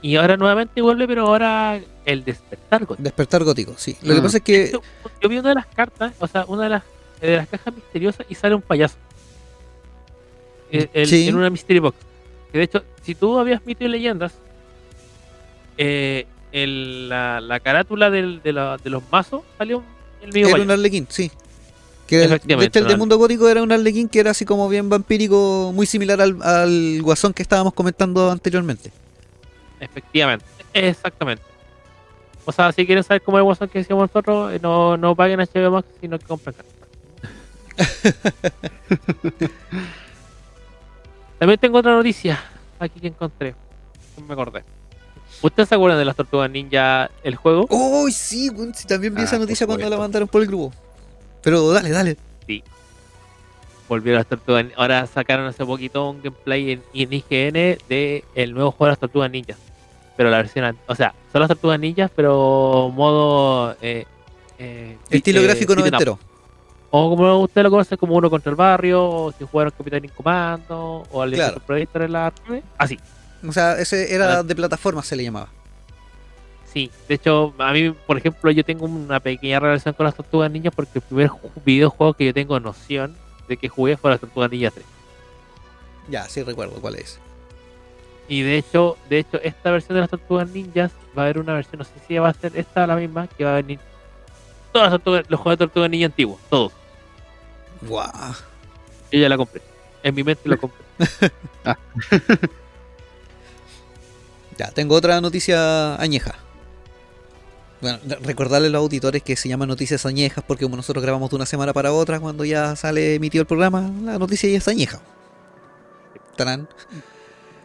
[0.02, 3.02] Y ahora nuevamente vuelve, pero ahora el despertar gótico.
[3.04, 3.96] Despertar gótico, sí.
[4.02, 4.24] Lo que Ah.
[4.24, 4.72] pasa es que
[5.22, 6.84] Yo, vi una de las cartas, o sea, una de las,
[7.22, 8.98] de las cajas misteriosas y sale un payaso.
[10.70, 11.30] El- el- Sí.
[11.30, 11.96] En una mystery box.
[12.52, 14.34] Que de hecho, si tú habías mito y leyendas,
[15.78, 19.84] eh, el- la, la carátula del- de, la- de los mazos salió
[20.22, 20.64] el mismo era payaso.
[20.64, 21.32] un arlequín, sí.
[22.14, 24.32] Que era el, Efectivamente, ¿viste el de un mundo gótico era un arlequín que era
[24.32, 28.92] así como bien vampírico, muy similar al, al guasón que estábamos comentando anteriormente.
[29.80, 31.44] Efectivamente, exactamente.
[32.46, 35.16] O sea, si quieren saber cómo es el Warzone que decíamos nosotros, eh, no, no
[35.16, 36.56] paguen HBO Max, sino que compren.
[41.40, 42.40] También tengo otra noticia
[42.80, 43.56] aquí que encontré.
[44.28, 44.64] Me acordé.
[45.42, 47.66] ¿Ustedes se acuerdan de las tortugas ninja, el juego?
[47.70, 48.52] ¡Oh, sí!
[48.76, 50.72] sí, también vi Ah, esa noticia cuando la mandaron por el grupo.
[51.44, 52.18] Pero dale, dale.
[53.90, 54.66] Volvieron las tortugas.
[54.78, 57.54] Ahora sacaron hace poquito un gameplay en, en IGN
[57.90, 59.58] de el nuevo juego de las tortugas ninjas.
[60.16, 64.06] Pero la versión, o sea, son las tortugas ninjas, pero modo eh,
[64.58, 66.18] eh, Estilo eh, gráfico noventero.
[66.92, 71.04] O como usted lo conoce como uno contra el barrio, o si jugaron Capitán Comando,
[71.12, 71.60] o Alien Claro.
[71.66, 72.34] Predator en la.
[72.78, 73.00] Así,
[73.48, 75.50] O sea, ese era de plataforma, se le llamaba.
[76.74, 76.92] Sí.
[77.08, 80.74] De hecho, a mí, por ejemplo, yo tengo una pequeña relación con las tortugas ninjas
[80.76, 83.16] porque el primer ju- videojuego que yo tengo noción
[83.48, 84.86] de que jugué fue las tortugas ninjas 3.
[86.10, 87.20] Ya, sí recuerdo cuál es.
[88.28, 91.54] Y de hecho, de hecho, esta versión de las tortugas ninjas va a haber una
[91.54, 93.80] versión, no sé si va a ser esta la misma, que va a venir
[94.72, 96.72] todas las tortugas, los juegos de tortugas ninja antiguos, todos.
[97.82, 98.34] Guau.
[99.12, 99.62] Yo ya la compré.
[100.04, 100.84] En mi mente lo compré.
[104.58, 106.36] Ya, tengo otra noticia añeja.
[107.84, 111.30] Bueno, re- recordarle a los auditores que se llaman noticias añejas porque como nosotros grabamos
[111.30, 114.72] de una semana para otra, cuando ya sale emitido el programa, la noticia ya está
[114.72, 115.02] añeja.
[116.36, 116.68] Tarán.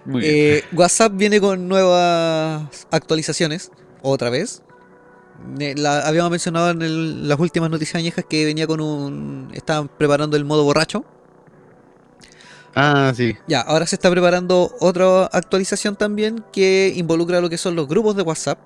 [0.05, 0.35] Muy bien.
[0.35, 3.71] Eh, WhatsApp viene con nuevas actualizaciones,
[4.03, 4.63] otra vez.
[5.57, 9.51] La, habíamos mencionado en el- las últimas noticias añejas que venía con un...
[9.55, 11.05] Estaban preparando el modo borracho.
[12.75, 13.37] Ah, sí.
[13.47, 18.17] Ya, ahora se está preparando otra actualización también que involucra lo que son los grupos
[18.17, 18.59] de WhatsApp,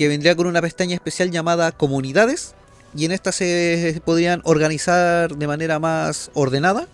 [0.00, 2.54] que vendría con una pestaña especial llamada comunidades,
[2.96, 6.88] y en esta se podrían organizar de manera más ordenada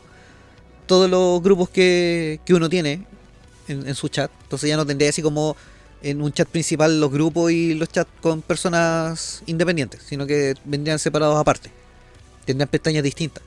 [0.86, 3.06] todos los grupos que, que uno tiene
[3.68, 4.28] en, en su chat.
[4.42, 5.56] Entonces ya no tendría así como
[6.02, 10.98] en un chat principal los grupos y los chats con personas independientes, sino que vendrían
[10.98, 11.70] separados aparte.
[12.44, 13.44] Tendrían pestañas distintas.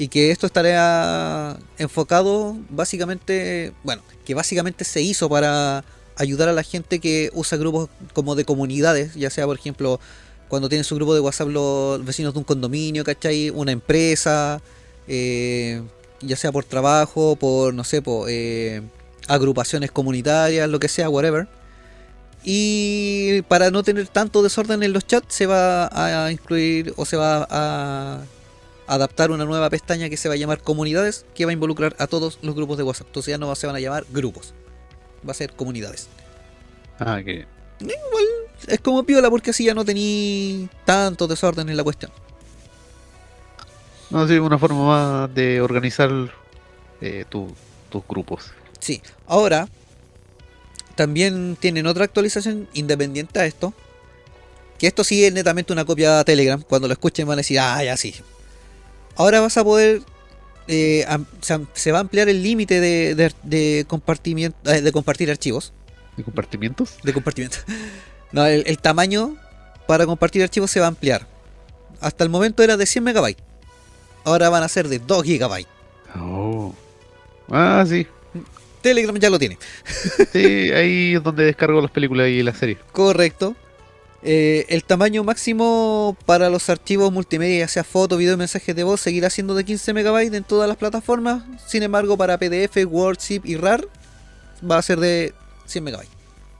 [0.00, 5.84] y que esto estaría enfocado básicamente, bueno, que básicamente se hizo para
[6.20, 9.98] ayudar a la gente que usa grupos como de comunidades, ya sea por ejemplo
[10.48, 13.50] cuando tienen su grupo de WhatsApp los vecinos de un condominio, ¿cachai?
[13.50, 14.60] Una empresa,
[15.06, 15.80] eh,
[16.20, 18.82] ya sea por trabajo, por, no sé, por eh,
[19.28, 21.46] agrupaciones comunitarias, lo que sea, whatever.
[22.42, 27.16] Y para no tener tanto desorden en los chats, se va a incluir o se
[27.16, 28.24] va a
[28.88, 32.08] adaptar una nueva pestaña que se va a llamar comunidades, que va a involucrar a
[32.08, 33.06] todos los grupos de WhatsApp.
[33.06, 34.52] Entonces ya no se van a llamar grupos,
[35.26, 36.08] va a ser comunidades.
[36.98, 37.46] Ah, que.
[37.80, 38.24] Igual
[38.68, 42.10] es como piola porque así ya no tení tanto desorden en la cuestión.
[44.10, 46.10] No, sí, una forma más de organizar
[47.00, 47.54] eh, tu-
[47.90, 48.50] tus grupos.
[48.80, 49.68] Sí, ahora
[50.96, 53.72] también tienen otra actualización independiente a esto.
[54.78, 56.62] Que esto sí es netamente una copia de Telegram.
[56.62, 58.14] Cuando lo escuchen van a decir, ah, ya sí.
[59.16, 60.02] Ahora vas a poder.
[60.70, 61.26] Eh, am-
[61.74, 65.72] se, va a ampliar el límite de, de, de compartimiento, eh, de compartir archivos.
[66.16, 66.96] ¿De compartimientos?
[67.02, 67.58] De compartimiento.
[68.32, 69.36] No, el, el tamaño
[69.88, 71.26] para compartir archivos se va a ampliar.
[72.00, 73.42] Hasta el momento era de 100 megabytes.
[74.22, 75.66] Ahora van a ser de 2 gigabytes.
[76.16, 76.72] Oh.
[77.50, 78.06] Ah, sí.
[78.82, 79.58] Telegram ya lo tiene.
[80.32, 82.78] Sí, ahí es donde descargo las películas y las series.
[82.92, 83.56] Correcto.
[84.22, 89.00] Eh, el tamaño máximo para los archivos multimedia, ya sea foto, video, mensajes de voz,
[89.00, 91.42] seguirá siendo de 15 megabytes en todas las plataformas.
[91.66, 93.86] Sin embargo, para PDF, Word, Zip y RAR
[94.68, 95.32] va a ser de
[95.66, 96.14] 100 megabytes.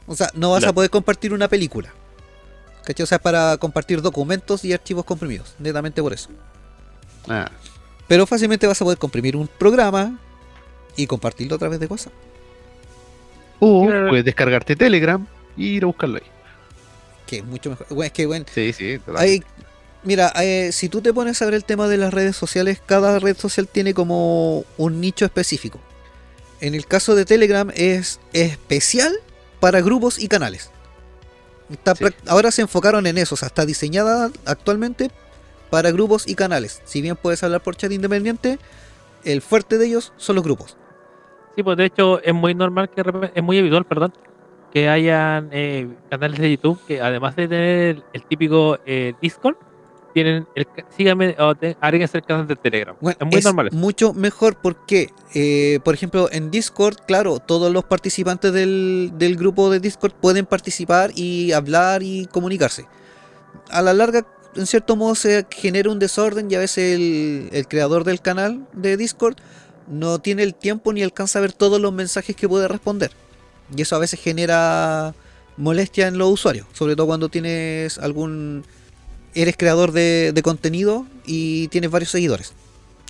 [0.06, 1.92] O sea, no vas a poder compartir una película.
[2.84, 3.04] ¿Cachai?
[3.04, 5.54] O sea, es para compartir documentos y archivos comprimidos.
[5.58, 6.30] Netamente por eso.
[7.28, 7.50] Ah,
[8.08, 10.18] Pero fácilmente vas a poder comprimir un programa
[10.96, 12.12] y compartirlo a través de WhatsApp.
[13.60, 15.24] o puedes descargarte Telegram
[15.56, 16.39] y ir a buscarlo ahí.
[17.30, 17.86] Que es mucho mejor.
[17.90, 18.98] Bueno, es que, bueno, Sí, sí.
[19.14, 19.44] Hay,
[20.02, 23.20] mira, eh, si tú te pones a ver el tema de las redes sociales, cada
[23.20, 25.78] red social tiene como un nicho específico.
[26.60, 29.14] En el caso de Telegram es especial
[29.60, 30.72] para grupos y canales.
[31.70, 32.04] Está Sí.
[32.26, 35.12] Ahora se enfocaron en eso, o sea, está diseñada actualmente
[35.70, 36.82] para grupos y canales.
[36.84, 38.58] Si bien puedes hablar por chat independiente,
[39.22, 40.76] el fuerte de ellos son los grupos.
[41.54, 43.04] Sí, pues de hecho es muy normal que
[43.36, 44.12] es muy habitual, perdón,
[44.72, 49.56] que hayan eh, canales de YouTube que además de tener el, el típico eh, Discord,
[50.12, 50.66] tienen el
[50.96, 52.96] síganme o agréguense el canal de Telegram.
[53.00, 53.68] Bueno, es muy normal.
[53.68, 53.76] eso.
[53.76, 59.70] mucho mejor porque, eh, por ejemplo, en Discord, claro, todos los participantes del, del grupo
[59.70, 62.86] de Discord pueden participar y hablar y comunicarse.
[63.70, 64.26] A la larga,
[64.56, 68.66] en cierto modo, se genera un desorden y a veces el, el creador del canal
[68.72, 69.36] de Discord
[69.88, 73.10] no tiene el tiempo ni alcanza a ver todos los mensajes que puede responder.
[73.76, 75.14] Y eso a veces genera
[75.56, 78.64] molestia en los usuarios, sobre todo cuando tienes algún...
[79.32, 82.52] Eres creador de, de contenido y tienes varios seguidores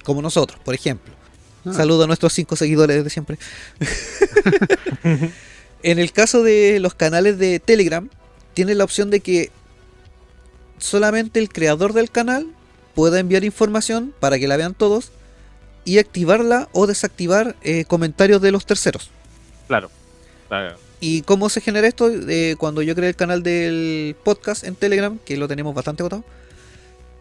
[0.04, 1.14] como nosotros, por ejemplo.
[1.64, 1.72] Ah.
[1.72, 3.38] Saludo a nuestros cinco seguidores de siempre.
[5.82, 8.08] en el caso de los canales de Telegram,
[8.54, 9.50] tiene la opción de que
[10.78, 12.46] solamente el creador del canal
[12.94, 15.12] pueda enviar información para que la vean todos
[15.84, 19.10] y activarla o desactivar eh, comentarios de los terceros.
[19.68, 19.90] Claro.
[21.00, 22.10] ¿Y cómo se genera esto?
[22.10, 26.24] Eh, cuando yo creé el canal del podcast en Telegram, que lo tenemos bastante agotado,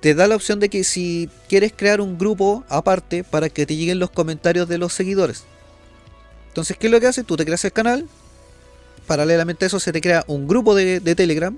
[0.01, 3.75] te da la opción de que si quieres crear un grupo aparte para que te
[3.75, 5.43] lleguen los comentarios de los seguidores.
[6.49, 7.25] Entonces, ¿qué es lo que haces?
[7.25, 8.07] Tú te creas el canal,
[9.07, 11.57] paralelamente a eso se te crea un grupo de, de Telegram,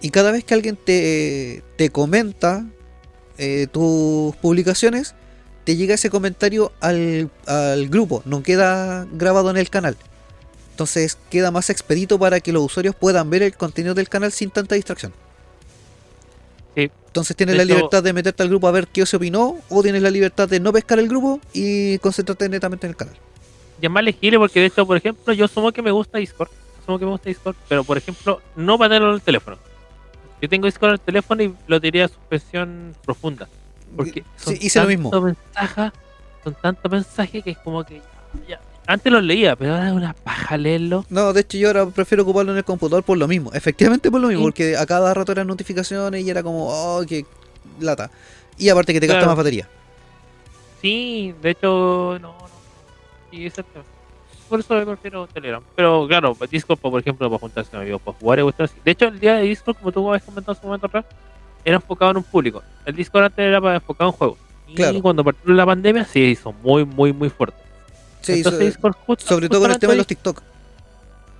[0.00, 2.66] y cada vez que alguien te, te comenta
[3.36, 5.14] eh, tus publicaciones,
[5.64, 9.96] te llega ese comentario al, al grupo, no queda grabado en el canal.
[10.78, 14.48] Entonces queda más expedito para que los usuarios puedan ver el contenido del canal sin
[14.48, 15.12] tanta distracción.
[16.76, 16.88] Sí.
[17.06, 19.56] Entonces tienes De la hecho- libertad de meterte al grupo a ver qué se opinó,
[19.68, 23.16] o tienes la libertad de no pescar el grupo y concentrarte netamente en el canal.
[23.82, 26.48] Y es más legible porque de hecho, por ejemplo, yo asumo que me gusta Discord.
[26.80, 29.58] Asumo que me gusta Discord, pero por ejemplo, no para tenerlo en el teléfono.
[30.40, 33.48] Yo tengo Discord en el teléfono y lo diría a suspensión profunda.
[33.96, 35.10] Porque son Sí, hice lo mismo.
[35.10, 35.36] son
[36.62, 38.00] tantos mensajes que es como que
[38.48, 41.04] ya- antes los leía, pero ahora es una paja leerlo.
[41.10, 43.52] No, de hecho yo ahora prefiero ocuparlo en el computador por lo mismo.
[43.52, 44.46] Efectivamente por lo mismo, Sí.
[44.46, 47.24] porque a cada rato eran notificaciones y era como, oh, qué
[47.78, 48.10] lata.
[48.56, 49.30] Y aparte que te gasta Claro.
[49.30, 49.68] más batería.
[50.80, 52.48] Sí, de hecho, no, no.
[53.30, 53.84] Sí, tema.
[54.48, 55.62] Por eso prefiero Telegram.
[55.76, 58.80] Pero claro, Discord, por ejemplo, para juntarse con amigos, para jugar y cuestiones así.
[58.84, 61.04] De hecho, el día de Discord, como tú habías comentado hace un momento atrás,
[61.64, 62.62] era enfocado en un público.
[62.86, 64.38] El Discord antes era para enfocado en juegos.
[64.66, 65.02] Y Claro.
[65.02, 67.58] cuando partió la pandemia, se hizo muy, muy, muy fuerte.
[68.34, 70.42] Sí, Entonces, so- justo- sobre todo con el tema de los TikTok.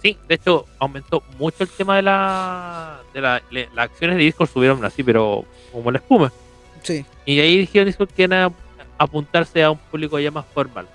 [0.03, 3.01] Sí, de hecho, aumentó mucho el tema de la.
[3.13, 6.33] de la, le- las acciones de Discord subieron así, pero como la espuma.
[6.83, 7.05] Sí.
[7.27, 8.53] Y ahí dijeron Discord que era
[8.97, 10.87] apuntarse a un público ya más formal.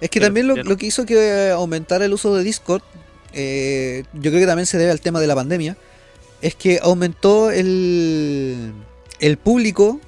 [0.00, 0.62] Es que Pero también lo, no.
[0.62, 2.82] lo que hizo que aumentara el uso de Discord,
[3.32, 5.76] eh, yo creo que también se debe al tema de la pandemia,
[6.40, 8.72] es que aumentó el,
[9.18, 9.98] el público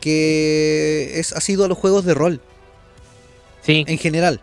[0.00, 2.40] que es, ha sido a los juegos de rol
[3.64, 4.40] Sí, en general.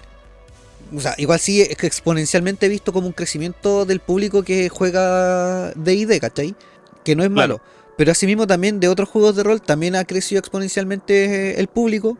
[0.95, 4.67] O sea, igual sí es que exponencialmente he visto como un crecimiento del público que
[4.69, 6.55] juega D&D, ¿cachai?
[7.03, 7.55] Que no es Claro.
[7.57, 7.61] malo.
[7.97, 12.17] Pero asimismo también de otros juegos de rol también ha crecido exponencialmente eh, el público.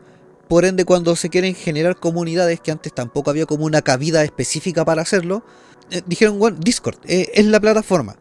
[0.48, 4.84] Por ende, cuando se quieren generar comunidades, que antes tampoco había como una cabida específica
[4.84, 5.42] para hacerlo,
[5.90, 8.16] eh, dijeron, bueno, Discord eh, es la plataforma.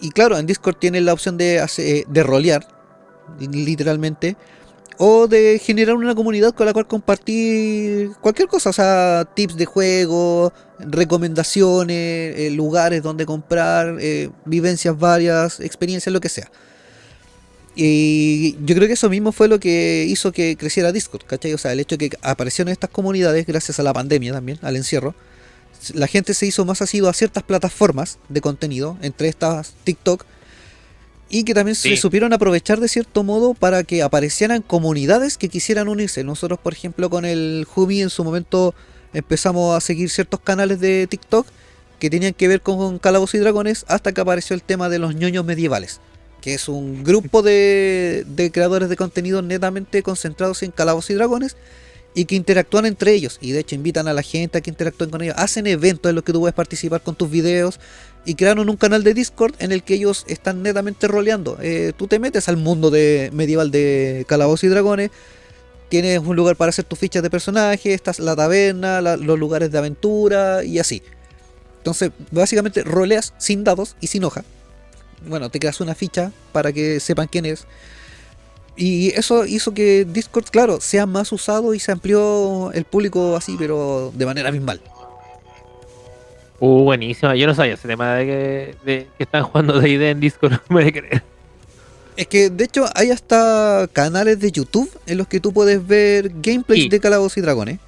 [0.00, 2.66] Y claro, en Discord tienen la opción de, de rolear,
[3.38, 4.36] literalmente,
[5.02, 9.64] o de generar una comunidad con la cual compartir cualquier cosa, o sea, tips de
[9.64, 16.50] juego, recomendaciones, eh, lugares donde comprar, eh, vivencias varias, experiencias, lo que sea.
[17.74, 21.54] Y yo creo que eso mismo fue lo que hizo que creciera Discord, ¿cachai?
[21.54, 24.76] O sea, el hecho de que aparecieron estas comunidades gracias a la pandemia también, al
[24.76, 25.14] encierro.
[25.94, 30.26] La gente se hizo más asidua a ciertas plataformas de contenido, entre estas TikTok,
[31.30, 31.90] y que también Sí.
[31.90, 36.24] se supieron aprovechar de cierto modo para que aparecieran comunidades que quisieran unirse.
[36.24, 38.74] Nosotros, por ejemplo, con el Hubi en su momento
[39.14, 41.46] empezamos a seguir ciertos canales de TikTok
[41.98, 45.14] que tenían que ver con Calabozos y Dragones hasta que apareció el tema de los
[45.14, 46.00] ñoños medievales,
[46.40, 51.56] que es un grupo de, de creadores de contenido netamente concentrados en Calabozos y Dragones
[52.14, 55.10] y que interactúan entre ellos y de hecho invitan a la gente a que interactúen
[55.10, 57.78] con ellos, hacen eventos en los que tú puedes participar con tus videos
[58.24, 61.58] y crearon un canal de Discord en el que ellos están netamente roleando.
[61.60, 65.10] Eh, tú te metes al mundo de medieval de Calabozos y Dragones,
[65.88, 69.78] tienes un lugar para hacer tus fichas de personaje, estás la taberna, los lugares de
[69.78, 71.02] aventura y así.
[71.78, 74.44] Entonces, básicamente roleas sin dados y sin hoja.
[75.26, 77.66] Bueno, te creas una ficha para que sepan quién es.
[78.76, 83.56] Y eso hizo que Discord, claro, sea más usado y se amplió el público así,
[83.58, 84.80] pero de manera abismal.
[86.60, 87.34] Uh, buenísima.
[87.36, 90.76] Yo no sabía ese tema de que, de que están jugando D&D en Discord, no
[90.76, 91.22] me voy a creer.
[92.16, 96.30] Es que de hecho hay hasta canales de YouTube en los que tú puedes ver
[96.42, 96.88] gameplays Sí.
[96.88, 97.78] de Calabozos y Dragones.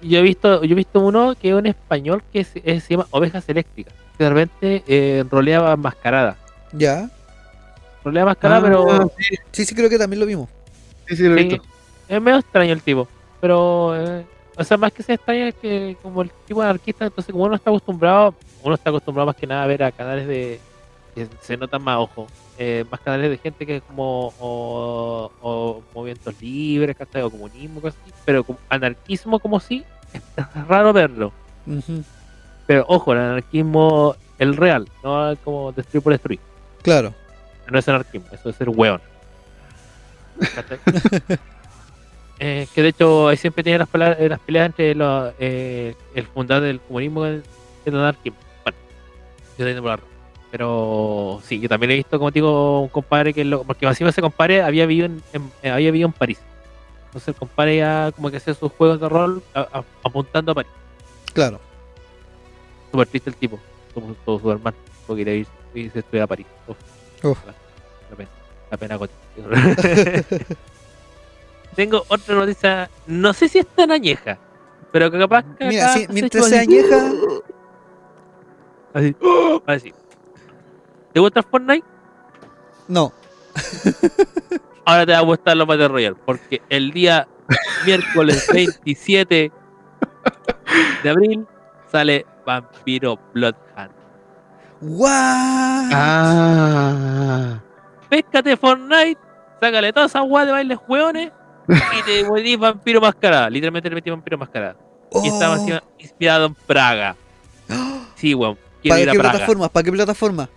[0.00, 3.06] Yo he visto, yo he visto uno que es un español que se, se llama
[3.10, 3.92] Ovejas Eléctricas.
[4.16, 6.36] Que de repente eh, roleaba mascarada.
[6.72, 7.10] Ya.
[8.04, 10.48] Rolea mascarada, Ah, pero sí, Sí, sí, creo que también lo vimos.
[11.08, 11.64] sí, sí, lo he sí, visto.
[12.08, 13.08] es medio extraño el tipo.
[13.40, 14.24] Pero, eh,
[14.62, 17.56] o sea, más que sea extraño es que como el tipo anarquista, entonces como uno
[17.56, 20.60] está acostumbrado, uno está acostumbrado más que nada a ver a canales de
[21.16, 22.28] que se notan más ojo,
[22.58, 27.98] eh, más canales de gente que es como o, o movimientos libres, o comunismo, cosas
[28.04, 30.22] así, pero como anarquismo como sí, es
[30.68, 31.32] raro verlo.
[32.66, 36.40] Pero ojo, el anarquismo, el real, no como destruir por destruir.
[36.82, 37.12] Claro.
[37.68, 39.00] No es anarquismo, eso es ser hueón.
[42.44, 45.94] Eh, que de hecho ahí siempre tiene las, pela- eh, las peleas entre los, eh,
[46.12, 47.28] el fundador del comunismo y
[47.84, 48.36] el, anarquismo.
[48.64, 48.78] Bueno,
[49.56, 50.04] yo tengo razón.
[50.50, 54.20] Pero sí, yo también he visto, como digo, un compadre que lo, porque encima ese
[54.20, 56.40] compadre había vivido en, en- eh, había vivido en París.
[57.06, 60.54] Entonces el compadre ya como que hacía sus juegos de rol a- a- apuntando a
[60.56, 60.72] París.
[61.32, 61.60] Claro.
[62.90, 63.60] Súper triste el tipo,
[63.94, 66.46] como todo su hermano, porque quería ir y se estudiar a París.
[66.66, 66.76] Uf.
[67.24, 67.38] Uf.
[68.10, 68.16] La
[68.76, 69.08] pena, la pena.
[71.74, 74.38] Tengo otra noticia, no sé si es tan añeja,
[74.90, 77.12] pero que capaz que Mira, sí, se mientras así, añeja,
[78.92, 79.16] así,
[79.66, 79.94] así.
[81.12, 81.86] ¿Te gusta Fortnite?
[82.88, 83.12] no.
[84.84, 87.28] Ahora te va a gustar los Battle Royale, porque el día
[87.86, 89.52] miércoles 27
[91.04, 91.46] de abril
[91.90, 93.92] sale Vampiro Blood Hunt.
[94.80, 95.88] ¡Guau!
[95.92, 97.60] Ah,
[98.08, 99.20] Péscate Fortnite,
[99.60, 101.30] sácale toda esa guay de bailes hueones
[101.72, 103.50] y te metís Vampiro Mascarada.
[103.50, 104.76] Literalmente te metí Vampiro Mascarada.
[105.22, 105.80] Y estaba Oh.
[105.98, 107.16] inspirado en Praga.
[108.16, 108.56] Sí, weón.
[108.88, 109.32] ¿Para ir a qué Praga.
[109.32, 109.68] plataforma?
[109.68, 110.48] ¿Para qué plataforma?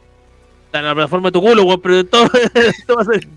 [0.67, 2.29] Está en la plataforma de tu culo, weón, pero todo,
[2.87, 3.27] todo va a ser-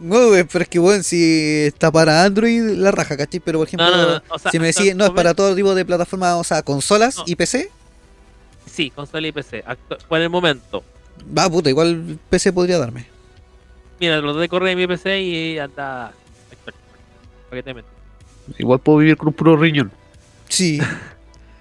[0.00, 3.40] No, güey, pero es que, bueno, si está para Android, la raja, ¿cachai?
[3.40, 5.54] Pero, por ejemplo, No, no, no, o sea, si me decís, no, es para todo
[5.54, 7.70] tipo de plataformas, o sea, consolas y PC,
[8.66, 9.64] Sí, consola y PC.
[10.08, 10.82] Por el momento.
[11.36, 13.06] va, puta, igual PC podría darme.
[14.00, 16.12] Mira, los de correr en mi PC y anda.
[17.52, 17.90] ¿Para qué te metes?
[18.58, 19.92] igual puedo vivir con un puro riñón.
[20.48, 20.80] Sí.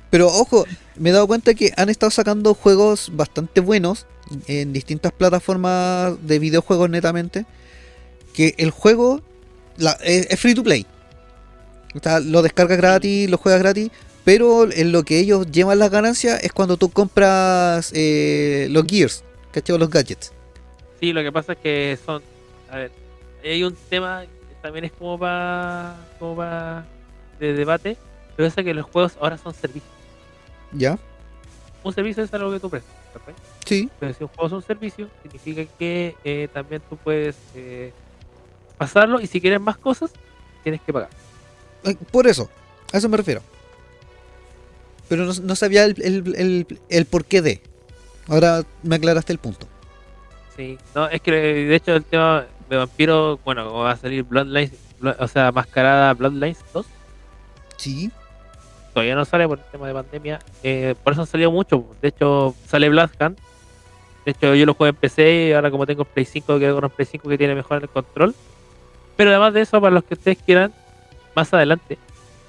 [0.10, 0.66] Pero ojo,
[0.96, 4.06] me he dado cuenta que han estado sacando juegos bastante buenos
[4.48, 7.46] en distintas plataformas de videojuegos netamente.
[8.34, 9.22] Que el juego
[9.76, 10.86] la- es, es free to play.
[11.94, 13.92] O sea, lo descargas gratis, lo juegas gratis.
[14.24, 19.26] Pero en lo que ellos llevan las ganancias es cuando tú compras eh, los gears,
[19.52, 19.78] ¿cachai?
[19.78, 20.32] Los gadgets.
[21.02, 22.22] Sí, lo que pasa es que son.
[22.70, 22.92] A ver,
[23.44, 24.24] hay un tema.
[24.62, 26.86] También es como para como pa
[27.40, 27.98] de debate,
[28.36, 29.92] pero es que los juegos ahora son servicios.
[30.72, 30.98] ¿Ya?
[31.84, 32.96] Un servicio es algo que tú prestas.
[33.66, 33.90] Sí.
[34.00, 37.92] Pero si un juego es un servicio, significa que eh, también tú puedes eh,
[38.78, 40.12] pasarlo y si quieres más cosas,
[40.64, 41.10] tienes que pagar.
[42.12, 42.50] Por eso,
[42.94, 43.42] a eso me refiero.
[45.10, 47.62] Pero no, no sabía el, el, el, el porqué de.
[48.28, 49.68] Ahora me aclaraste el punto.
[50.56, 54.72] Sí, no, es que de hecho el tema de vampiro, bueno, va a salir Bloodlines,
[55.00, 56.86] Blo- o sea, mascarada Bloodlines 2,
[57.78, 58.10] Sí.
[58.94, 61.86] todavía no sale por el tema de pandemia, eh, por eso han salido mucho.
[62.02, 63.38] De hecho, sale Bloodhunt.
[64.24, 66.84] De hecho, yo lo juego en PC y ahora como tengo Play 5, quedo con
[66.86, 68.34] un Play 5 que tiene mejor el control.
[69.18, 70.72] Pero además de eso, para los que ustedes quieran,
[71.36, 71.98] más adelante,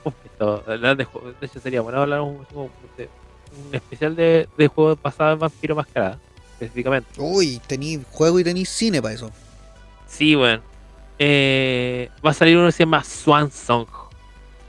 [0.05, 1.07] uf, esto, de
[1.47, 3.09] hecho sería bueno hablar un, un- de-
[3.69, 6.19] un especial de, de juegos basados en vampiro mascarada,
[6.53, 7.09] específicamente.
[7.19, 9.31] Uy, tení juego y tení cine para eso.
[10.12, 10.62] Sí, bueno.
[11.18, 13.86] Eh, va a salir uno que se llama Swan Song.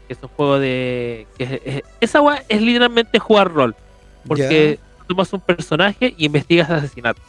[0.07, 1.27] Que es un juego de.
[1.37, 3.75] Que es- es- esa weá es literalmente jugar rol.
[4.27, 7.23] Porque tomas un personaje y investigas asesinatos.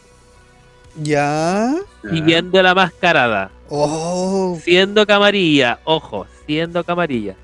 [1.03, 1.75] Ya.
[2.09, 3.51] Siguiendo la mascarada.
[3.69, 5.81] Oh, Siendo camarilla.
[5.85, 7.35] Ojo, siendo camarilla.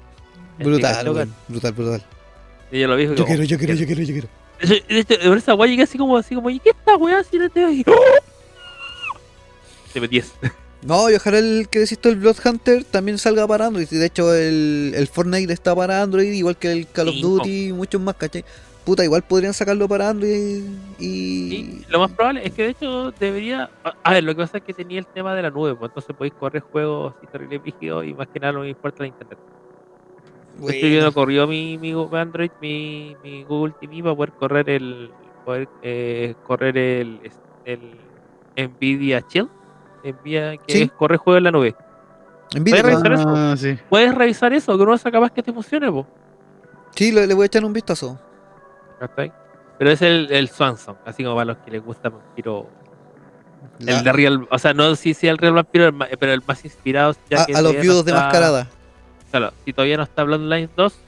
[0.59, 2.05] brutal, brutal, brutal.
[2.71, 3.05] Y yo lo vi.
[3.05, 4.29] y Yo como, quiero, yo quiero, "Oh, yo quiero, yo quiero.
[4.89, 7.25] Hecho, por esa weá llegué así como, así como, ¿y qué esta weá?
[7.25, 7.49] Si no
[9.95, 10.33] 10.
[10.83, 13.87] No, y ojalá el que decís el Blood Hunter, también salga para Android.
[13.87, 17.73] De hecho, el, el Fortnite está para Android, igual que el Call of Duty y
[17.73, 18.45] muchos más, ¿cachai?
[18.85, 20.63] Puta, igual podrían sacarlo para Android
[20.99, 21.55] y.
[21.55, 23.69] Y lo más probable es que de hecho debería.
[24.03, 26.17] a- ver, lo que pasa es que tenía el tema de la nube, pues entonces
[26.17, 29.39] podéis correr juegos así terrible rígidos y más que nada no me importa la internet.
[30.59, 35.11] Bueno, Estoy viendo corrió mi, mi Android, mi, mi Google TV para poder correr el.
[35.45, 37.21] poder eh, correr el,
[37.67, 37.81] el
[38.57, 39.49] Nvidia Chill.
[40.05, 40.83] Nvidia que Sí.
[40.83, 41.75] es correr juegos en la nube.
[42.55, 42.65] ¿no?
[42.65, 43.29] revisar eso.
[43.29, 43.79] Ah, sí.
[43.89, 46.07] Puedes revisar eso, que no es capaz que te funcione, po.
[46.97, 48.19] Sí, le, le voy a echar un vistazo.
[48.99, 49.33] ¿Cachai?
[49.79, 52.69] Pero es el, el Swanson, así como para los que les gusta vampiro.
[53.79, 56.43] La- El de Real, o sea, no si sea el Real Vampiro, el pero el
[56.47, 57.15] más inspirado.
[57.31, 58.67] Ya a, que a los no viudos de está- mascarada.
[59.31, 60.99] Claro, si todavía no está Bloodlines 2,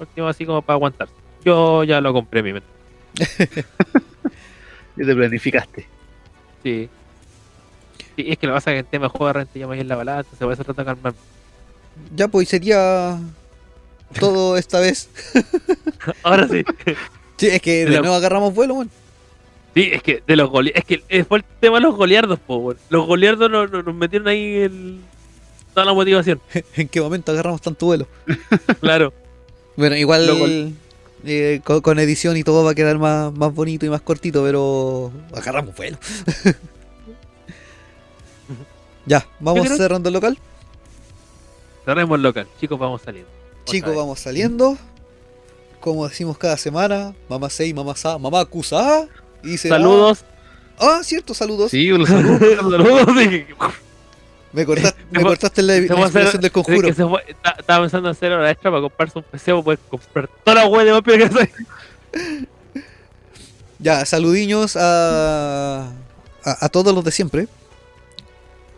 [0.00, 1.08] último así como para aguantar.
[1.44, 2.68] Yo ya lo compré mi mente.
[4.96, 5.88] Y te planificaste.
[6.62, 6.88] Sí.
[8.16, 9.66] Sí, es que lo que pasa es que el tema de juego de renta ya
[9.66, 11.18] me en la balada, entonces por eso trato de calmarme.
[12.14, 13.18] Ya, pues sería
[14.20, 15.08] todo esta vez.
[16.22, 16.64] Ahora sí.
[17.36, 18.90] Sí, es que de nuevo agarramos vuelo, weón.
[19.74, 22.58] Sí, es que de los es que eh, fue el tema de los goleardos, po,
[22.58, 22.78] weón.
[22.90, 25.00] Los goleardos nos, nos- metieron ahí el...
[25.74, 26.40] toda la motivación.
[26.76, 28.06] ¿En qué momento agarramos tanto vuelo?
[28.80, 29.12] Claro.
[29.76, 30.72] Bueno, igual
[31.24, 34.44] eh, con, con edición y todo va a quedar más, más bonito y más cortito,
[34.44, 35.98] pero agarramos vuelo.
[39.06, 40.38] Ya, vamos creo- cerrando el local.
[41.84, 42.48] Cerremos el local.
[42.60, 43.30] Chicos, vamos saliendo.
[43.66, 44.78] Chicos, vamos saliendo.
[45.80, 49.06] Como decimos cada semana, mamá sei, mamá sa, mamá cusa.
[49.42, 49.76] Y se va.
[49.76, 50.24] Saludos.
[50.78, 51.70] Ah, cierto, saludos.
[51.70, 52.40] Sí, los saludos.
[52.56, 53.06] Saludos.
[54.54, 56.86] Me cortaste, me cortaste la, inspiración del conjuro.
[56.88, 57.20] estaba
[57.80, 60.84] pensando en hacer hora extra para comprarse un PC para poder comprar toda la web
[60.86, 61.50] de vampiro que soy.
[63.80, 65.88] Ya, saludiños a,
[66.44, 67.48] a, a todos los de siempre.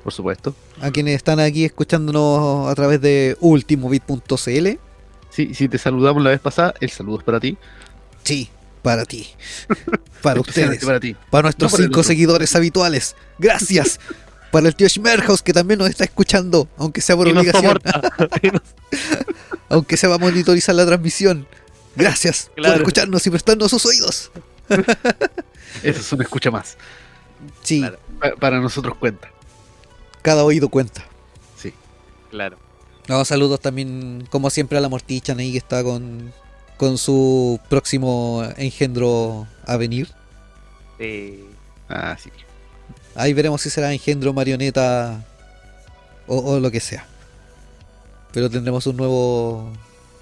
[0.06, 0.54] Por supuesto.
[0.80, 4.68] A quienes están aquí escuchándonos a través de ultimobit.cl.
[5.30, 7.58] Sí, si te saludamos la vez pasada, el saludo es para ti.
[8.22, 8.48] Sí,
[8.82, 9.26] para ti.
[10.22, 10.84] Para ustedes.
[10.84, 11.16] Para ti.
[11.28, 13.16] Para nuestros No cinco seguidores habituales.
[13.40, 13.98] Gracias.
[14.52, 17.80] Para el tío Schmerhaus que también nos está escuchando, aunque sea por Y obligación,
[18.52, 18.62] nos-
[19.68, 21.48] aunque se va a monitorizar la transmisión.
[21.96, 24.30] Gracias por escucharnos y prestarnos sus oídos.
[25.82, 26.76] Eso es una escucha más.
[27.64, 27.98] Sí, Claro.
[28.38, 29.32] Para nosotros cuenta.
[30.26, 31.04] Cada oído cuenta.
[31.56, 31.72] Sí.
[32.32, 32.56] Claro.
[33.06, 36.32] No, saludos también, como siempre, a la Mortichan ahí que está con,
[36.76, 40.08] con su próximo engendro a venir.
[40.98, 41.44] Sí.
[41.88, 42.30] Ah, sí.
[43.14, 45.24] Ahí veremos si será engendro, marioneta
[46.26, 47.06] o, o lo que sea.
[48.32, 49.72] Pero tendremos un nuevo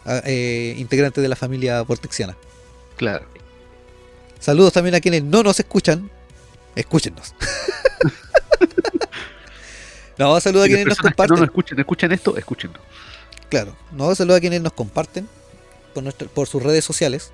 [0.04, 2.36] ah, eh, integrante de la familia vortexiana.
[2.98, 3.24] Claro.
[4.38, 6.10] Saludos también a quienes no nos escuchan.
[6.76, 7.34] Escúchenos.
[10.18, 11.36] no, saludos a quienes nos que no comparten.
[11.36, 12.78] nos escuchen, escuchen esto, escúchenlo.
[13.48, 15.28] Claro, no, saludos a quienes nos comparten
[15.92, 17.32] por, nuestra- por sus redes sociales.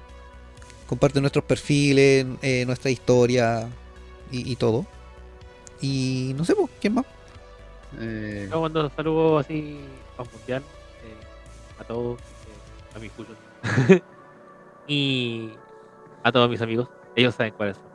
[0.86, 3.68] Comparten nuestros perfiles, eh, nuestra historia
[4.30, 4.86] y, y todo.
[5.80, 7.06] Y no sé, pues, ¿quién más?
[7.98, 9.80] Eh, Yo cuando saludo así
[10.18, 10.62] a mundial
[11.04, 13.36] eh, a todos, eh, a mis cuchos
[14.86, 15.50] y
[16.22, 17.86] a todos mis amigos, ellos saben cuáles son.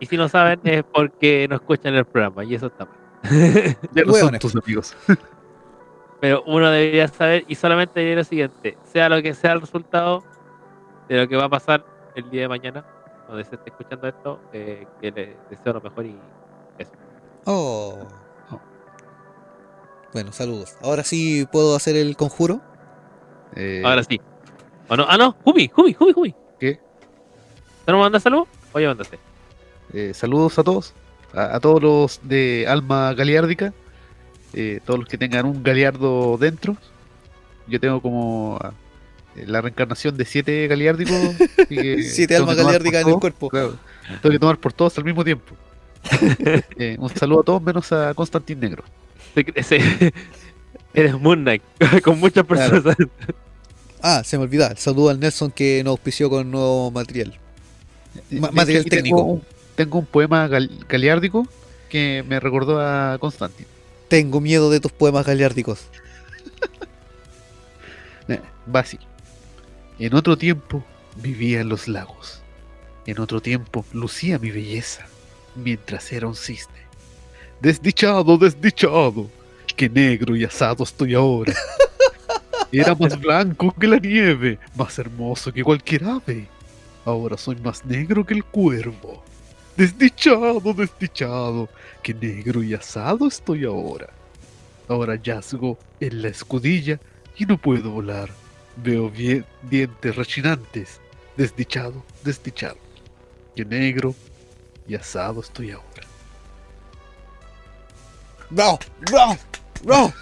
[0.00, 2.94] Y si no saben es porque no escuchan el programa y eso está mal.
[3.92, 4.96] ya no son tus amigos.
[6.20, 10.22] Pero uno debería saber y solamente diría lo siguiente, sea lo que sea el resultado
[11.08, 11.84] de lo que va a pasar
[12.14, 12.84] el día de mañana,
[13.26, 16.16] cuando se esté escuchando esto, eh, que le deseo lo mejor y
[16.78, 16.92] eso.
[17.46, 17.98] Oh.
[20.12, 20.76] Bueno, saludos.
[20.82, 22.60] Ahora sí puedo hacer el conjuro.
[23.56, 24.20] Eh, Ahora sí.
[24.88, 25.06] ¿O no?
[25.08, 26.34] Ah, no, Jumi, Jumi, Jumi, Jumi.
[26.60, 26.74] ¿Qué?
[27.86, 28.46] ¿Tú no me mandas saludos?
[28.74, 29.18] Oye, mandaste.
[29.92, 30.94] eh, saludos a todos,
[31.34, 33.72] a, a todos los de alma galeárdica,
[34.54, 36.76] eh, todos los que tengan un galeardo dentro.
[37.68, 38.72] Yo tengo como ah,
[39.36, 41.16] eh, la reencarnación de siete galeárdicos.
[42.02, 43.48] Siete almas galeárdicas en el cuerpo.
[43.48, 43.76] Claro,
[44.20, 45.54] tengo que tomar por todos al mismo tiempo.
[46.76, 48.82] Eh, un saludo a todos menos a Constantin Negro.
[50.94, 51.62] Eres Moon Knight,
[52.04, 52.82] con muchas Claro.
[52.82, 52.96] personas.
[54.02, 54.74] Ah, se me olvidaba.
[54.76, 57.34] Saludo al Nelson que nos auspició con nuevo material.
[58.30, 59.22] Ma- material técnico.
[59.22, 59.42] un-
[59.74, 61.46] Tengo un poema gal- galeárdico
[61.88, 63.66] que me recordó a Constantin.
[64.08, 65.86] Tengo miedo de tus poemas galeárdicos.
[68.28, 68.40] Eh,
[68.74, 68.98] Va así.
[69.98, 70.84] En otro tiempo
[71.16, 72.40] vivía en los lagos.
[73.06, 75.06] En otro tiempo lucía mi belleza
[75.56, 76.82] mientras era un cisne.
[77.60, 79.28] Desdichado, desdichado,
[79.76, 81.54] que negro y asado estoy ahora.
[82.72, 86.48] Era más blanco que la nieve, más hermoso que cualquier ave.
[87.04, 89.22] Ahora soy más negro que el cuervo.
[89.76, 91.68] Desdichado, desdichado,
[92.02, 94.10] que negro y asado estoy ahora.
[94.88, 97.00] Ahora yazgo en la escudilla
[97.36, 98.28] y no puedo volar.
[98.76, 101.00] Veo bien dientes rechinantes.
[101.36, 102.76] Desdichado, desdichado.
[103.56, 104.14] Que negro
[104.86, 106.06] y asado estoy ahora.
[108.50, 108.78] ¡Bravo!
[109.10, 109.38] ¡Bravo!
[109.84, 110.12] Lo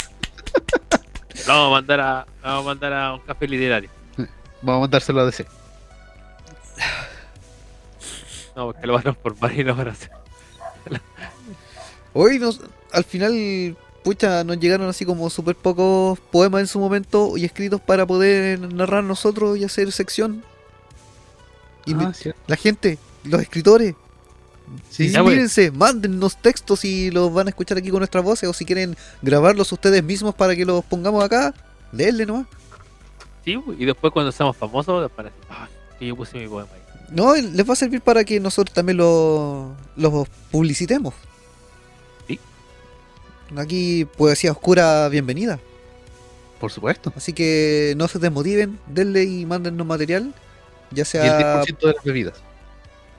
[1.46, 3.90] vamos a mandar a, vamos a, mandar a un café literario.
[4.62, 5.44] Vamos a mandárselo a DC.
[8.56, 10.10] No, porque lo van a transformar y lo van a hacer.
[12.12, 12.60] Hoy nos,
[12.92, 17.80] al final, pucha, nos llegaron así como súper pocos poemas en su momento y escritos
[17.80, 20.42] para poder narrar nosotros y hacer sección.
[21.86, 22.12] Y Ah,
[22.46, 23.94] la gente, los escritores,
[24.88, 25.34] Sí, Ya, güey.
[25.34, 28.96] inspírense, mándennos textos y los van a escuchar aquí con nuestras voces o si quieren
[29.20, 31.52] grabarlos ustedes mismos para que los pongamos acá,
[31.90, 32.46] denle nomás.
[33.44, 35.68] Sí, y después cuando seamos famosos, van a decir, ah,
[35.98, 36.80] que yo puse mi poema ahí.
[37.10, 41.14] No, les va a servir para que nosotros también los los publicitemos.
[42.28, 42.38] Sí.
[43.56, 45.58] Aquí, poesía oscura, bienvenida.
[46.60, 47.12] por supuesto.
[47.16, 50.34] Así que no se desmotiven, denle y mándennos material.
[50.90, 51.62] Ya Y el sea.
[51.64, 52.34] 10% de las bebidas.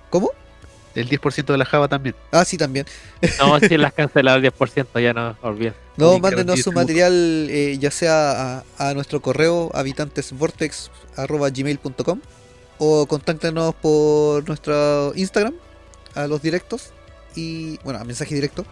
[0.09, 0.29] ¿Cómo?
[0.93, 2.15] El 10% de la java también.
[2.31, 2.85] Ah, sí, también.
[3.39, 5.73] No, si las cancelado el 10%, ya no, olviden.
[5.97, 12.19] No, mándenos su material eh, ya sea a, a nuestro correo habitantesvortex.gmail.com
[12.83, 15.53] o contáctenos por nuestro Instagram
[16.15, 16.89] a los directos
[17.35, 18.65] y bueno, a mensaje directo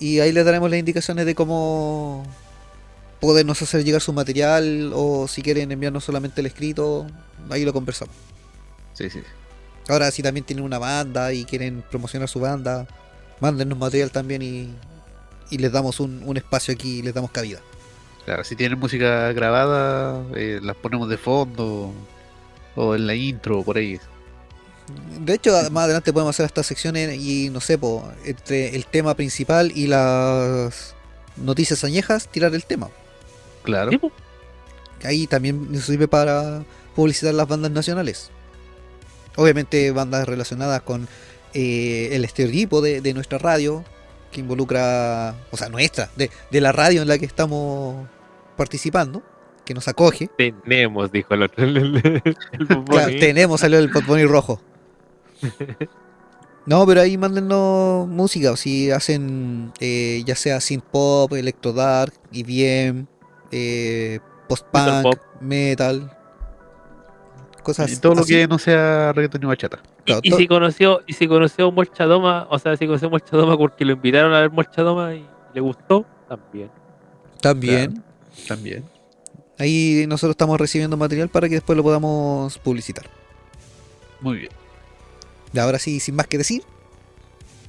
[0.00, 2.26] y ahí les daremos las indicaciones de cómo
[3.20, 7.06] podernos hacer llegar su material o si quieren enviarnos solamente el escrito,
[7.50, 8.16] ahí lo conversamos.
[8.94, 9.20] Sí, sí.
[9.88, 12.88] Ahora si también tienen una banda y quieren promocionar su banda,
[13.38, 14.74] mándennos material también y,
[15.50, 17.60] y les damos un, un espacio aquí, les damos cabida.
[18.24, 21.94] Claro, si tienen música grabada, eh, las ponemos de fondo
[22.76, 23.98] o en la intro, por ahí.
[25.20, 29.14] De hecho, más adelante podemos hacer estas secciones y no sé, po, entre el tema
[29.14, 30.94] principal y las
[31.36, 32.90] noticias añejas, tirar el tema.
[33.62, 33.90] Claro.
[33.92, 33.98] Sí,
[35.04, 36.64] Ahí también nos sirve para
[36.94, 38.30] publicitar las bandas nacionales.
[39.36, 41.08] Obviamente bandas relacionadas con
[41.52, 43.84] eh, el estereotipo de, de nuestra radio,
[44.30, 48.06] que involucra, o sea, nuestra, de, de la radio en la que estamos
[48.56, 49.22] participando,
[49.64, 50.28] que nos acoge.
[50.36, 51.64] tenemos, dijo el otro.
[51.64, 52.22] El, el-
[52.84, 54.60] Claro, tenemos salió el Bunny rojo.
[56.66, 62.14] No, pero ahí mándennos música, o si hacen eh, ya sea synth pop, electro dark,
[62.32, 63.04] EDM,
[63.52, 64.18] eh,
[64.48, 66.10] post Metal punk, metal,
[67.62, 68.32] cosas Y todo lo así.
[68.32, 69.80] que no sea reggaetón ni bachata.
[70.06, 73.58] Claro, Y, si conoció, y si conoció a Molchadoma, o sea, si conoció a Molchadoma
[73.58, 76.70] porque lo invitaron a ver Molchadoma y le gustó, también.
[77.42, 78.02] también.
[78.48, 78.84] También.
[79.58, 83.08] Ahí nosotros estamos recibiendo material para que después lo podamos publicitar.
[84.20, 84.52] Muy bien.
[85.52, 86.62] Y ahora sí, sin más que decir,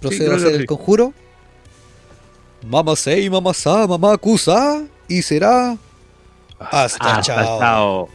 [0.01, 0.65] procedo a hacer el sí.
[0.65, 1.13] conjuro.
[2.65, 5.77] Mamá sei, mamá sa, mamá kusa, y será
[6.57, 7.59] hasta, Hasta chao.
[7.59, 8.09] chao.